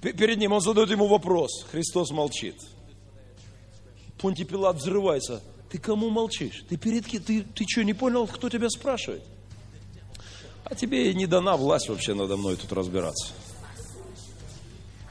Перед 0.01 0.39
ним 0.39 0.53
он 0.53 0.61
задает 0.61 0.89
ему 0.89 1.05
вопрос. 1.05 1.63
Христос 1.69 2.09
молчит. 2.09 2.55
Понтий 4.17 4.45
Пилат 4.45 4.77
взрывается. 4.77 5.43
Ты 5.71 5.77
кому 5.77 6.09
молчишь? 6.09 6.65
Ты 6.67 6.75
перед 6.75 7.05
ки- 7.05 7.19
ты, 7.19 7.43
ты 7.43 7.65
что, 7.67 7.83
не 7.83 7.93
понял, 7.93 8.27
кто 8.27 8.49
тебя 8.49 8.69
спрашивает? 8.69 9.23
А 10.65 10.75
тебе 10.75 11.13
не 11.13 11.25
дана 11.27 11.55
власть 11.55 11.87
вообще 11.87 12.13
надо 12.13 12.35
мной 12.35 12.57
тут 12.57 12.73
разбираться. 12.73 13.33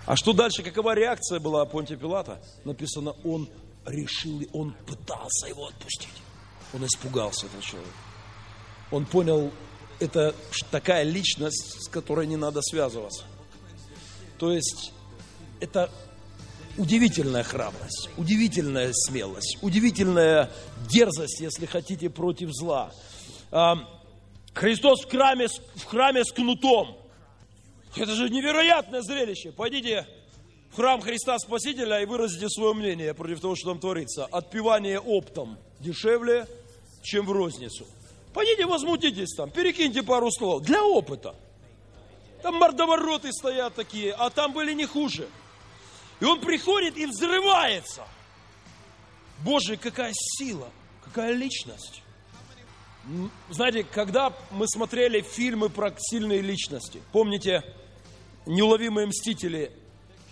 А 0.04 0.16
что 0.16 0.32
дальше? 0.34 0.62
Какова 0.62 0.94
реакция 0.94 1.40
была 1.40 1.64
Понтия 1.64 1.96
Пилата? 1.96 2.42
Написано, 2.64 3.12
он 3.24 3.48
решил, 3.86 4.42
он 4.52 4.74
пытался 4.86 5.48
его 5.48 5.66
отпустить. 5.68 6.08
Он 6.74 6.84
испугался 6.84 7.46
этого 7.46 7.62
человека. 7.62 7.92
Он 8.90 9.06
понял, 9.06 9.50
это 9.98 10.34
такая 10.70 11.04
личность, 11.04 11.84
с 11.84 11.88
которой 11.88 12.26
не 12.26 12.36
надо 12.36 12.60
связываться. 12.60 13.24
То 14.38 14.52
есть 14.52 14.92
это 15.60 15.90
удивительная 16.80 17.42
храбрость, 17.42 18.08
удивительная 18.16 18.90
смелость, 18.92 19.58
удивительная 19.60 20.50
дерзость, 20.88 21.40
если 21.40 21.66
хотите, 21.66 22.08
против 22.08 22.50
зла. 22.52 22.90
А, 23.52 23.76
Христос 24.54 25.02
в 25.04 25.10
храме, 25.10 25.48
в 25.48 25.84
храме 25.84 26.24
с 26.24 26.32
кнутом. 26.32 26.96
Это 27.94 28.14
же 28.14 28.30
невероятное 28.30 29.02
зрелище. 29.02 29.52
Пойдите 29.52 30.06
в 30.72 30.76
храм 30.76 31.02
Христа 31.02 31.38
Спасителя 31.38 32.00
и 32.00 32.06
выразите 32.06 32.48
свое 32.48 32.72
мнение 32.72 33.12
против 33.12 33.40
того, 33.40 33.56
что 33.56 33.70
там 33.70 33.78
творится. 33.78 34.24
Отпевание 34.26 34.98
оптом 34.98 35.58
дешевле, 35.80 36.46
чем 37.02 37.26
в 37.26 37.32
розницу. 37.32 37.86
Пойдите, 38.32 38.64
возмутитесь 38.64 39.34
там, 39.36 39.50
перекиньте 39.50 40.02
пару 40.02 40.30
слов. 40.30 40.62
Для 40.62 40.82
опыта. 40.82 41.34
Там 42.42 42.54
мордовороты 42.54 43.32
стоят 43.32 43.74
такие, 43.74 44.12
а 44.12 44.30
там 44.30 44.54
были 44.54 44.72
не 44.72 44.86
хуже. 44.86 45.28
И 46.20 46.24
он 46.24 46.40
приходит 46.40 46.96
и 46.96 47.06
взрывается. 47.06 48.06
Боже, 49.42 49.76
какая 49.76 50.12
сила, 50.14 50.68
какая 51.04 51.32
личность. 51.32 52.02
Знаете, 53.48 53.84
когда 53.84 54.32
мы 54.50 54.68
смотрели 54.68 55.22
фильмы 55.22 55.70
про 55.70 55.92
сильные 55.98 56.42
личности, 56.42 57.02
помните, 57.12 57.64
«Неуловимые 58.46 59.06
мстители», 59.06 59.72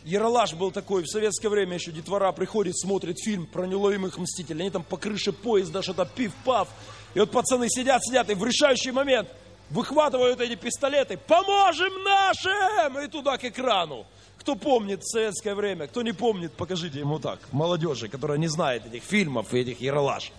Яралаш 0.05 0.55
был 0.55 0.71
такой, 0.71 1.03
в 1.03 1.09
советское 1.09 1.49
время 1.49 1.75
еще 1.75 1.91
детвора 1.91 2.31
приходит, 2.33 2.79
смотрит 2.79 3.17
фильм 3.23 3.47
про 3.47 3.67
неуловимых 3.67 4.17
мстителей, 4.17 4.63
они 4.63 4.71
там 4.71 4.83
по 4.83 4.97
крыше 4.97 5.33
поезда 5.33 5.83
что-то 5.83 6.07
пив-пав, 6.07 6.69
и 7.15 7.21
вот 7.21 7.31
пацаны 7.31 7.69
сидят, 7.69 8.03
сидят, 8.05 8.31
и 8.31 8.35
в 8.35 8.45
решающий 8.45 8.93
момент 8.93 9.29
выхватывают 9.71 10.41
эти 10.41 10.55
пистолеты, 10.55 11.19
поможем 11.19 11.93
нашим, 12.05 12.99
и 13.01 13.09
туда 13.09 13.37
к 13.39 13.45
экрану. 13.45 14.07
Кто 14.49 14.57
помнит 14.57 15.07
советское 15.07 15.55
время, 15.55 15.89
кто 15.89 16.01
не 16.01 16.13
помнит, 16.13 16.55
покажите 16.55 17.01
ему 17.01 17.19
так, 17.19 17.53
молодежи, 17.53 18.09
которая 18.09 18.39
не 18.39 18.47
знает 18.47 18.87
этих 18.87 19.03
фильмов 19.03 19.53
и 19.53 19.59
этих 19.59 19.79
Яралаш. 19.79 20.33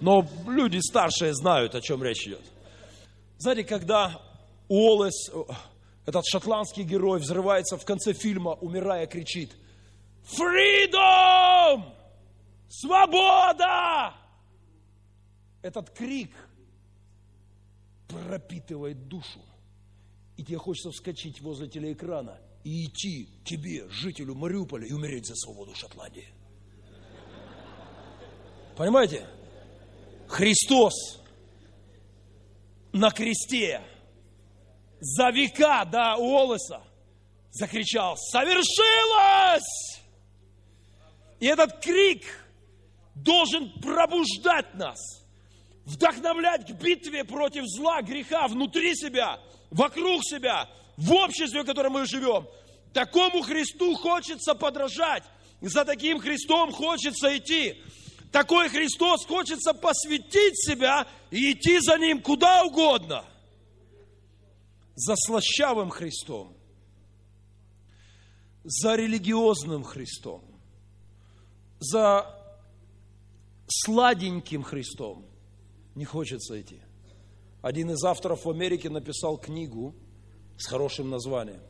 Но 0.00 0.24
люди 0.46 0.78
старшие 0.78 1.34
знают, 1.34 1.74
о 1.74 1.80
чем 1.80 2.00
речь 2.04 2.24
идет. 2.24 2.40
Знаете, 3.38 3.64
когда 3.64 4.22
Уоллес, 4.68 5.28
э, 5.32 5.42
этот 6.06 6.24
шотландский 6.24 6.84
герой, 6.84 7.18
взрывается 7.18 7.76
в 7.76 7.84
конце 7.84 8.12
фильма, 8.12 8.52
умирая, 8.52 9.08
кричит 9.08 9.50
«Freedom! 10.38 11.82
Свобода!» 12.68 14.14
Этот 15.62 15.90
крик 15.90 16.30
пропитывает 18.06 19.08
душу. 19.08 19.40
И 20.36 20.44
тебе 20.44 20.58
хочется 20.58 20.92
вскочить 20.92 21.40
возле 21.40 21.66
телеэкрана 21.66 22.38
и 22.68 22.84
идти 22.84 23.30
тебе, 23.44 23.88
жителю 23.88 24.34
Мариуполя, 24.34 24.86
и 24.86 24.92
умереть 24.92 25.26
за 25.26 25.34
свободу 25.36 25.74
Шотландии. 25.74 26.28
Понимаете? 28.76 29.26
Христос 30.28 31.22
на 32.92 33.10
кресте 33.10 33.80
за 35.00 35.30
века 35.30 35.86
до 35.86 36.16
Уоллеса 36.16 36.82
закричал 37.52 38.18
«Совершилось!» 38.18 40.02
И 41.40 41.46
этот 41.46 41.80
крик 41.80 42.22
должен 43.14 43.72
пробуждать 43.80 44.74
нас, 44.74 44.98
вдохновлять 45.86 46.66
к 46.66 46.72
битве 46.72 47.24
против 47.24 47.64
зла, 47.66 48.02
греха 48.02 48.46
внутри 48.46 48.94
себя, 48.94 49.40
вокруг 49.70 50.22
себя, 50.22 50.68
в 50.98 51.12
обществе, 51.12 51.62
в 51.62 51.64
котором 51.64 51.92
мы 51.92 52.06
живем. 52.06 52.46
Такому 52.92 53.42
Христу 53.42 53.94
хочется 53.94 54.54
подражать, 54.54 55.22
за 55.60 55.84
таким 55.84 56.18
Христом 56.18 56.72
хочется 56.72 57.36
идти. 57.36 57.80
Такой 58.32 58.68
Христос 58.68 59.24
хочется 59.24 59.72
посвятить 59.72 60.60
себя 60.60 61.06
и 61.30 61.52
идти 61.52 61.78
за 61.80 61.96
Ним 61.98 62.20
куда 62.20 62.64
угодно. 62.64 63.24
За 64.96 65.14
слащавым 65.16 65.90
Христом, 65.90 66.56
за 68.64 68.96
религиозным 68.96 69.84
Христом, 69.84 70.44
за 71.78 72.34
сладеньким 73.68 74.64
Христом 74.64 75.24
не 75.94 76.04
хочется 76.04 76.60
идти. 76.60 76.80
Один 77.62 77.92
из 77.92 78.02
авторов 78.02 78.44
в 78.44 78.50
Америке 78.50 78.90
написал 78.90 79.38
книгу 79.38 79.94
с 80.58 80.66
хорошим 80.66 81.08
названием 81.08 81.60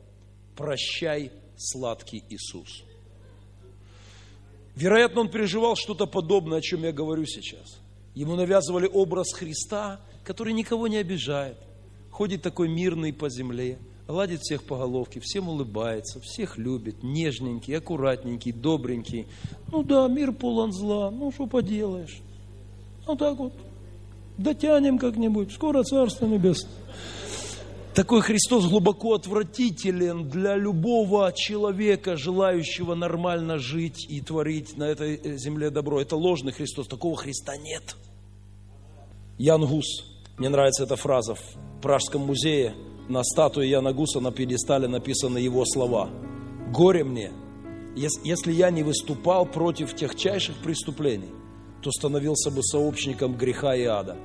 «Прощай, 0.55 1.31
сладкий 1.55 2.23
Иисус». 2.29 2.83
Вероятно, 4.75 5.21
он 5.21 5.29
переживал 5.29 5.75
что-то 5.75 6.05
подобное, 6.05 6.59
о 6.59 6.61
чем 6.61 6.83
я 6.83 6.91
говорю 6.91 7.25
сейчас. 7.25 7.79
Ему 8.15 8.35
навязывали 8.35 8.89
образ 8.91 9.33
Христа, 9.33 9.99
который 10.23 10.53
никого 10.53 10.87
не 10.87 10.97
обижает, 10.97 11.57
ходит 12.09 12.41
такой 12.41 12.67
мирный 12.69 13.13
по 13.13 13.29
земле, 13.29 13.77
гладит 14.07 14.41
всех 14.41 14.63
по 14.63 14.77
головке, 14.77 15.19
всем 15.19 15.49
улыбается, 15.49 16.19
всех 16.19 16.57
любит, 16.57 17.03
нежненький, 17.03 17.77
аккуратненький, 17.77 18.51
добренький. 18.51 19.27
Ну 19.71 19.83
да, 19.83 20.07
мир 20.07 20.31
полон 20.31 20.71
зла, 20.71 21.11
ну 21.11 21.31
что 21.31 21.45
поделаешь. 21.45 22.19
Ну 23.05 23.15
так 23.15 23.37
вот, 23.37 23.53
дотянем 24.37 24.97
как-нибудь, 24.97 25.51
скоро 25.51 25.83
Царство 25.83 26.25
Небесное. 26.25 26.71
Такой 27.99 28.21
Христос 28.21 28.65
глубоко 28.65 29.15
отвратителен 29.15 30.29
для 30.29 30.55
любого 30.55 31.33
человека, 31.33 32.15
желающего 32.15 32.95
нормально 32.95 33.57
жить 33.57 34.05
и 34.09 34.21
творить 34.21 34.77
на 34.77 34.85
этой 34.85 35.37
земле 35.37 35.69
добро. 35.69 35.99
Это 35.99 36.15
ложный 36.15 36.53
Христос, 36.53 36.87
такого 36.87 37.17
Христа 37.17 37.57
нет. 37.57 37.97
Ян 39.37 39.65
Гус, 39.65 40.05
мне 40.37 40.47
нравится 40.47 40.83
эта 40.83 40.95
фраза, 40.95 41.35
в 41.35 41.41
Пражском 41.81 42.21
музее 42.21 42.73
на 43.09 43.21
статуе 43.21 43.69
Яна 43.69 43.91
Гуса 43.91 44.21
на 44.21 44.31
пьедестале 44.31 44.87
написаны 44.87 45.37
его 45.37 45.65
слова. 45.65 46.09
«Горе 46.71 47.03
мне, 47.03 47.33
ес- 47.97 48.21
если 48.23 48.53
я 48.53 48.71
не 48.71 48.81
выступал 48.81 49.45
против 49.45 49.93
техчайших 49.93 50.55
преступлений, 50.63 51.33
то 51.81 51.91
становился 51.91 52.49
бы 52.49 52.63
сообщником 52.63 53.35
греха 53.35 53.75
и 53.75 53.83
ада. 53.83 54.15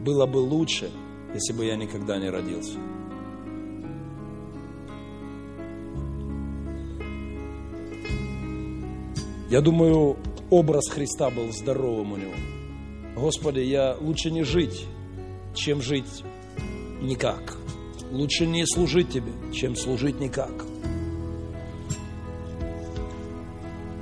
Было 0.00 0.26
бы 0.26 0.38
лучше, 0.38 0.90
если 1.34 1.52
бы 1.52 1.64
я 1.64 1.76
никогда 1.76 2.18
не 2.18 2.30
родился». 2.30 2.78
Я 9.50 9.62
думаю, 9.62 10.18
образ 10.50 10.90
Христа 10.90 11.30
был 11.30 11.50
здоровым 11.52 12.12
у 12.12 12.16
него. 12.16 12.34
Господи, 13.16 13.60
я 13.60 13.96
лучше 13.98 14.30
не 14.30 14.42
жить, 14.42 14.84
чем 15.54 15.80
жить 15.80 16.22
никак. 17.00 17.56
Лучше 18.10 18.46
не 18.46 18.66
служить 18.66 19.10
Тебе, 19.10 19.32
чем 19.54 19.74
служить 19.74 20.20
никак. 20.20 20.52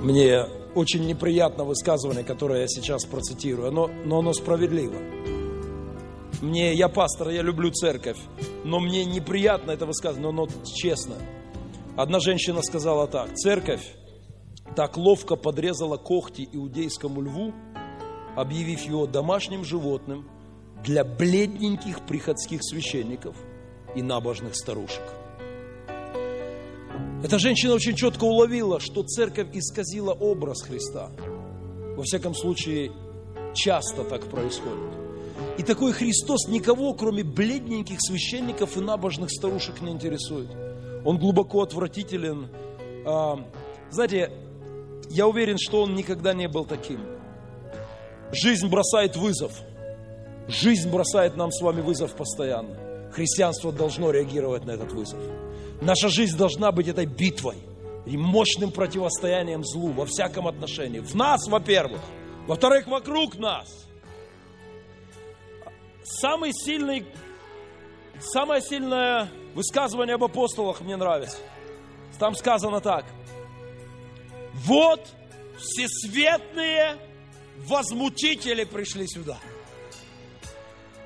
Мне 0.01 0.47
очень 0.75 1.07
неприятно 1.07 1.65
высказывание, 1.65 2.25
которое 2.25 2.63
я 2.63 2.69
сейчас 2.69 3.05
процитирую, 3.05 3.69
оно, 3.69 3.89
но 4.05 4.19
оно 4.19 4.33
справедливо. 4.33 5.16
Мне, 6.43 6.75
я 6.75 6.89
пастор, 6.89 7.31
я 7.31 7.43
люблю 7.43 7.71
церковь, 7.71 8.19
но 8.65 8.79
мне 8.79 9.05
неприятно 9.05 9.71
это 9.71 9.87
высказывание, 9.87 10.33
но 10.33 10.43
оно 10.43 10.49
честно. 10.65 11.17
Одна 11.97 12.21
женщина 12.21 12.61
сказала 12.63 13.07
так, 13.07 13.35
церковь 13.37 13.95
так 14.75 14.97
ловко 14.99 15.37
подрезала 15.37 15.97
когти 15.97 16.47
иудейскому 16.53 17.23
льву, 17.23 17.55
объявив 18.37 18.83
его 18.83 19.07
домашним 19.07 19.65
животным 19.65 20.29
для 20.85 21.05
бледненьких 21.05 22.05
приходских 22.05 22.61
священников 22.63 23.37
и 23.95 24.03
набожных 24.03 24.55
старушек. 24.55 25.05
Эта 27.25 27.39
женщина 27.39 27.73
очень 27.73 27.97
четко 27.97 28.25
уловила, 28.25 28.79
что 28.79 29.03
церковь 29.03 29.49
исказила 29.55 30.13
образ 30.13 30.63
Христа. 30.63 31.11
Во 31.97 32.03
всяком 32.03 32.35
случае, 32.35 32.93
часто 33.55 34.05
так 34.05 34.29
происходит. 34.29 35.06
И 35.59 35.63
такой 35.63 35.93
Христос 35.93 36.49
никого, 36.49 36.93
кроме 36.95 37.23
бледненьких 37.23 37.99
священников 38.01 38.77
и 38.77 38.81
набожных 38.81 39.31
старушек, 39.31 39.81
не 39.81 39.91
интересует. 39.91 40.51
Он 41.05 41.19
глубоко 41.19 41.63
отвратителен 41.63 42.49
А, 43.07 43.39
знаете, 43.91 44.33
я 45.11 45.29
уверен, 45.29 45.59
что 45.59 45.83
он 45.83 45.95
никогда 45.95 46.35
не 46.35 46.49
был 46.49 46.65
таким. 46.65 47.01
Жизнь 48.33 48.69
бросает 48.69 49.17
вызов. 49.17 49.53
Жизнь 50.49 50.91
бросает 50.91 51.37
нам 51.37 51.53
с 51.53 51.63
вами 51.63 51.81
вызов 51.81 52.15
постоянно. 52.15 52.77
Христианство 53.13 53.73
должно 53.73 54.11
реагировать 54.11 54.65
на 54.65 54.73
этот 54.73 54.93
вызов. 54.93 55.21
Наша 55.81 56.09
жизнь 56.09 56.37
должна 56.37 56.73
быть 56.73 56.89
этой 56.89 57.07
битвой 57.07 57.57
и 58.07 58.17
мощным 58.17 58.73
противостоянием 58.73 59.65
злу 59.65 59.93
во 59.93 60.05
всяком 60.07 60.49
отношении. 60.49 60.99
В 60.99 61.15
нас, 61.15 61.47
во-первых. 61.47 62.01
Во-вторых, 62.47 62.87
вокруг 62.89 63.39
нас. 63.39 63.87
Самый 66.09 66.53
сильный, 66.53 67.05
самое 68.21 68.63
сильное 68.63 69.29
высказывание 69.55 70.15
об 70.15 70.23
апостолах 70.25 70.81
мне 70.81 70.97
нравится. 70.97 71.39
Там 72.19 72.35
сказано 72.37 72.81
так. 72.81 73.05
Вот 74.55 75.05
всесветные 75.59 76.97
возмутители 77.67 78.65
пришли 78.65 79.09
сюда. 79.09 79.39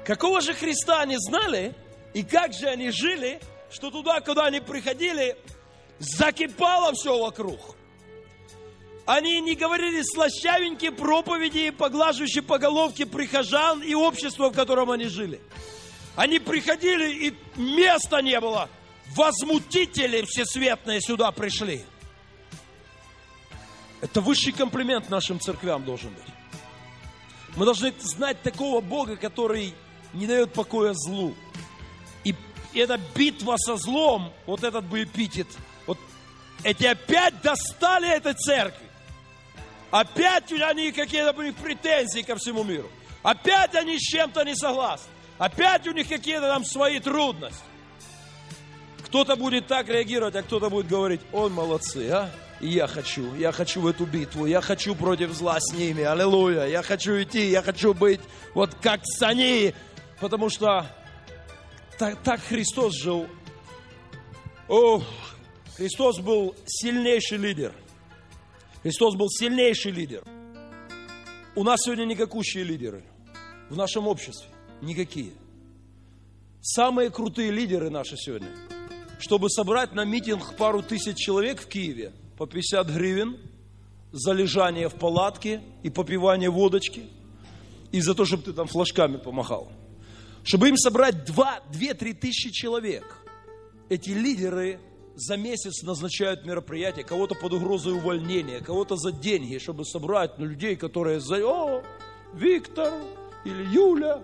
Какого 0.05 0.43
же 0.43 0.53
Христа 0.53 1.01
они 1.01 1.17
знали 1.19 1.75
и 2.13 2.23
как 2.23 2.53
же 2.53 2.67
они 2.67 2.91
жили, 2.91 3.41
что 3.71 3.91
туда, 3.91 4.21
куда 4.21 4.47
они 4.47 4.61
приходили, 4.61 5.37
закипало 5.99 6.93
все 6.93 7.19
вокруг. 7.19 7.59
Они 9.07 9.41
не 9.41 9.55
говорили 9.55 10.03
слащавенькие 10.03 10.93
проповеди, 10.93 11.71
поглаживающие 11.71 12.43
по 12.43 12.59
головке 12.59 13.07
прихожан 13.07 13.83
и 13.83 13.95
общества, 13.95 14.51
в 14.51 14.55
котором 14.55 14.91
они 14.91 15.07
жили. 15.07 15.41
Они 16.17 16.39
приходили, 16.39 17.29
и 17.29 17.35
места 17.57 18.21
не 18.21 18.39
было. 18.41 18.69
Возмутители 19.15 20.23
всесветные 20.23 21.01
сюда 21.01 21.33
пришли. 21.33 21.85
Это 24.01 24.21
высший 24.21 24.53
комплимент 24.53 25.11
нашим 25.11 25.41
церквям 25.41 25.85
должен 25.85 26.11
быть. 26.11 26.35
Мы 27.57 27.65
должны 27.65 27.93
знать 28.01 28.41
такого 28.43 28.81
Бога, 28.81 29.17
который 29.17 29.75
не 30.13 30.27
дает 30.27 30.53
покоя 30.53 30.95
злу. 30.95 31.35
И 32.25 32.35
эта 32.75 32.99
битва 33.15 33.57
со 33.57 33.77
злом, 33.77 34.33
вот 34.47 34.63
этот 34.63 34.85
бы 34.85 35.03
эпитет, 35.03 35.49
вот 35.87 35.99
эти 36.63 36.85
опять 36.85 37.41
достали 37.43 38.09
этой 38.09 38.35
церкви. 38.35 38.90
Опять 39.91 40.45
какие-то 40.93 41.35
у 41.37 41.43
них 41.43 41.55
претензии 41.57 42.23
ко 42.23 42.37
всему 42.37 42.63
миру. 42.65 42.89
Опять 43.23 43.75
они 43.75 43.99
с 43.99 44.03
чем-то 44.03 44.45
не 44.45 44.55
согласны. 44.55 45.09
Опять 45.39 45.87
у 45.87 45.93
них 45.93 46.09
какие-то 46.09 46.43
там 46.43 46.65
свои 46.65 47.01
трудности. 47.01 47.65
Кто-то 49.07 49.35
будет 49.37 49.67
так 49.67 49.89
реагировать, 49.89 50.37
а 50.37 50.43
кто-то 50.43 50.71
будет 50.71 50.87
говорить, 50.87 51.21
он 51.33 51.53
молодцы, 51.53 52.09
а? 52.11 52.31
И 52.61 52.69
я 52.69 52.87
хочу, 52.87 53.35
я 53.35 53.51
хочу 53.51 53.81
в 53.81 53.87
эту 53.87 54.05
битву, 54.05 54.47
я 54.47 54.61
хочу 54.61 54.95
против 54.95 55.33
зла 55.33 55.59
с 55.59 55.73
ними, 55.73 56.05
аллилуйя, 56.05 56.67
я 56.67 56.83
хочу 56.83 57.21
идти, 57.21 57.49
я 57.49 57.63
хочу 57.63 57.95
быть 57.95 58.21
вот 58.55 58.75
как 58.83 59.01
с 59.03 59.23
они, 59.23 59.75
потому 60.21 60.51
что 60.51 60.87
так, 61.99 62.23
так 62.23 62.41
Христос 62.41 62.95
жил. 62.95 63.27
О, 64.69 65.03
Христос 65.77 66.19
был 66.21 66.55
сильнейший 66.67 67.39
лидер. 67.39 67.73
Христос 68.83 69.15
был 69.15 69.29
сильнейший 69.29 69.93
лидер. 69.93 70.25
У 71.55 71.65
нас 71.65 71.81
сегодня 71.85 72.05
никакущие 72.05 72.65
лидеры 72.65 73.05
в 73.69 73.77
нашем 73.77 74.07
обществе. 74.07 74.49
Никакие. 74.81 75.33
Самые 76.63 77.11
крутые 77.11 77.51
лидеры 77.51 77.91
наши 77.91 78.17
сегодня. 78.17 78.49
Чтобы 79.19 79.51
собрать 79.51 79.93
на 79.93 80.05
митинг 80.05 80.57
пару 80.57 80.83
тысяч 80.83 81.17
человек 81.17 81.61
в 81.61 81.67
Киеве 81.67 82.13
по 82.39 82.47
50 82.47 82.87
гривен 82.87 83.37
за 84.13 84.33
лежание 84.33 84.89
в 84.89 84.95
палатке 84.95 85.61
и 85.83 85.91
попивание 85.91 86.49
водочки, 86.49 87.05
и 87.93 88.01
за 88.01 88.15
то, 88.15 88.25
чтобы 88.25 88.45
ты 88.45 88.55
там 88.55 88.67
флажками 88.67 89.19
помахал. 89.19 89.71
Чтобы 90.43 90.71
им 90.71 90.79
собрать 90.79 91.17
2-3 91.29 92.15
тысячи 92.15 92.51
человек. 92.51 93.19
Эти 93.91 94.11
лидеры 94.11 94.81
за 95.21 95.37
месяц 95.37 95.83
назначают 95.83 96.47
мероприятия, 96.47 97.05
кого-то 97.05 97.35
под 97.35 97.53
угрозой 97.53 97.93
увольнения, 97.93 98.61
кого-то 98.61 98.97
за 98.97 99.13
деньги, 99.13 99.59
чтобы 99.59 99.85
собрать 99.85 100.39
ну, 100.39 100.47
людей, 100.47 100.77
которые 100.77 101.21
за... 101.21 101.37
О, 101.45 101.83
Виктор 102.33 102.93
или 103.45 103.63
Юля. 103.71 104.23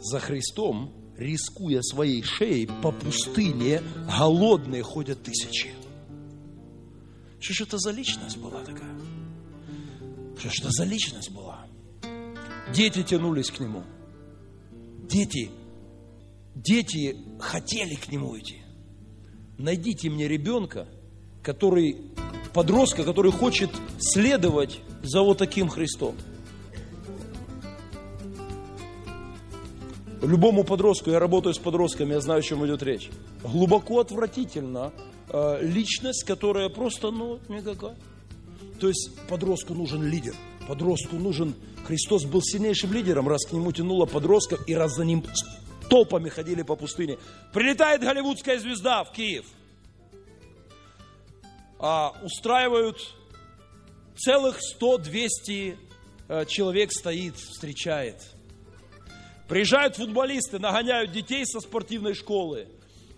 За 0.00 0.18
Христом, 0.18 0.92
рискуя 1.16 1.80
своей 1.82 2.24
шеей, 2.24 2.66
по 2.82 2.90
пустыне 2.90 3.82
голодные 4.18 4.82
ходят 4.82 5.22
тысячи. 5.22 5.72
Что 7.38 7.54
ж 7.54 7.60
это 7.60 7.78
за 7.78 7.92
личность 7.92 8.38
была 8.38 8.64
такая? 8.64 8.98
Что 10.38 10.50
ж 10.50 10.60
это 10.60 10.70
за 10.70 10.84
личность 10.84 11.30
была? 11.30 11.66
Дети 12.74 13.04
тянулись 13.04 13.50
к 13.50 13.60
нему. 13.60 13.84
Дети 15.08 15.50
дети 16.62 17.16
хотели 17.38 17.94
к 17.94 18.10
нему 18.10 18.38
идти. 18.38 18.62
Найдите 19.58 20.10
мне 20.10 20.28
ребенка, 20.28 20.88
который, 21.42 21.96
подростка, 22.52 23.04
который 23.04 23.32
хочет 23.32 23.70
следовать 23.98 24.80
за 25.02 25.22
вот 25.22 25.38
таким 25.38 25.68
Христом. 25.68 26.14
Любому 30.22 30.64
подростку, 30.64 31.10
я 31.10 31.18
работаю 31.18 31.54
с 31.54 31.58
подростками, 31.58 32.12
я 32.12 32.20
знаю, 32.20 32.40
о 32.40 32.42
чем 32.42 32.64
идет 32.66 32.82
речь. 32.82 33.08
Глубоко 33.42 34.00
отвратительно 34.00 34.92
э, 35.30 35.58
личность, 35.62 36.24
которая 36.24 36.68
просто, 36.68 37.10
ну, 37.10 37.38
никакая. 37.48 37.96
То 38.78 38.88
есть 38.88 39.10
подростку 39.28 39.74
нужен 39.74 40.02
лидер, 40.02 40.34
подростку 40.68 41.16
нужен... 41.16 41.54
Христос 41.86 42.24
был 42.24 42.42
сильнейшим 42.42 42.92
лидером, 42.92 43.28
раз 43.28 43.46
к 43.46 43.52
нему 43.52 43.72
тянуло 43.72 44.04
подростков, 44.04 44.60
и 44.68 44.74
раз 44.74 44.94
за 44.94 45.04
ним 45.04 45.22
толпами 45.90 46.30
ходили 46.30 46.62
по 46.62 46.76
пустыне. 46.76 47.18
Прилетает 47.52 48.00
голливудская 48.00 48.58
звезда 48.58 49.04
в 49.04 49.12
Киев. 49.12 49.44
А, 51.78 52.14
устраивают 52.22 52.98
целых 54.16 54.58
100-200 54.80 55.76
э, 56.28 56.44
человек 56.46 56.92
стоит, 56.92 57.36
встречает. 57.36 58.22
Приезжают 59.48 59.96
футболисты, 59.96 60.58
нагоняют 60.58 61.10
детей 61.10 61.44
со 61.44 61.60
спортивной 61.60 62.14
школы, 62.14 62.68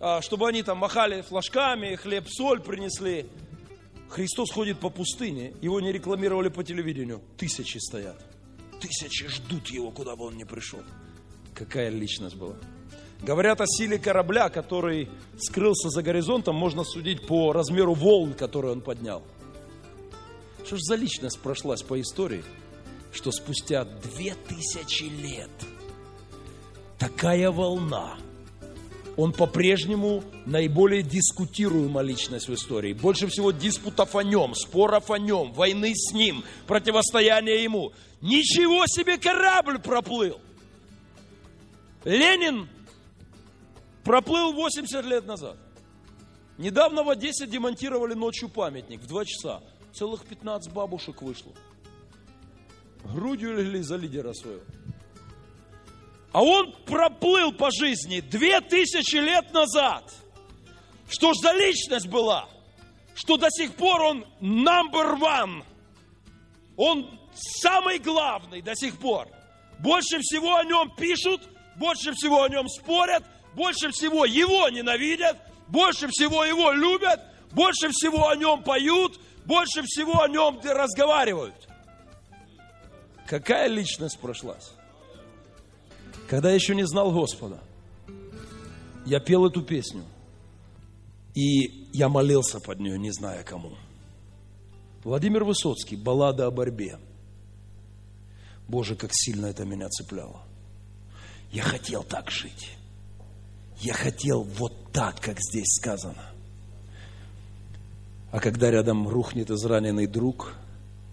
а, 0.00 0.22
чтобы 0.22 0.48
они 0.48 0.62
там 0.62 0.78
махали 0.78 1.20
флажками, 1.20 1.96
хлеб, 1.96 2.26
соль 2.28 2.60
принесли. 2.60 3.26
Христос 4.08 4.50
ходит 4.50 4.78
по 4.78 4.90
пустыне, 4.90 5.54
его 5.60 5.80
не 5.80 5.90
рекламировали 5.90 6.48
по 6.48 6.62
телевидению. 6.62 7.20
Тысячи 7.36 7.78
стоят. 7.78 8.22
Тысячи 8.80 9.26
ждут 9.28 9.68
его, 9.68 9.90
куда 9.90 10.16
бы 10.16 10.26
он 10.26 10.36
ни 10.36 10.44
пришел. 10.44 10.80
Какая 11.54 11.90
личность 11.90 12.36
была. 12.36 12.56
Говорят 13.22 13.60
о 13.60 13.66
силе 13.66 13.98
корабля, 13.98 14.48
который 14.48 15.08
скрылся 15.38 15.90
за 15.90 16.02
горизонтом, 16.02 16.56
можно 16.56 16.82
судить 16.82 17.24
по 17.26 17.52
размеру 17.52 17.94
волн, 17.94 18.34
которые 18.34 18.72
он 18.72 18.80
поднял. 18.80 19.22
Что 20.64 20.76
ж 20.76 20.80
за 20.80 20.96
личность 20.96 21.38
прошлась 21.38 21.82
по 21.82 22.00
истории, 22.00 22.42
что 23.12 23.30
спустя 23.30 23.84
две 23.84 24.34
тысячи 24.34 25.04
лет 25.04 25.50
такая 26.98 27.52
волна, 27.52 28.16
он 29.16 29.32
по-прежнему 29.32 30.24
наиболее 30.46 31.02
дискутируемая 31.02 32.04
личность 32.04 32.48
в 32.48 32.54
истории. 32.54 32.92
Больше 32.92 33.28
всего 33.28 33.52
диспутов 33.52 34.16
о 34.16 34.24
нем, 34.24 34.54
споров 34.56 35.10
о 35.12 35.18
нем, 35.18 35.52
войны 35.52 35.92
с 35.94 36.12
ним, 36.12 36.42
противостояния 36.66 37.62
ему. 37.62 37.92
Ничего 38.20 38.84
себе 38.86 39.18
корабль 39.18 39.78
проплыл– 39.78 40.40
Ленин 42.04 42.68
проплыл 44.04 44.52
80 44.52 45.04
лет 45.04 45.26
назад. 45.26 45.56
Недавно 46.58 47.02
в 47.02 47.10
Одессе 47.10 47.46
демонтировали 47.46 48.14
ночью 48.14 48.48
памятник 48.48 49.00
в 49.00 49.06
2 49.06 49.24
часа. 49.24 49.62
Целых 49.92 50.24
15 50.24 50.72
бабушек 50.72 51.22
вышло. 51.22 51.52
Грудью 53.04 53.56
легли 53.56 53.82
за 53.82 53.96
лидера 53.96 54.32
своего. 54.32 54.62
А 56.32 56.42
он 56.42 56.72
проплыл 56.86 57.52
по 57.52 57.70
жизни 57.70 58.20
2000 58.20 59.16
лет 59.16 59.52
назад. 59.52 60.12
Что 61.08 61.34
ж 61.34 61.36
за 61.38 61.52
личность 61.52 62.08
была? 62.08 62.48
Что 63.14 63.36
до 63.36 63.48
сих 63.50 63.74
пор 63.74 64.00
он 64.00 64.24
number 64.40 65.18
one. 65.18 65.62
Он 66.76 67.20
самый 67.34 67.98
главный 67.98 68.62
до 68.62 68.74
сих 68.74 68.98
пор. 68.98 69.28
Больше 69.78 70.20
всего 70.20 70.56
о 70.56 70.64
нем 70.64 70.94
пишут, 70.96 71.42
больше 71.76 72.12
всего 72.12 72.42
о 72.42 72.48
нем 72.48 72.68
спорят, 72.68 73.24
больше 73.54 73.90
всего 73.90 74.24
его 74.24 74.68
ненавидят, 74.68 75.36
больше 75.68 76.08
всего 76.08 76.44
его 76.44 76.72
любят, 76.72 77.20
больше 77.52 77.90
всего 77.90 78.28
о 78.28 78.36
нем 78.36 78.62
поют, 78.62 79.20
больше 79.44 79.82
всего 79.82 80.22
о 80.22 80.28
нем 80.28 80.60
разговаривают. 80.62 81.68
Какая 83.26 83.68
личность 83.68 84.18
прошлась? 84.18 84.72
Когда 86.28 86.50
я 86.50 86.54
еще 86.54 86.74
не 86.74 86.86
знал 86.86 87.12
Господа, 87.12 87.60
я 89.04 89.20
пел 89.20 89.46
эту 89.46 89.62
песню. 89.62 90.04
И 91.34 91.88
я 91.92 92.08
молился 92.08 92.60
под 92.60 92.80
нее, 92.80 92.98
не 92.98 93.10
зная 93.10 93.42
кому. 93.42 93.72
Владимир 95.02 95.44
Высоцкий, 95.44 95.96
баллада 95.96 96.46
о 96.46 96.50
борьбе. 96.50 96.98
Боже, 98.68 98.96
как 98.96 99.10
сильно 99.12 99.46
это 99.46 99.64
меня 99.64 99.88
цепляло. 99.88 100.42
Я 101.52 101.62
хотел 101.62 102.02
так 102.02 102.30
жить. 102.30 102.70
Я 103.80 103.92
хотел 103.92 104.42
вот 104.42 104.72
так, 104.92 105.20
как 105.20 105.38
здесь 105.38 105.76
сказано. 105.78 106.24
А 108.30 108.40
когда 108.40 108.70
рядом 108.70 109.06
рухнет 109.06 109.50
израненный 109.50 110.06
друг, 110.06 110.54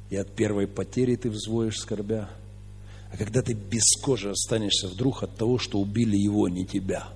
и 0.09 0.15
от 0.15 0.31
первой 0.33 0.67
потери 0.67 1.15
ты 1.15 1.29
взвоишь 1.29 1.77
скорбя, 1.77 2.29
а 3.11 3.17
когда 3.17 3.41
ты 3.41 3.53
без 3.53 3.83
кожи 4.01 4.29
останешься 4.29 4.87
вдруг 4.87 5.23
от 5.23 5.35
того, 5.35 5.57
что 5.57 5.79
убили 5.79 6.15
его, 6.15 6.47
не 6.47 6.65
тебя, 6.65 7.09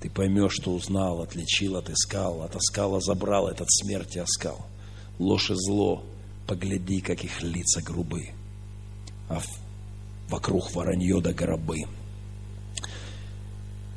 ты 0.00 0.10
поймешь, 0.10 0.52
что 0.52 0.74
узнал, 0.74 1.22
отличил, 1.22 1.76
отыскал, 1.76 2.42
отоскал, 2.42 3.00
забрал 3.00 3.48
этот 3.48 3.70
смерти 3.70 4.18
оскал. 4.18 4.66
Ложь 5.18 5.50
и 5.50 5.54
зло, 5.54 6.04
погляди, 6.46 7.00
как 7.00 7.24
их 7.24 7.42
лица 7.42 7.80
грубы, 7.80 8.32
а 9.30 9.40
вокруг 10.28 10.74
воронье 10.74 11.20
да 11.22 11.32
гробы. 11.32 11.84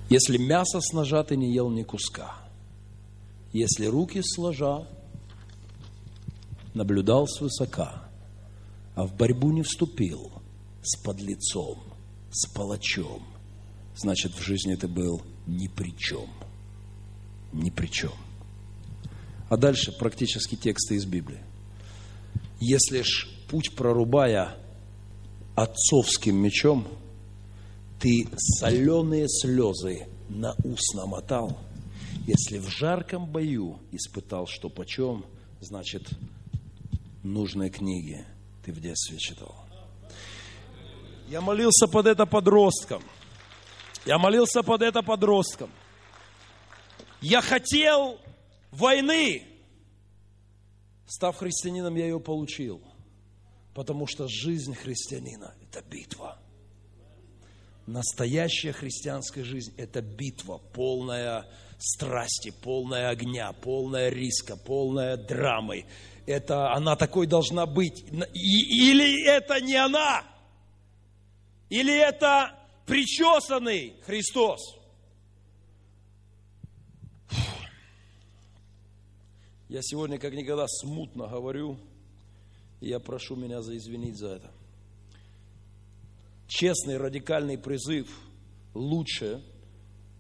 Если 0.10 0.38
мясо 0.38 0.80
с 0.80 0.94
ножа 0.94 1.24
ты 1.24 1.36
не 1.36 1.54
ел 1.54 1.70
ни 1.70 1.84
куска, 1.84 2.34
если 3.52 3.88
руки 3.88 4.22
сложа 4.24 4.88
наблюдал 6.74 7.28
свысока, 7.28 8.10
а 8.96 9.06
в 9.06 9.16
борьбу 9.16 9.52
не 9.52 9.64
вступил 9.64 10.32
с 10.82 10.98
подлецом, 10.98 11.80
с 12.32 12.48
палачом, 12.48 13.22
значит, 13.98 14.34
в 14.34 14.42
жизни 14.42 14.76
ты 14.76 14.88
был 14.88 15.22
ни 15.46 15.68
при 15.68 15.94
чем. 15.98 16.30
Ни 17.52 17.70
при 17.70 17.88
чем. 17.88 18.14
А 19.50 19.58
дальше 19.58 19.92
практически 19.92 20.56
тексты 20.56 20.96
из 20.96 21.06
Библии. 21.06 21.42
Если 22.62 23.02
ж 23.02 23.28
путь 23.50 23.76
прорубая 23.76 24.58
отцовским 25.56 26.38
мечом– 26.38 26.88
ты 28.00 28.28
соленые 28.38 29.28
слезы 29.28 30.08
на 30.30 30.54
ус 30.64 30.94
намотал, 30.94 31.58
если 32.28 32.60
в 32.60 32.68
жарком 32.70 33.26
бою 33.26 33.80
испытал, 33.92 34.46
что 34.48 34.70
почем, 34.70 35.26
значит, 35.62 36.08
нужные 37.24 37.70
книги 37.70 38.26
ты 38.64 38.72
в 38.72 38.80
детстве 38.80 39.18
читал. 39.18 39.56
Я 41.28 41.42
молился 41.42 41.88
под 41.88 42.08
это 42.08 42.26
подростком. 42.26 43.04
Я 44.06 44.18
молился 44.18 44.64
под 44.64 44.82
это 44.82 45.02
подростком. 45.02 45.70
Я 47.20 47.42
хотел 47.42 48.20
войны. 48.72 49.44
Став 51.08 51.36
христианином, 51.36 51.96
я 51.96 52.06
ее 52.06 52.20
получил. 52.20 52.82
Потому 53.74 54.08
что 54.08 54.28
жизнь 54.28 54.74
христианина– 54.74 55.54
это 55.62 55.82
битва– 55.82 56.40
Настоящая 57.88 58.74
христианская 58.74 59.46
жизнь– 59.46 59.74
это 59.78 60.02
битва, 60.02 60.58
полная 60.74 61.46
страсти, 61.80 62.52
полная 62.52 63.08
огня, 63.08 63.54
полная 63.54 64.10
риска, 64.10 64.58
полная 64.58 65.16
драмы. 65.16 65.86
Это 66.26 66.74
она 66.74 66.98
такой 66.98 67.28
должна 67.28 67.66
быть. 67.66 68.04
Или 68.34 69.26
это 69.26 69.62
не 69.62 69.76
она, 69.76 70.26
или 71.70 71.98
это 71.98 72.60
причесанный 72.86 73.96
Христос. 74.06 74.60
Я 79.70 79.82
сегодня 79.82 80.20
как 80.20 80.34
никогда 80.34 80.68
смутно 80.68 81.28
говорю, 81.28 81.78
и 82.82 82.90
я 82.90 83.00
прошу 83.00 83.38
меня 83.38 83.62
за 83.62 83.78
извинить 83.78 84.18
за 84.18 84.36
это 84.36 84.57
честный 86.48 86.98
радикальный 86.98 87.58
призыв 87.58 88.08
лучше 88.74 89.44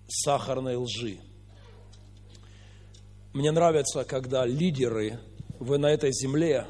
сахарной 0.07 0.75
лжи. 0.75 1.19
Мне 3.33 3.51
нравится, 3.51 4.03
когда 4.03 4.45
лидеры, 4.45 5.19
вы 5.59 5.77
на 5.77 5.87
этой 5.87 6.11
земле 6.11 6.67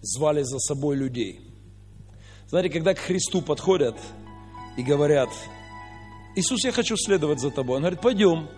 звали 0.00 0.42
за 0.42 0.58
собой 0.58 0.96
людей. 0.96 1.40
Знаете, 2.48 2.70
когда 2.70 2.94
к 2.94 2.98
Христу 2.98 3.42
подходят 3.42 3.96
и 4.76 4.82
говорят, 4.82 5.28
Иисус, 6.34 6.64
я 6.64 6.72
хочу 6.72 6.96
следовать 6.96 7.40
за 7.40 7.50
тобой. 7.50 7.76
Он 7.76 7.82
говорит, 7.82 8.00
пойдем. 8.00 8.48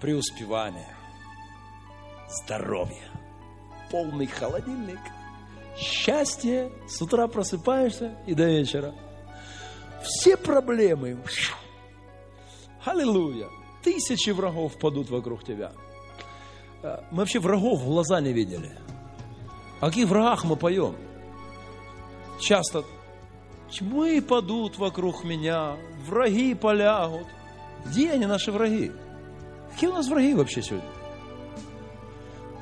Преуспевание, 0.00 0.94
здоровье, 2.28 3.10
полный 3.90 4.26
холодильник, 4.26 4.98
счастье, 5.78 6.70
с 6.86 7.00
утра 7.00 7.28
просыпаешься 7.28 8.18
и 8.26 8.34
до 8.34 8.44
вечера– 8.44 8.94
все 10.02 10.36
проблемы. 10.36 11.18
Аллилуйя. 12.84 13.48
Тысячи 13.82 14.30
врагов 14.30 14.78
падут 14.78 15.10
вокруг 15.10 15.44
тебя. 15.44 15.72
А, 16.82 17.04
мы 17.10 17.18
вообще 17.18 17.38
врагов 17.38 17.80
в 17.80 17.86
глаза 17.86 18.20
не 18.20 18.32
видели. 18.32 18.72
О 19.80 19.86
каких 19.86 20.08
врагах 20.08 20.44
мы 20.44 20.56
поем? 20.56 20.96
Часто 22.40 22.84
тьмы 23.70 24.20
падут 24.22 24.78
вокруг 24.78 25.24
меня, 25.24 25.76
враги 26.04 26.54
полягут. 26.54 27.26
Где 27.84 28.12
они, 28.12 28.26
наши 28.26 28.50
враги? 28.50 28.92
Какие 29.72 29.90
у 29.90 29.94
нас 29.94 30.08
враги 30.08 30.34
вообще 30.34 30.62
сегодня? 30.62 30.88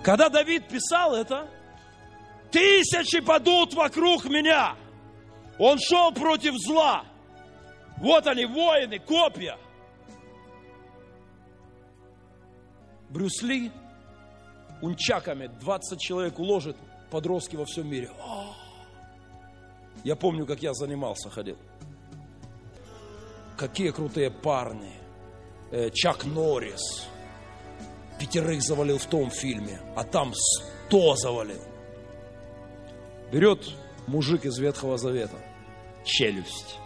Когда 0.02 0.28
Давид 0.28 0.68
писал 0.68 1.14
это, 1.14 1.48
тысячи 2.50 3.20
падут 3.20 3.72
вокруг 3.74 4.26
меня. 4.26 4.74
Он 5.58 5.78
шел 5.78 6.12
против 6.12 6.54
зла. 6.58 7.04
Вот 7.98 8.26
они, 8.26 8.44
воины, 8.44 8.98
копья. 8.98 9.56
Брюс 13.10 13.42
Ли 13.42 13.70
унчаками 14.82 15.46
20 15.46 16.00
человек 16.00 16.38
уложит, 16.38 16.76
подростки 17.10 17.56
во 17.56 17.64
всем 17.64 17.88
мире. 17.88 18.10
О! 18.20 18.54
Я 20.02 20.16
помню, 20.16 20.46
как 20.46 20.62
я 20.62 20.74
занимался, 20.74 21.30
ходил. 21.30 21.56
Какие 23.56 23.90
крутые 23.90 24.30
парни. 24.30 24.92
Э, 25.70 25.90
Чак 25.90 26.24
Норрис. 26.24 27.08
Пятерых 28.18 28.62
завалил 28.62 28.98
в 28.98 29.06
том 29.06 29.30
фильме, 29.30 29.80
а 29.96 30.04
там 30.04 30.32
сто 30.34 31.16
завалил. 31.16 31.62
Берет 33.32 33.64
мужик 34.06 34.44
из 34.44 34.58
Ветхого 34.58 34.98
Завета. 34.98 35.38
Челюсть 36.04 36.78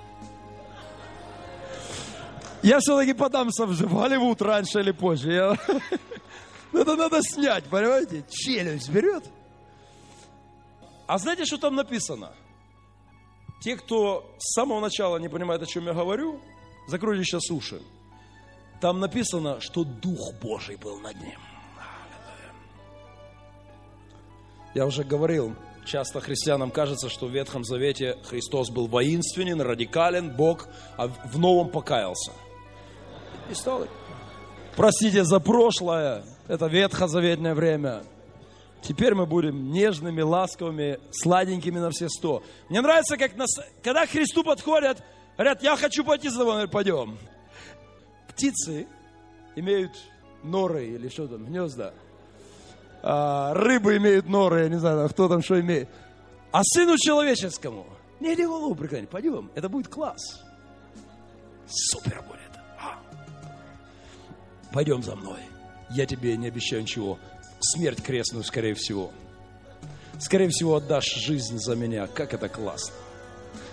я 2.63 2.81
все-таки 2.81 3.13
подамся 3.13 3.67
в 3.67 3.95
Голливуд 3.95 4.43
раньше 4.43 4.81
или 4.81 4.91
позже. 4.91 5.33
Я... 5.33 5.57
Это 6.73 6.97
надо 6.97 7.21
снять, 7.23 7.65
понимаете? 7.65 8.25
Челюсть 8.29 8.91
берет. 8.91 9.25
А 11.07 11.19
знаете, 11.19 11.45
что 11.45 11.59
там 11.59 11.77
написано? 11.77 12.33
Те, 13.63 13.77
кто 13.77 14.31
с 14.39 14.55
самого 14.55 14.81
начала 14.81 15.17
не 15.19 15.29
понимает, 15.29 15.63
о 15.63 15.67
чем 15.67 15.87
я 15.87 15.95
говорю, 15.95 16.41
закройте 16.87 17.25
сейчас 17.25 17.51
уши. 17.51 17.81
Там 18.81 19.01
написано, 19.01 19.61
что 19.61 19.85
Дух 19.85 20.35
Божий 20.41 20.77
был 20.77 21.01
над 21.01 21.17
ним. 21.21 21.39
Я 24.75 24.87
уже 24.87 25.03
говорил, 25.03 25.57
часто 25.87 26.21
христианам 26.21 26.71
кажется, 26.71 27.09
что 27.09 27.27
в 27.27 27.31
Ветхом 27.31 27.65
Завете 27.65 28.19
Христос 28.25 28.71
был 28.71 28.87
воинственен, 28.87 29.61
радикален, 29.61 30.37
Бог, 30.37 30.69
а 30.97 31.09
в 31.09 31.39
Новом 31.39 31.71
покаялся– 31.71 32.33
и 33.51 33.55
стал. 33.55 33.87
Простите 34.77 35.25
за 35.25 35.41
прошлое, 35.41 36.25
это 36.47 36.67
ветхозаветное 36.67 37.55
время. 37.55 38.03
Теперь 38.81 39.15
мы 39.15 39.27
будем 39.27 39.73
нежными, 39.73 40.21
ласковыми, 40.21 41.01
сладенькими 41.11 41.79
на 41.79 41.91
все 41.91 42.09
сто. 42.09 42.43
Мне 42.69 42.81
нравится, 42.81 43.17
как 43.17 43.37
нас, 43.37 43.51
когда 43.83 44.07
к 44.07 44.11
Христу 44.11 44.45
подходят, 44.45 45.03
говорят, 45.37 45.63
я 45.63 45.77
хочу 45.77 46.05
пойти 46.05 46.29
за 46.29 46.39
тобой, 46.39 46.69
пойдем. 46.69 47.19
Птицы 48.29 48.87
имеют 49.57 49.93
норы 50.45 50.87
или 50.87 51.09
что 51.09 51.27
там, 51.27 51.45
гнезда. 51.47 51.93
А, 53.03 53.53
рыбы 53.55 53.97
имеют 53.97 54.29
норы, 54.29 54.63
я 54.63 54.69
не 54.69 54.79
знаю, 54.79 55.09
кто 55.09 55.29
там 55.29 55.43
что 55.43 55.61
имеет. 55.61 55.89
А 56.53 56.63
сыну 56.63 56.97
человеческому, 56.97 57.87
не 58.21 58.35
иди 58.35 58.47
голову 58.47 58.75
преклони, 58.75 59.07
пойдем, 59.07 59.51
это 59.55 59.69
будет 59.69 59.89
класс. 59.89 60.41
Супер 61.67 62.23
будет 62.23 62.38
пойдем 64.73 65.03
за 65.03 65.17
мной. 65.17 65.41
Я 65.91 66.07
тебе 66.07 66.37
не 66.37 66.49
обещаю 66.49 66.83
ничего. 66.83 67.19
Смерть 67.61 68.03
крестную, 68.03 68.45
скорее 68.45 68.75
всего. 68.75 69.11
Скорее 70.19 70.49
всего, 70.49 70.77
отдашь 70.77 71.15
жизнь 71.15 71.59
за 71.59 71.75
меня. 71.77 72.07
Как 72.07 72.35
это 72.35 72.49
классно. 72.49 72.95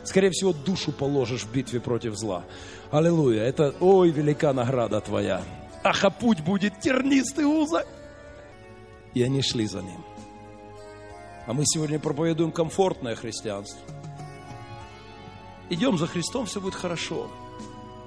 Скорее 0.03 0.29
всего, 0.29 0.53
душу 0.53 0.91
положишь 0.91 1.43
в 1.43 1.51
битве 1.51 1.79
против 1.79 2.15
зла. 2.15 2.45
Аллилуйя. 2.91 3.43
Это, 3.43 3.73
ой, 3.79 4.11
велика 4.11 4.53
награда 4.53 5.01
твоя. 5.01 5.43
Ах, 5.83 6.03
а 6.03 6.09
путь 6.09 6.41
будет 6.41 6.79
тернистый 6.79 7.45
узок. 7.45 7.87
И 9.13 9.23
они 9.23 9.41
шли 9.41 9.65
за 9.65 9.81
ним. 9.81 10.03
А 11.47 11.53
мы 11.53 11.63
сегодня 11.65 11.99
проповедуем 11.99 12.51
комфортное 12.51 13.15
христианство. 13.15 13.79
Идем 15.69 15.97
за 15.97 16.07
Христом, 16.07 16.45
все 16.45 16.61
будет 16.61 16.75
хорошо. 16.75 17.29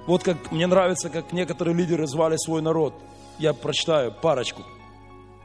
Вот 0.07 0.23
как 0.23 0.51
мне 0.51 0.67
нравится, 0.67 1.09
как 1.09 1.31
некоторые 1.33 1.75
лидеры 1.75 2.07
звали 2.07 2.37
свой 2.37 2.61
народ. 2.61 2.93
Я 3.37 3.53
прочитаю 3.53 4.11
парочку. 4.11 4.63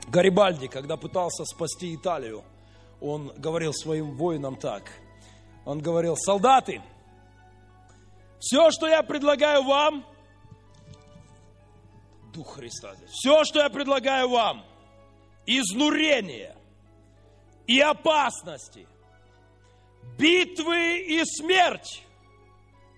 Гарибальди, 0.09 0.69
когда 0.69 0.97
пытался 0.97 1.45
спасти 1.45 1.95
Италию, 1.95 2.45
он 3.01 3.33
говорил 3.37 3.73
своим 3.73 4.17
воинам 4.17 4.57
так. 4.57 4.91
Он 5.65 5.81
говорил, 5.81 6.17
солдаты, 6.17 6.83
все, 8.39 8.71
что 8.71 8.87
я 8.87 9.03
предлагаю 9.03 9.63
вам, 9.63 10.05
Дух 12.35 12.57
Христа 12.57 12.95
здесь, 12.97 13.11
все, 13.11 13.45
что 13.45 13.61
я 13.61 13.71
предлагаю 13.71 14.29
вам, 14.29 14.65
изнурение 15.47 16.57
и 17.67 17.81
опасности, 17.81 18.87
битвы 20.19 20.99
и 20.99 21.23
смерть. 21.25 22.03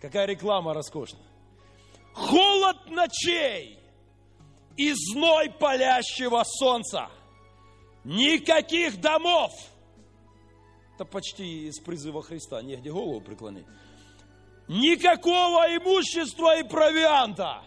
Какая 0.01 0.27
реклама 0.27 0.75
роскошная. 0.75 1.26
Холод 2.17 2.89
ночей 2.89 3.79
и 4.79 4.93
зной 4.95 5.51
палящего 5.51 6.43
солнца. 6.45 7.11
Никаких 8.05 8.99
домов. 9.03 9.53
Это 10.95 11.05
почти 11.05 11.69
из 11.69 11.79
призыва 11.79 12.23
Христа, 12.23 12.63
негде 12.63 12.91
голову 12.91 13.21
преклонить. 13.21 13.67
Никакого 14.67 15.67
имущества 15.77 16.59
и 16.59 16.63
провианта. 16.63 17.63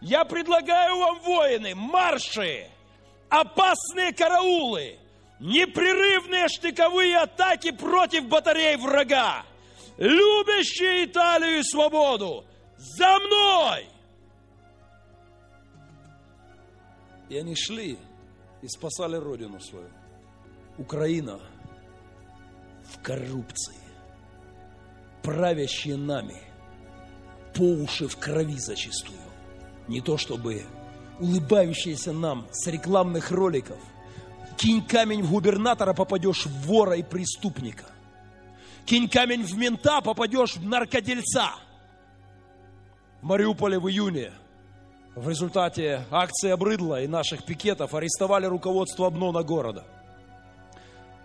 Я 0.00 0.24
предлагаю 0.24 0.96
вам 0.98 1.20
воины, 1.20 1.74
марши, 1.74 2.70
опасные 3.28 4.12
караулы, 4.12 4.96
непрерывные 5.40 6.46
штыковые 6.48 7.18
атаки 7.18 7.72
против 7.72 8.26
батарей 8.28 8.76
врага, 8.76 9.44
любящие 9.98 11.06
Италию 11.06 11.58
и 11.58 11.62
свободу. 11.64 12.44
За 12.80 13.18
мной! 13.18 13.86
И 17.28 17.36
они 17.36 17.54
шли 17.54 17.98
и 18.62 18.68
спасали 18.68 19.16
родину 19.16 19.60
свою. 19.60 19.90
Украина 20.78 21.38
в 22.84 23.02
коррупции, 23.02 23.76
правящие 25.22 25.96
нами 25.96 26.42
по 27.54 27.62
уши 27.62 28.08
в 28.08 28.16
крови 28.16 28.56
зачастую. 28.58 29.18
Не 29.86 30.00
то 30.00 30.16
чтобы 30.16 30.64
улыбающиеся 31.18 32.12
нам 32.12 32.48
с 32.50 32.66
рекламных 32.66 33.30
роликов. 33.30 33.78
Кинь 34.56 34.82
камень 34.82 35.22
в 35.22 35.30
губернатора, 35.30 35.92
попадешь 35.92 36.46
в 36.46 36.66
вора 36.66 36.94
и 36.94 37.02
преступника. 37.02 37.84
Кинь 38.86 39.08
камень 39.08 39.42
в 39.42 39.54
мента, 39.54 40.00
попадешь 40.00 40.56
в 40.56 40.64
наркодельца. 40.64 41.56
В 43.20 43.24
Мариуполе 43.24 43.78
в 43.78 43.88
июне 43.88 44.32
в 45.14 45.28
результате 45.28 46.04
акции 46.10 46.50
обрыдла 46.50 47.02
и 47.02 47.06
наших 47.06 47.44
пикетов 47.44 47.94
арестовали 47.94 48.46
руководство 48.46 49.06
обнона 49.06 49.42
города. 49.42 49.84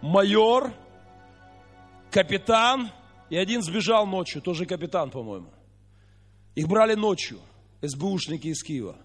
Майор, 0.02 0.74
капитан 2.12 2.92
и 3.30 3.38
один 3.38 3.62
сбежал 3.62 4.06
ночью, 4.06 4.42
тоже 4.42 4.66
капитан, 4.66 5.10
по-моему. 5.10 5.54
Их 6.56 6.68
брали 6.68 6.96
ночью, 6.96 7.40
СБУшники 7.82 8.48
из 8.48 8.62
Киева. 8.62 8.98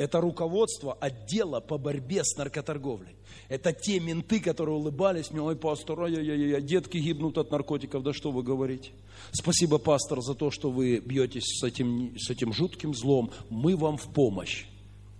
Это 0.00 0.22
руководство 0.22 0.94
отдела 0.94 1.60
по 1.60 1.76
борьбе 1.76 2.24
с 2.24 2.34
наркоторговлей. 2.38 3.16
Это 3.50 3.74
те 3.74 4.00
менты, 4.00 4.40
которые 4.40 4.76
улыбались 4.76 5.30
мне, 5.30 5.42
ой, 5.42 5.56
пастор, 5.56 6.00
ой, 6.00 6.16
ой, 6.16 6.54
ой, 6.54 6.62
детки 6.62 6.96
гибнут 6.96 7.36
от 7.36 7.50
наркотиков, 7.50 8.02
да 8.02 8.14
что 8.14 8.30
вы 8.30 8.42
говорите. 8.42 8.92
Спасибо, 9.30 9.76
пастор, 9.76 10.22
за 10.22 10.34
то, 10.34 10.50
что 10.50 10.70
вы 10.70 11.00
бьетесь 11.00 11.60
с 11.60 11.62
этим, 11.62 12.14
с 12.18 12.30
этим 12.30 12.54
жутким 12.54 12.94
злом. 12.94 13.30
Мы 13.50 13.76
вам 13.76 13.98
в 13.98 14.06
помощь. 14.06 14.64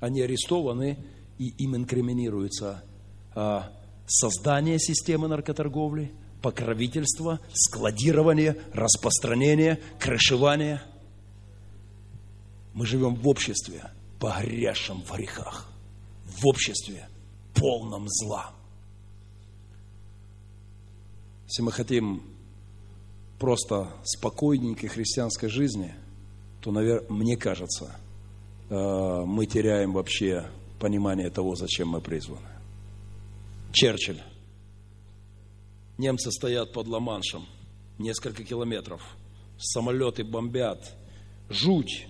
Они 0.01 0.22
арестованы, 0.22 0.97
и 1.37 1.49
им 1.59 1.76
инкриминируется 1.76 2.83
а, 3.35 3.70
создание 4.07 4.78
системы 4.78 5.28
наркоторговли, 5.28 6.11
покровительство, 6.41 7.39
складирование, 7.53 8.57
распространение, 8.72 9.78
крышевание. 9.99 10.81
Мы 12.72 12.87
живем 12.87 13.14
в 13.14 13.28
обществе, 13.28 13.91
погрязшем 14.21 15.03
в 15.03 15.12
грехах, 15.12 15.66
в 16.27 16.47
обществе, 16.47 17.09
полном 17.55 18.07
зла. 18.09 18.53
Если 21.47 21.62
мы 21.62 21.73
хотим 21.73 22.23
просто 23.39 23.91
спокойненькой 24.05 24.89
христианской 24.89 25.49
жизни, 25.49 25.95
то, 26.61 26.71
наверное, 26.71 27.11
мне 27.11 27.37
кажется, 27.37 27.97
э, 28.68 29.25
мы 29.25 29.47
теряем 29.47 29.95
вообще 29.95 30.49
понимание 30.79 31.31
того, 31.31 31.57
зачем 31.57 31.89
мы 31.89 32.01
призваны. 32.01 32.47
Черчилль. 33.73 34.21
Немцы 35.97 36.31
стоят 36.31 36.73
под 36.73 36.87
Ла-Маншем, 36.87 37.47
несколько 37.99 38.45
километров. 38.45 39.03
Самолеты 39.59 40.25
бомбят. 40.25 40.95
Жуть 41.49 42.07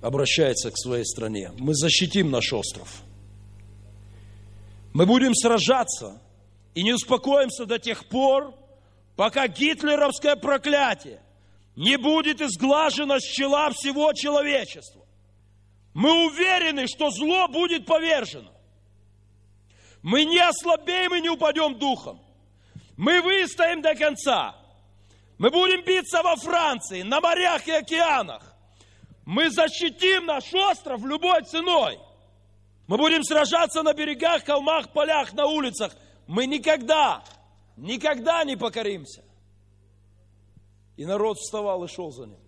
обращается 0.00 0.70
к 0.70 0.78
своей 0.78 1.04
стране. 1.04 1.52
Мы 1.58 1.74
защитим 1.74 2.30
наш 2.30 2.52
остров. 2.52 3.02
Мы 4.92 5.06
будем 5.06 5.34
сражаться 5.34 6.20
и 6.74 6.82
не 6.82 6.92
успокоимся 6.92 7.66
до 7.66 7.78
тех 7.78 8.06
пор, 8.08 8.54
пока 9.16 9.46
гитлеровское 9.46 10.36
проклятие 10.36 11.20
не 11.76 11.96
будет 11.96 12.40
изглажено 12.40 13.18
с 13.18 13.22
чела 13.22 13.70
всего 13.70 14.12
человечества. 14.12 15.04
Мы 15.94 16.26
уверены, 16.26 16.86
что 16.86 17.10
зло 17.10 17.48
будет 17.48 17.86
повержено. 17.86 18.52
Мы 20.02 20.24
не 20.24 20.38
ослабеем 20.38 21.14
и 21.14 21.20
не 21.20 21.28
упадем 21.28 21.78
духом. 21.78 22.20
Мы 22.96 23.20
выстоим 23.20 23.82
до 23.82 23.94
конца. 23.94 24.56
Мы 25.38 25.50
будем 25.50 25.84
биться 25.84 26.22
во 26.22 26.36
Франции, 26.36 27.02
на 27.02 27.20
морях 27.20 27.66
и 27.66 27.72
океанах. 27.72 28.49
Мы 29.30 29.48
защитим 29.48 30.26
наш 30.26 30.52
остров 30.52 31.04
любой 31.04 31.44
ценой. 31.44 32.00
Мы 32.88 32.96
будем 32.96 33.22
сражаться 33.22 33.84
на 33.84 33.94
берегах, 33.94 34.44
холмах, 34.44 34.92
полях, 34.92 35.32
на 35.34 35.46
улицах. 35.46 35.96
Мы 36.26 36.46
никогда, 36.46 37.22
никогда 37.76 38.42
не 38.42 38.56
покоримся. 38.56 39.22
И 40.96 41.06
народ 41.06 41.38
вставал 41.38 41.84
и 41.84 41.86
шел 41.86 42.10
за 42.10 42.26
ним. 42.26 42.40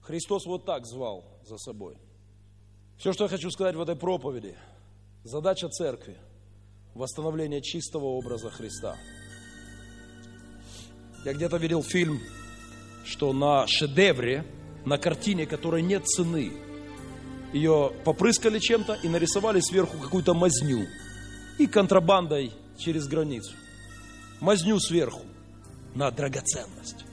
Христос 0.00 0.46
вот 0.46 0.64
так 0.64 0.86
звал 0.86 1.22
за 1.44 1.58
собой. 1.58 1.98
Все, 2.96 3.12
что 3.12 3.24
я 3.24 3.28
хочу 3.28 3.50
сказать 3.50 3.76
в 3.76 3.80
этой 3.82 3.94
проповеди, 3.94 4.56
задача 5.22 5.68
церкви– 5.68 6.16
восстановление 6.94 7.60
чистого 7.60 8.06
образа 8.06 8.48
Христа. 8.48 8.96
Я 11.26 11.34
где-то 11.34 11.58
видел 11.58 11.82
фильм, 11.82 12.22
что 13.04 13.34
на 13.34 13.66
шедевре– 13.66 14.46
на 14.86 14.98
картине, 14.98 15.46
которой 15.46 15.82
нет 15.82 16.06
цены. 16.06 16.52
Ее 17.52 17.92
попрыскали 18.04 18.58
чем-то 18.58 18.94
и 19.02 19.08
нарисовали 19.08 19.60
сверху 19.60 19.98
какую-то 19.98 20.32
мазню. 20.32 20.86
И 21.58 21.66
контрабандой 21.66 22.52
через 22.78 23.06
границу. 23.06 23.52
Мазню 24.40 24.78
сверху 24.78 25.22
на 25.94 26.10
драгоценность. 26.10 27.04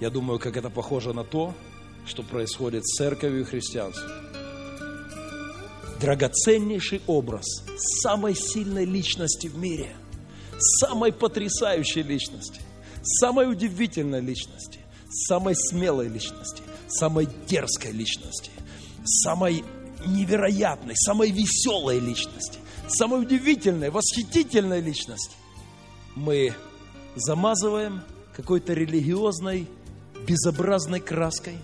Я 0.00 0.10
думаю, 0.10 0.38
как 0.40 0.56
это 0.56 0.68
похоже 0.68 1.12
на 1.12 1.24
то, 1.24 1.54
что 2.06 2.22
происходит 2.22 2.84
с 2.86 2.96
церковью 2.96 3.44
и. 3.44 4.02
Драгоценнейший 6.00 7.02
образ 7.06 7.46
самой 8.02 8.34
сильной 8.34 8.84
личности 8.84 9.46
в 9.46 9.56
мире, 9.56 9.94
самой 10.80 11.12
потрясающей 11.12 12.02
личности, 12.02 12.60
самой 13.02 13.48
удивительной 13.48 14.20
личности 14.20 14.81
самой 15.12 15.54
смелой 15.54 16.08
личности, 16.08 16.62
самой 16.88 17.28
дерзкой 17.46 17.92
личности, 17.92 18.50
самой 19.04 19.64
невероятной, 20.06 20.94
самой 20.96 21.30
веселой 21.30 22.00
личности, 22.00 22.58
самой 22.88 23.22
удивительной, 23.22 23.90
восхитительной 23.90 24.80
личности. 24.80 25.36
Мы 26.14 26.54
замазываем 27.14 28.02
какой-то 28.34 28.72
религиозной, 28.72 29.68
безобразной 30.26 31.00
краской, 31.00 31.58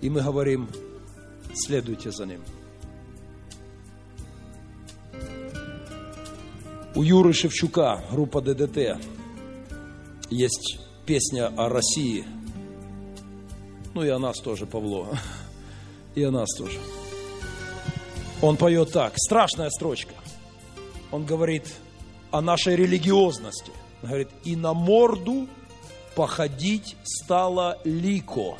и 0.00 0.10
мы 0.10 0.20
говорим, 0.20 0.68
следуйте 1.54 2.10
за 2.10 2.26
ним. 2.26 2.42
У 6.94 7.02
Юры 7.02 7.32
Шевчука, 7.32 8.04
группа 8.10 8.42
ДДТ, 8.42 9.00
есть 10.28 10.78
песня 11.06 11.46
о 11.56 11.70
России– 11.70 12.26
ну 13.94 14.02
и 14.02 14.08
о 14.08 14.18
нас 14.18 14.38
тоже, 14.38 14.66
Павло. 14.66 15.08
и 16.14 16.22
о 16.22 16.30
нас 16.30 16.48
тоже. 16.56 16.78
Он 18.40 18.56
поет 18.56 18.92
так, 18.92 19.14
страшная 19.16 19.70
строчка. 19.70 20.14
Он 21.10 21.24
говорит 21.24 21.72
о 22.30 22.40
нашей 22.40 22.74
религиозности. 22.74 23.70
Он 24.02 24.08
говорит, 24.08 24.28
и 24.44 24.56
на 24.56 24.74
морду 24.74 25.46
походить 26.16 26.96
стало 27.04 27.78
лико, 27.84 28.56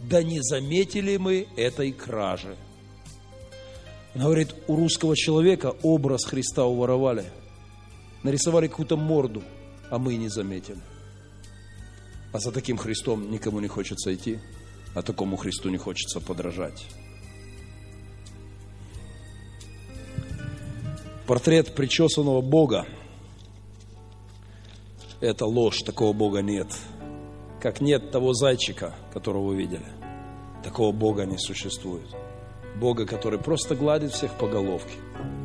да 0.00 0.22
не 0.22 0.40
заметили 0.42 1.16
мы 1.16 1.46
этой 1.56 1.92
кражи. 1.92 2.56
Он 4.14 4.22
говорит, 4.22 4.54
у 4.66 4.76
русского 4.76 5.16
человека 5.16 5.74
образ 5.82 6.24
Христа 6.24 6.64
уворовали, 6.64 7.24
нарисовали 8.22 8.66
какую-то 8.66 8.96
морду, 8.96 9.42
а 9.90 9.98
мы 9.98 10.16
не 10.16 10.28
заметили. 10.28 10.80
А 12.36 12.38
за 12.38 12.52
таким 12.52 12.76
Христом 12.76 13.30
никому 13.30 13.60
не 13.60 13.66
хочется 13.66 14.14
идти, 14.14 14.38
а 14.94 15.00
такому 15.00 15.38
Христу 15.38 15.70
не 15.70 15.78
хочется 15.78 16.20
подражать. 16.20 16.86
Портрет 21.26 21.74
причесанного 21.74 22.42
Бога– 22.42 22.86
это 25.22 25.46
ложь, 25.46 25.80
такого 25.80 26.12
Бога 26.12 26.42
нет. 26.42 26.66
Как 27.58 27.80
нет 27.80 28.10
того 28.10 28.34
зайчика, 28.34 28.94
которого 29.14 29.46
вы 29.46 29.56
видели. 29.56 29.88
Такого 30.62 30.92
Бога 30.92 31.24
не 31.24 31.38
существует. 31.38 32.14
Бога, 32.78 33.06
который 33.06 33.38
просто 33.38 33.74
гладит 33.74 34.12
всех 34.12 34.36
по 34.36 34.46
головке, 34.46 34.92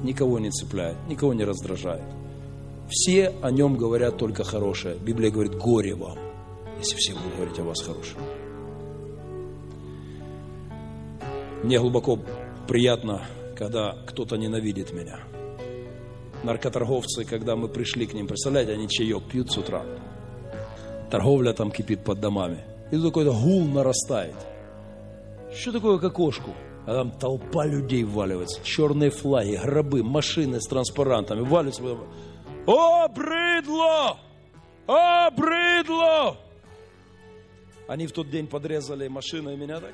никого 0.04 0.40
не 0.40 0.52
цепляет, 0.52 0.98
никого 1.08 1.34
не 1.34 1.46
раздражает. 1.46 2.04
Все 2.90 3.30
о 3.42 3.50
нем 3.50 3.78
говорят 3.78 4.18
только 4.18 4.44
хорошее. 4.44 4.98
Библия 4.98 5.32
говорит, 5.32 5.56
горе 5.56 5.96
вам, 5.96 6.18
если 6.82 6.96
все 6.98 7.14
будут 7.14 7.36
говорить 7.36 7.60
о 7.60 7.64
вас 7.64 7.82
хорошее. 7.82 8.18
Мне 11.64 11.80
глубоко 11.80 12.20
приятно, 12.68 13.22
когда 13.56 13.96
кто-то 14.08 14.36
ненавидит 14.36 14.92
меня– 14.92 15.20
наркоторговцы, 16.44 17.24
когда 17.24 17.56
мы 17.56 17.68
пришли 17.68 18.06
к 18.06 18.14
ним, 18.14 18.28
представляете, 18.28 18.74
они 18.74 18.88
чаек 18.90 19.24
пьют 19.24 19.52
с 19.52 19.58
утра. 19.58 19.84
Торговля 21.10 21.54
там 21.54 21.72
кипит 21.72 22.04
под 22.04 22.20
домами. 22.20 22.64
И 22.92 22.96
тут 22.96 23.06
какой-то 23.06 23.32
гул 23.32 23.66
нарастает. 23.66 24.36
Что 25.54 25.74
такое 25.74 26.00
к 26.00 26.04
окошку? 26.04 26.52
А 26.86 26.94
там 26.94 27.12
толпа 27.12 27.66
людей 27.66 28.04
валивается. 28.04 28.64
Черные 28.64 29.12
флаги, 29.12 29.60
гробы, 29.62 30.04
машины 30.04 30.60
с 30.60 30.68
транспарантами 30.68 31.42
валятся. 31.42 31.84
О, 32.66 33.08
брыдло! 33.10 34.18
О, 34.88 35.32
брыдло! 35.32 36.38
Они 37.92 38.08
в 38.08 38.12
тот 38.14 38.30
день 38.30 38.48
подрезали 38.48 39.08
машину 39.10 39.52
и 39.52 39.58
меня 39.58 39.82
так. 39.82 39.94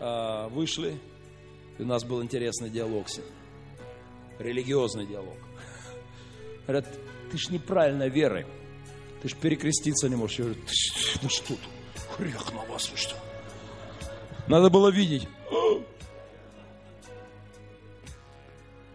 А, 0.00 0.48
вышли. 0.48 0.98
И 1.78 1.82
у 1.82 1.86
нас 1.86 2.04
был 2.04 2.22
интересный 2.22 2.68
диалог 2.68 3.08
с 3.08 3.16
ним 3.16 3.26
религиозный 4.38 5.06
диалог. 5.06 5.36
Говорят, 6.66 6.86
ты 7.30 7.38
ж 7.38 7.50
неправильно 7.50 8.08
веры. 8.08 8.46
Ты 9.22 9.28
ж 9.28 9.34
перекреститься 9.36 10.08
не 10.08 10.16
можешь. 10.16 10.38
Я 10.38 10.44
говорю, 10.44 10.60
ну 11.22 11.28
что 11.28 11.48
тут? 11.48 11.60
Грех 12.18 12.52
на 12.52 12.62
вас, 12.64 12.90
вы 12.90 12.96
что? 12.96 13.16
Надо 14.46 14.70
было 14.70 14.90
видеть. 14.90 15.26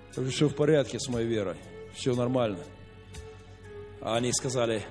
Я 0.09 0.23
говорю, 0.23 0.31
все 0.31 0.47
в 0.47 0.55
порядке 0.55 0.99
с 0.99 1.07
моей 1.07 1.27
верой. 1.27 1.55
Все 1.95 2.13
нормально. 2.13 2.63
А 4.01 4.17
они 4.17 4.31
сказали, 4.33 4.83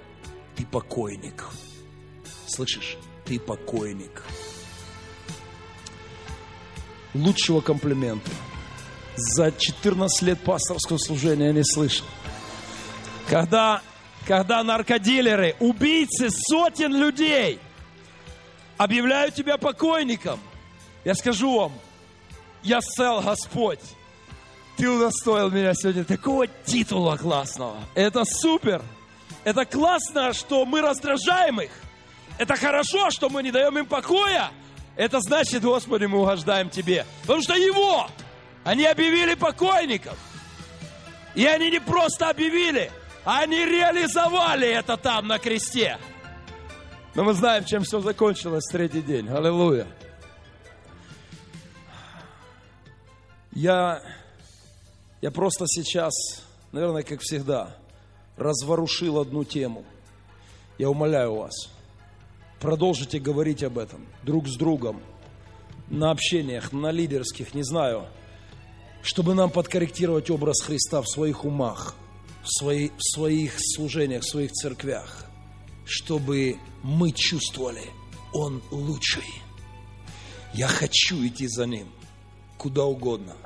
ты 0.56 0.66
покойник. 0.66 1.44
Слышишь? 2.48 2.96
Ты 3.24 3.38
покойник. 3.38 4.22
Лучшего 7.14 7.60
комплимента– 7.60 8.30
за 9.18 9.50
14 9.50 10.22
лет 10.22 10.40
пасторского 10.40 10.98
служения 10.98 11.46
я 11.46 11.52
не 11.52 11.64
слышал. 11.64 12.06
Когда, 13.28 13.82
когда 14.26 14.62
наркодилеры, 14.62 15.56
убийцы 15.58 16.28
сотен 16.30 16.94
людей 16.94 17.58
объявляют 18.76 19.34
тебя 19.34 19.58
покойником, 19.58 20.38
я 21.04 21.14
скажу 21.14 21.58
вам, 21.58 21.72
я 22.62 22.78
сел 22.80 23.20
Господь. 23.20 23.80
Ты 24.76 24.88
удостоил 24.88 25.50
меня 25.50 25.74
сегодня 25.74 26.04
такого 26.04 26.46
титула 26.46 27.16
классного. 27.16 27.76
Это 27.96 28.24
супер. 28.24 28.80
Это 29.42 29.64
классно, 29.64 30.32
что 30.32 30.64
мы 30.64 30.80
раздражаем 30.80 31.60
их. 31.60 31.70
Это 32.38 32.56
хорошо, 32.56 33.10
что 33.10 33.28
мы 33.28 33.42
не 33.42 33.50
даем 33.50 33.76
им 33.78 33.86
покоя. 33.86 34.50
Это 34.96 35.20
значит, 35.20 35.62
Господи, 35.62 36.06
мы 36.06 36.20
угождаем 36.20 36.70
Тебе. 36.70 37.04
Потому 37.22 37.42
что 37.42 37.54
Его 37.54 38.08
они 38.68 38.84
объявили 38.84 39.34
покойников. 39.34 40.18
И 41.34 41.46
они 41.46 41.70
не 41.70 41.80
просто 41.80 42.28
объявили, 42.28 42.90
они 43.24 43.64
реализовали 43.64 44.68
это 44.68 44.98
там 44.98 45.26
на 45.26 45.38
кресте. 45.38 45.98
Но 47.14 47.24
мы 47.24 47.32
знаем, 47.32 47.64
чем 47.64 47.82
все 47.84 48.00
закончилось 48.00 48.64
в 48.68 48.72
третий 48.72 49.00
день. 49.00 49.28
Аллилуйя. 49.28 49.86
Я, 53.52 54.02
я 55.22 55.30
просто 55.30 55.64
сейчас, 55.66 56.12
наверное, 56.70 57.02
как 57.02 57.20
всегда, 57.22 57.74
разворушил 58.36 59.18
одну 59.18 59.44
тему. 59.44 59.84
Я 60.76 60.90
умоляю 60.90 61.36
вас, 61.36 61.70
продолжите 62.60 63.18
говорить 63.18 63.62
об 63.62 63.78
этом 63.78 64.06
друг 64.22 64.48
с 64.48 64.56
другом, 64.56 65.00
на 65.88 66.10
общениях, 66.10 66.72
на 66.72 66.90
лидерских, 66.90 67.54
не 67.54 67.62
знаю– 67.62 68.06
чтобы 69.02 69.34
нам 69.34 69.50
подкорректировать 69.50 70.30
образ 70.30 70.60
Христа 70.62 71.00
в 71.02 71.08
своих 71.08 71.44
умах, 71.44 71.94
в, 72.42 72.48
свои, 72.48 72.90
в 72.90 73.02
своих 73.02 73.54
служениях, 73.58 74.22
в 74.22 74.30
своих 74.30 74.52
церквях, 74.52 75.26
чтобы 75.84 76.58
мы 76.82 77.12
чувствовали, 77.12 77.84
Он 78.32 78.62
лучший. 78.70 79.24
Я 80.54 80.68
хочу 80.68 81.26
идти 81.26 81.46
за 81.46 81.66
Ним 81.66 81.88
куда 82.56 82.84
угодно, 82.84 83.36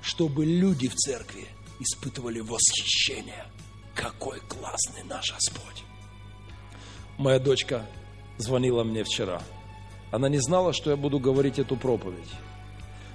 чтобы 0.00 0.44
люди 0.46 0.88
в 0.88 0.94
церкви 0.94 1.46
испытывали 1.78 2.40
восхищение. 2.40 3.46
Какой 3.94 4.40
классный 4.40 5.04
наш 5.04 5.32
Господь. 5.32 5.84
Моя 7.18 7.38
дочка 7.38 7.86
звонила 8.38 8.84
мне 8.84 9.04
вчера. 9.04 9.42
Она 10.10 10.28
не 10.28 10.38
знала, 10.38 10.72
что 10.72 10.90
я 10.90 10.96
буду 10.96 11.18
говорить 11.18 11.58
эту 11.58 11.76
проповедь, 11.76 12.28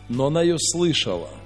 но 0.10 0.28
она 0.28 0.42
ее 0.42 0.58
слышала– 0.60 1.30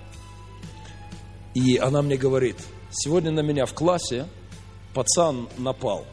и 1.54 1.78
она 1.78 2.02
мне 2.02 2.16
говорит, 2.16 2.56
сегодня 2.92 3.32
на 3.32 3.42
меня 3.42 3.66
в 3.66 3.74
классе 3.74 4.28
пацан 4.94 5.50
напал. 5.58 6.06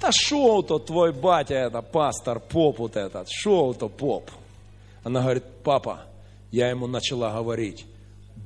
Да 0.00 0.10
шоу-то 0.12 0.78
твой 0.78 1.12
батя, 1.12 1.54
это 1.54 1.82
пастор, 1.82 2.40
поп 2.40 2.78
вот 2.78 2.96
этот, 2.96 3.28
шоу-то 3.30 3.88
поп. 3.88 4.30
Она 5.02 5.22
говорит, 5.22 5.44
папа, 5.62 6.06
я 6.50 6.70
ему 6.70 6.86
начала 6.86 7.32
говорить, 7.32 7.84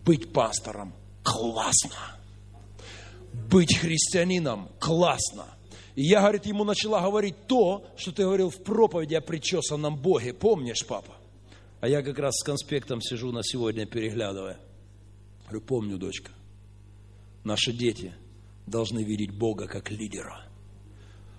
быть 0.04 0.32
пастором 0.32 0.92
классно. 1.22 2.16
Быть 3.32 3.76
христианином 3.76 4.68
классно. 4.80 5.44
И 5.98 6.04
я, 6.04 6.20
говорит, 6.20 6.46
ему 6.46 6.62
начала 6.62 7.02
говорить 7.02 7.34
то, 7.48 7.84
что 7.96 8.12
ты 8.12 8.22
говорил 8.22 8.50
в 8.50 8.62
проповеди 8.62 9.16
о 9.16 9.20
причесанном 9.20 9.96
Боге. 9.96 10.32
Помнишь, 10.32 10.86
папа? 10.86 11.12
А 11.80 11.88
я 11.88 12.02
как 12.02 12.20
раз 12.20 12.36
с 12.36 12.44
конспектом 12.44 13.02
сижу 13.02 13.32
на 13.32 13.42
сегодня, 13.42 13.84
переглядывая. 13.84 14.60
Говорю, 15.48 15.60
помню, 15.62 15.98
дочка, 15.98 16.30
наши 17.42 17.72
дети 17.72 18.14
должны 18.68 19.02
видеть 19.02 19.32
Бога 19.32 19.66
как 19.66 19.90
лидера. 19.90 20.46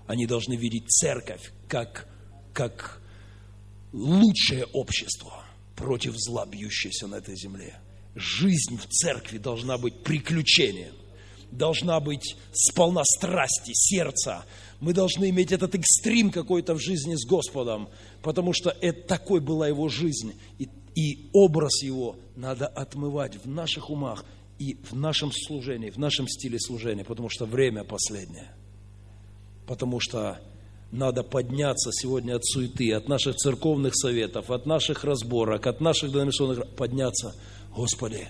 Они 0.07 0.25
должны 0.25 0.55
видеть 0.55 0.89
церковь 0.89 1.53
как, 1.69 2.09
как 2.51 3.01
лучшее 3.93 4.65
общество 4.73 5.45
против 5.77 6.15
зла, 6.17 6.45
бьющееся 6.45 7.07
на 7.07 7.15
этой 7.15 7.37
земле. 7.37 7.79
Жизнь 8.13 8.77
в 8.77 8.87
церкви 8.87 9.37
должна 9.37 9.77
быть 9.77 10.03
приключением, 10.03 10.95
должна 11.51 11.99
быть 11.99 12.35
сполна 12.53 13.03
страсти, 13.03 13.71
сердца. 13.73 14.45
Мы 14.79 14.93
должны 14.93 15.29
иметь 15.29 15.51
этот 15.51 15.75
экстрим 15.75 16.31
какой-то 16.31 16.73
в 16.73 16.79
жизни 16.79 17.15
с 17.15 17.25
Господом, 17.27 17.89
потому 18.21 18.53
что 18.53 18.75
это 18.81 19.07
такой 19.07 19.41
была 19.41 19.67
его 19.67 19.89
жизнь. 19.89 20.33
И 20.57 20.69
и 20.95 21.29
образ 21.31 21.81
его 21.81 22.17
надо 22.35 22.67
отмывать 22.67 23.35
в 23.43 23.47
наших 23.47 23.89
умах 23.89 24.25
и 24.57 24.77
в 24.89 24.95
нашем 24.95 25.31
служении, 25.31 25.89
в 25.89 25.97
нашем 25.97 26.27
стиле 26.27 26.59
служения, 26.59 27.05
потому 27.05 27.29
что 27.29 27.45
время 27.45 27.85
последнее. 27.85 28.51
Потому 29.65 29.99
что 30.01 30.39
надо 30.91 31.23
подняться 31.23 31.91
сегодня 31.93 32.35
от 32.35 32.45
суеты, 32.45 32.91
от 32.91 33.07
наших 33.07 33.37
церковных 33.37 33.95
советов, 33.95 34.49
от 34.49 34.65
наших 34.65 35.03
разборок, 35.05 35.67
от 35.67 35.79
наших 35.79 36.11
деноминационных... 36.11 36.67
Подняться, 36.75 37.33
Господи, 37.73 38.27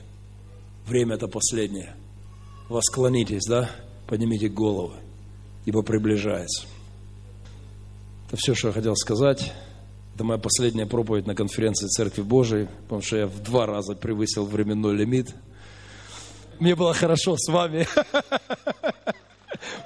время 0.86 1.16
это 1.16 1.28
последнее. 1.28 1.96
Восклонитесь, 2.70 3.46
да? 3.48 3.72
Поднимите 4.08 4.48
головы, 4.48 4.94
ибо 5.66 5.82
приближается. 5.82 6.68
Это 8.28 8.38
все, 8.38 8.54
что 8.54 8.68
я 8.68 8.74
хотел 8.74 8.96
сказать. 8.96 9.52
Это 10.14 10.24
моя 10.24 10.40
последняя 10.40 10.86
проповедь 10.86 11.26
на 11.26 11.34
конференции 11.34 11.88
Церкви 11.88 12.22
Божией, 12.22 12.68
потому 12.84 13.02
что 13.02 13.18
я 13.18 13.26
в 13.26 13.42
два 13.42 13.66
раза 13.66 13.96
превысил 13.96 14.46
временной 14.46 14.96
лимит. 14.96 15.34
Мне 16.60 16.76
было 16.76 16.94
хорошо 16.94 17.36
с 17.38 17.52
вами. 17.52 17.88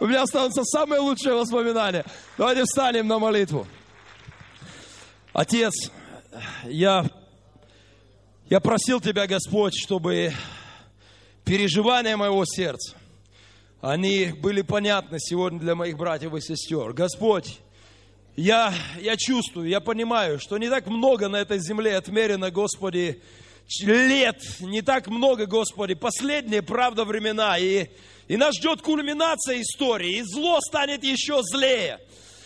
У 0.02 0.06
меня 0.06 0.24
останутся 0.24 0.64
самые 0.66 1.00
лучшие 1.00 1.36
воспоминания. 1.36 2.04
Давайте 2.38 2.64
встанем 2.64 3.08
на 3.08 3.18
молитву. 3.18 3.66
Отец, 5.32 5.72
я, 6.66 7.10
я 8.50 8.60
просил 8.60 9.00
Тебя, 9.00 9.26
Господь, 9.26 9.74
чтобы 9.76 10.34
переживания 11.46 12.18
моего 12.18 12.46
сердца, 12.46 12.96
они 13.82 14.28
были 14.28 14.62
понятны 14.62 15.18
сегодня 15.20 15.60
для 15.60 15.76
моих 15.76 15.98
братьев 15.98 16.34
и 16.34 16.42
сестер. 16.42 16.94
Господь, 16.94 17.60
я, 18.36 18.74
я 19.00 19.18
чувствую, 19.18 19.68
я 19.68 19.80
понимаю, 19.80 20.40
что 20.40 20.58
не 20.58 20.70
так 20.70 20.88
много 20.88 21.28
на 21.28 21.38
этой 21.38 21.60
земле 21.60 21.98
отмерено, 21.98 22.50
Господи, 22.50 23.22
лет, 23.82 24.42
не 24.60 24.82
так 24.82 25.08
много, 25.08 25.46
Господи, 25.46 25.94
последние, 25.94 26.62
правда, 26.62 27.06
времена, 27.06 27.58
и, 27.58 27.88
и 28.28 28.38
нас 28.38 28.56
ждет 28.58 28.82
кульминация 28.82 29.62
истории, 29.62 30.18
и 30.18 30.24
зло 30.24 30.60
станет 30.62 31.04
еще 31.04 31.42
злее. 31.44 32.00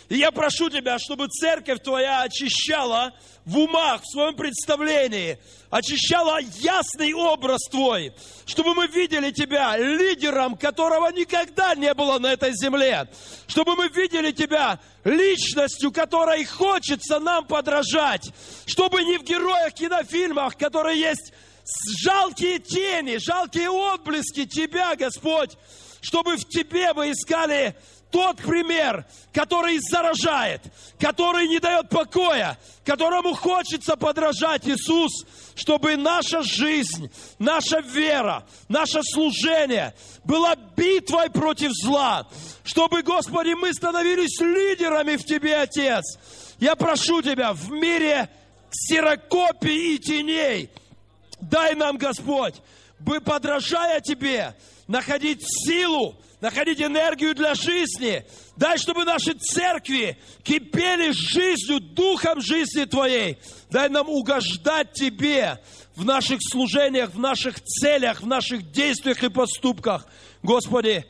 И 0.08 0.16
я 0.16 0.30
прошу 0.30 0.70
Тебя, 0.70 0.98
чтобы 0.98 1.28
церковь 1.28 1.82
Твоя 1.82 2.22
очищала 2.22 3.12
в 3.44 3.58
умах, 3.58 4.02
в 4.02 4.10
своем 4.10 4.34
представлении, 4.34 5.38
очищала 5.68 6.38
ясный 6.40 7.12
образ 7.12 7.60
Твой, 7.70 8.14
чтобы 8.46 8.74
мы 8.74 8.86
видели 8.86 9.30
Тебя 9.30 9.76
лидером, 9.76 10.56
которого 10.56 11.10
никогда 11.10 11.74
не 11.74 11.92
было 11.92 12.18
на 12.18 12.32
этой 12.32 12.52
земле, 12.54 13.08
чтобы 13.48 13.76
мы 13.76 13.88
видели 13.88 14.32
Тебя 14.32 14.80
личностью, 15.04 15.92
которой 15.92 16.44
хочется 16.46 17.18
нам 17.18 17.46
подражать, 17.46 18.30
чтобы 18.64 19.04
не 19.04 19.18
в 19.18 19.24
героях 19.24 19.74
кинофильмах, 19.74 20.56
которые 20.56 20.98
есть 20.98 21.34
жалкие 22.02 22.60
тени, 22.60 23.18
жалкие 23.18 23.68
отблески 23.68 24.46
Тебя, 24.46 24.96
Господь, 24.96 25.58
чтобы 26.00 26.36
в 26.36 26.48
Тебе 26.48 26.94
мы 26.94 27.10
искали 27.10 27.76
тот 28.10 28.38
пример, 28.38 29.04
который 29.32 29.78
заражает, 29.80 30.62
который 30.98 31.46
не 31.46 31.58
дает 31.58 31.88
покоя, 31.88 32.58
которому 32.84 33.34
хочется 33.34 33.96
подражать 33.96 34.66
Иисус, 34.66 35.26
чтобы 35.54 35.96
наша 35.96 36.42
жизнь, 36.42 37.10
наша 37.38 37.80
вера, 37.80 38.46
наше 38.68 39.02
служение 39.02 39.94
была 40.24 40.56
битвой 40.56 41.30
против 41.30 41.70
зла, 41.72 42.26
чтобы, 42.64 43.02
Господи, 43.02 43.54
мы 43.54 43.72
становились 43.74 44.40
лидерами 44.40 45.16
в 45.16 45.24
Тебе, 45.24 45.56
Отец. 45.56 46.04
Я 46.58 46.76
прошу 46.76 47.20
Тебя, 47.20 47.52
в 47.52 47.70
мире 47.70 48.30
ксерокопий 48.70 49.94
и 49.94 49.98
теней, 49.98 50.70
дай 51.40 51.74
нам, 51.74 51.96
Господь, 51.98 52.54
бы, 52.98 53.20
подражая 53.20 54.00
Тебе, 54.00 54.54
находить 54.86 55.42
силу, 55.42 56.16
находить 56.40 56.80
энергию 56.80 57.34
для 57.34 57.54
жизни. 57.54 58.24
Дай, 58.56 58.78
чтобы 58.78 59.04
наши 59.04 59.34
церкви 59.34 60.18
кипели 60.42 61.10
жизнью, 61.10 61.80
духом 61.80 62.40
жизни 62.40 62.84
Твоей. 62.84 63.38
Дай 63.70 63.88
нам 63.88 64.08
угождать 64.08 64.92
Тебе 64.92 65.58
в 65.96 66.04
наших 66.04 66.38
служениях, 66.40 67.10
в 67.10 67.18
наших 67.18 67.60
целях, 67.60 68.22
в 68.22 68.26
наших 68.26 68.70
действиях 68.70 69.22
и 69.22 69.28
поступках. 69.28 70.06
Господи, 70.42 71.04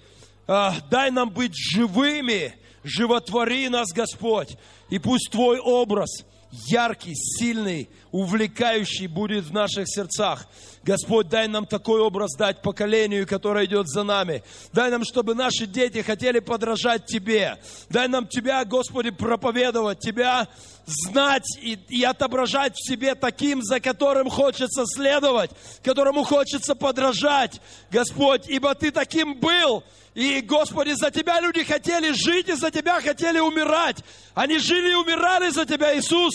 а, 0.46 0.76
дай 0.90 1.10
нам 1.10 1.30
быть 1.30 1.54
живыми, 1.54 2.54
животвори 2.84 3.68
нас, 3.68 3.88
Господь, 3.92 4.56
и 4.88 4.98
пусть 4.98 5.30
Твой 5.30 5.58
образ– 5.58 6.24
яркий, 6.50 7.14
сильный, 7.14 7.88
увлекающий 8.10 9.06
будет 9.06 9.44
в 9.44 9.52
наших 9.52 9.84
сердцах. 9.86 10.46
Господь, 10.82 11.28
дай 11.28 11.48
нам 11.48 11.66
такой 11.66 12.00
образ 12.00 12.34
дать 12.38 12.62
поколению, 12.62 13.26
которое 13.26 13.66
идет 13.66 13.88
за 13.88 14.04
нами. 14.04 14.42
Дай 14.72 14.90
нам, 14.90 15.04
чтобы 15.04 15.34
наши 15.34 15.66
дети 15.66 16.02
хотели 16.02 16.38
подражать 16.38 17.06
Тебе. 17.06 17.58
Дай 17.90 18.08
нам 18.08 18.26
Тебя, 18.26 18.64
Господи, 18.64 19.10
проповедовать, 19.10 19.98
Тебя 19.98 20.48
знать 20.88 21.46
и, 21.60 21.78
и 21.88 22.02
отображать 22.02 22.74
в 22.76 22.86
себе 22.86 23.14
таким, 23.14 23.62
за 23.62 23.80
которым 23.80 24.30
хочется 24.30 24.84
следовать, 24.86 25.50
которому 25.84 26.24
хочется 26.24 26.74
подражать. 26.74 27.60
Господь, 27.90 28.48
ибо 28.48 28.74
Ты 28.74 28.90
таким 28.90 29.34
был, 29.34 29.84
и, 30.14 30.40
Господи, 30.40 30.92
за 30.92 31.10
Тебя 31.10 31.40
люди 31.40 31.62
хотели 31.62 32.12
жить, 32.12 32.48
и 32.48 32.54
за 32.54 32.70
Тебя 32.70 33.00
хотели 33.00 33.38
умирать. 33.38 33.98
Они 34.34 34.58
жили 34.58 34.90
и 34.90 34.94
умирали 34.94 35.50
за 35.50 35.64
Тебя, 35.64 35.96
Иисус. 35.96 36.34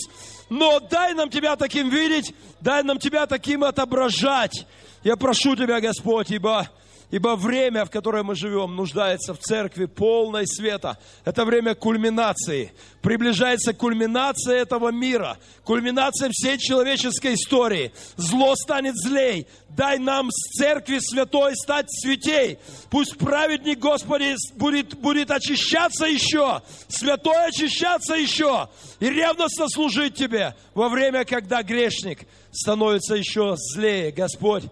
Но 0.50 0.80
дай 0.80 1.14
нам 1.14 1.30
Тебя 1.30 1.56
таким 1.56 1.90
видеть, 1.90 2.34
дай 2.62 2.84
нам 2.84 3.00
Тебя 3.00 3.26
таким 3.26 3.64
отображать. 3.64 4.66
Я 5.04 5.18
прошу 5.18 5.56
Тебя, 5.56 5.82
Господь, 5.82 6.32
ибо 6.32 6.70
Ибо 7.12 7.36
время, 7.36 7.86
в 7.86 7.92
которое 7.92 8.24
мы 8.24 8.36
живем, 8.36 8.76
нуждается 8.76 9.34
в 9.34 9.38
церкви 9.38 9.86
полной 9.86 10.48
света. 10.48 10.98
Это 11.26 11.46
время 11.46 11.76
кульминации. 11.76 12.74
Приближается 13.02 13.74
кульминация 13.74 14.56
этого 14.56 14.90
мира, 14.90 15.38
кульминация 15.64 16.30
всей 16.32 16.58
человеческой 16.58 17.36
истории. 17.36 17.92
Зло 18.16 18.56
станет 18.56 18.96
злей. 18.96 19.48
Дай 19.70 19.98
нам 19.98 20.30
с 20.32 20.58
церкви 20.58 21.00
святой 21.00 21.56
стать 21.56 21.88
святей. 21.90 22.60
Пусть 22.90 23.18
праведник, 23.18 23.80
Господи, 23.80 24.36
будет, 24.56 24.96
будет 24.96 25.32
очищаться 25.32 26.06
еще, 26.06 26.62
святой 26.88 27.48
очищаться 27.48 28.14
еще 28.14 28.70
и 29.00 29.10
ревностно 29.10 29.68
служить 29.70 30.16
Тебе 30.16 30.56
во 30.74 30.90
время, 30.90 31.26
когда 31.26 31.64
грешник 31.64 32.28
становится 32.52 33.16
еще 33.16 33.56
злее. 33.58 34.12
Господь, 34.12 34.64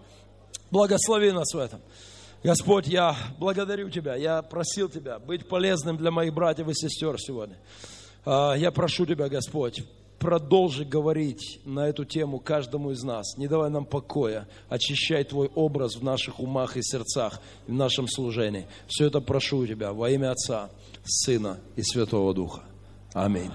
благослови 0.70 1.32
нас 1.32 1.52
в 1.52 1.58
этом. 1.58 1.80
Господь, 2.44 2.88
я 2.88 3.16
благодарю 3.38 3.88
Тебя, 3.88 4.16
я 4.16 4.42
просил 4.42 4.88
Тебя 4.88 5.20
быть 5.20 5.46
полезным 5.46 5.96
для 5.96 6.10
моих 6.10 6.34
братьев 6.34 6.68
и 6.68 6.74
сестер 6.74 7.16
сегодня. 7.20 7.56
А, 8.24 8.54
я 8.54 8.72
прошу 8.72 9.06
Тебя, 9.06 9.28
Господь, 9.28 9.84
продолжи 10.18 10.84
говорить 10.84 11.60
на 11.64 11.88
эту 11.88 12.04
тему 12.04 12.40
каждому 12.40 12.90
из 12.90 13.04
нас. 13.04 13.36
Не 13.36 13.46
давай 13.46 13.70
нам 13.70 13.84
покоя, 13.84 14.48
очищай 14.68 15.22
Твой 15.22 15.48
образ 15.54 15.94
в 15.94 16.02
наших 16.02 16.40
умах 16.40 16.76
и 16.76 16.82
сердцах, 16.82 17.40
в 17.68 17.72
нашем 17.72 18.08
служении. 18.08 18.66
Все 18.88 19.06
это 19.06 19.20
прошу 19.20 19.58
у 19.58 19.66
Тебя 19.66 19.92
во 19.92 20.10
имя 20.10 20.32
Отца, 20.32 20.70
Сына 21.04 21.60
и 21.76 21.82
Святого 21.82 22.34
Духа. 22.34 22.62
Аминь. 23.12 23.52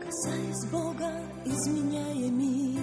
Касаясь 0.00 0.70
Бога, 0.70 1.10
изменяя 1.46 2.30
мир, 2.30 2.80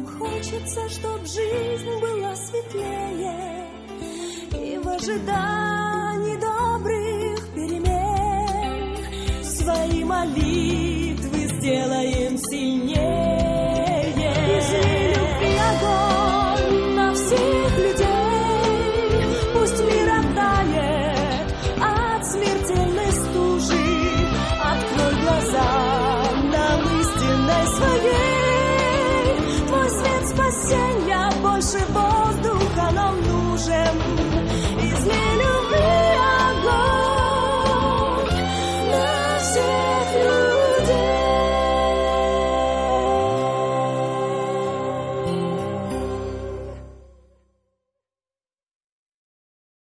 нам 0.00 0.06
хочется, 0.06 0.88
чтоб 0.88 1.20
жизнь 1.26 2.00
была 2.00 2.34
светлее. 2.36 3.66
И 4.52 4.78
в 4.78 4.88
ожидании 4.88 6.36
добрых 6.36 7.48
перемен 7.54 8.96
Свои 9.44 10.04
молитвы 10.04 11.48
сделаем 11.48 12.36
сильнее 12.38 12.99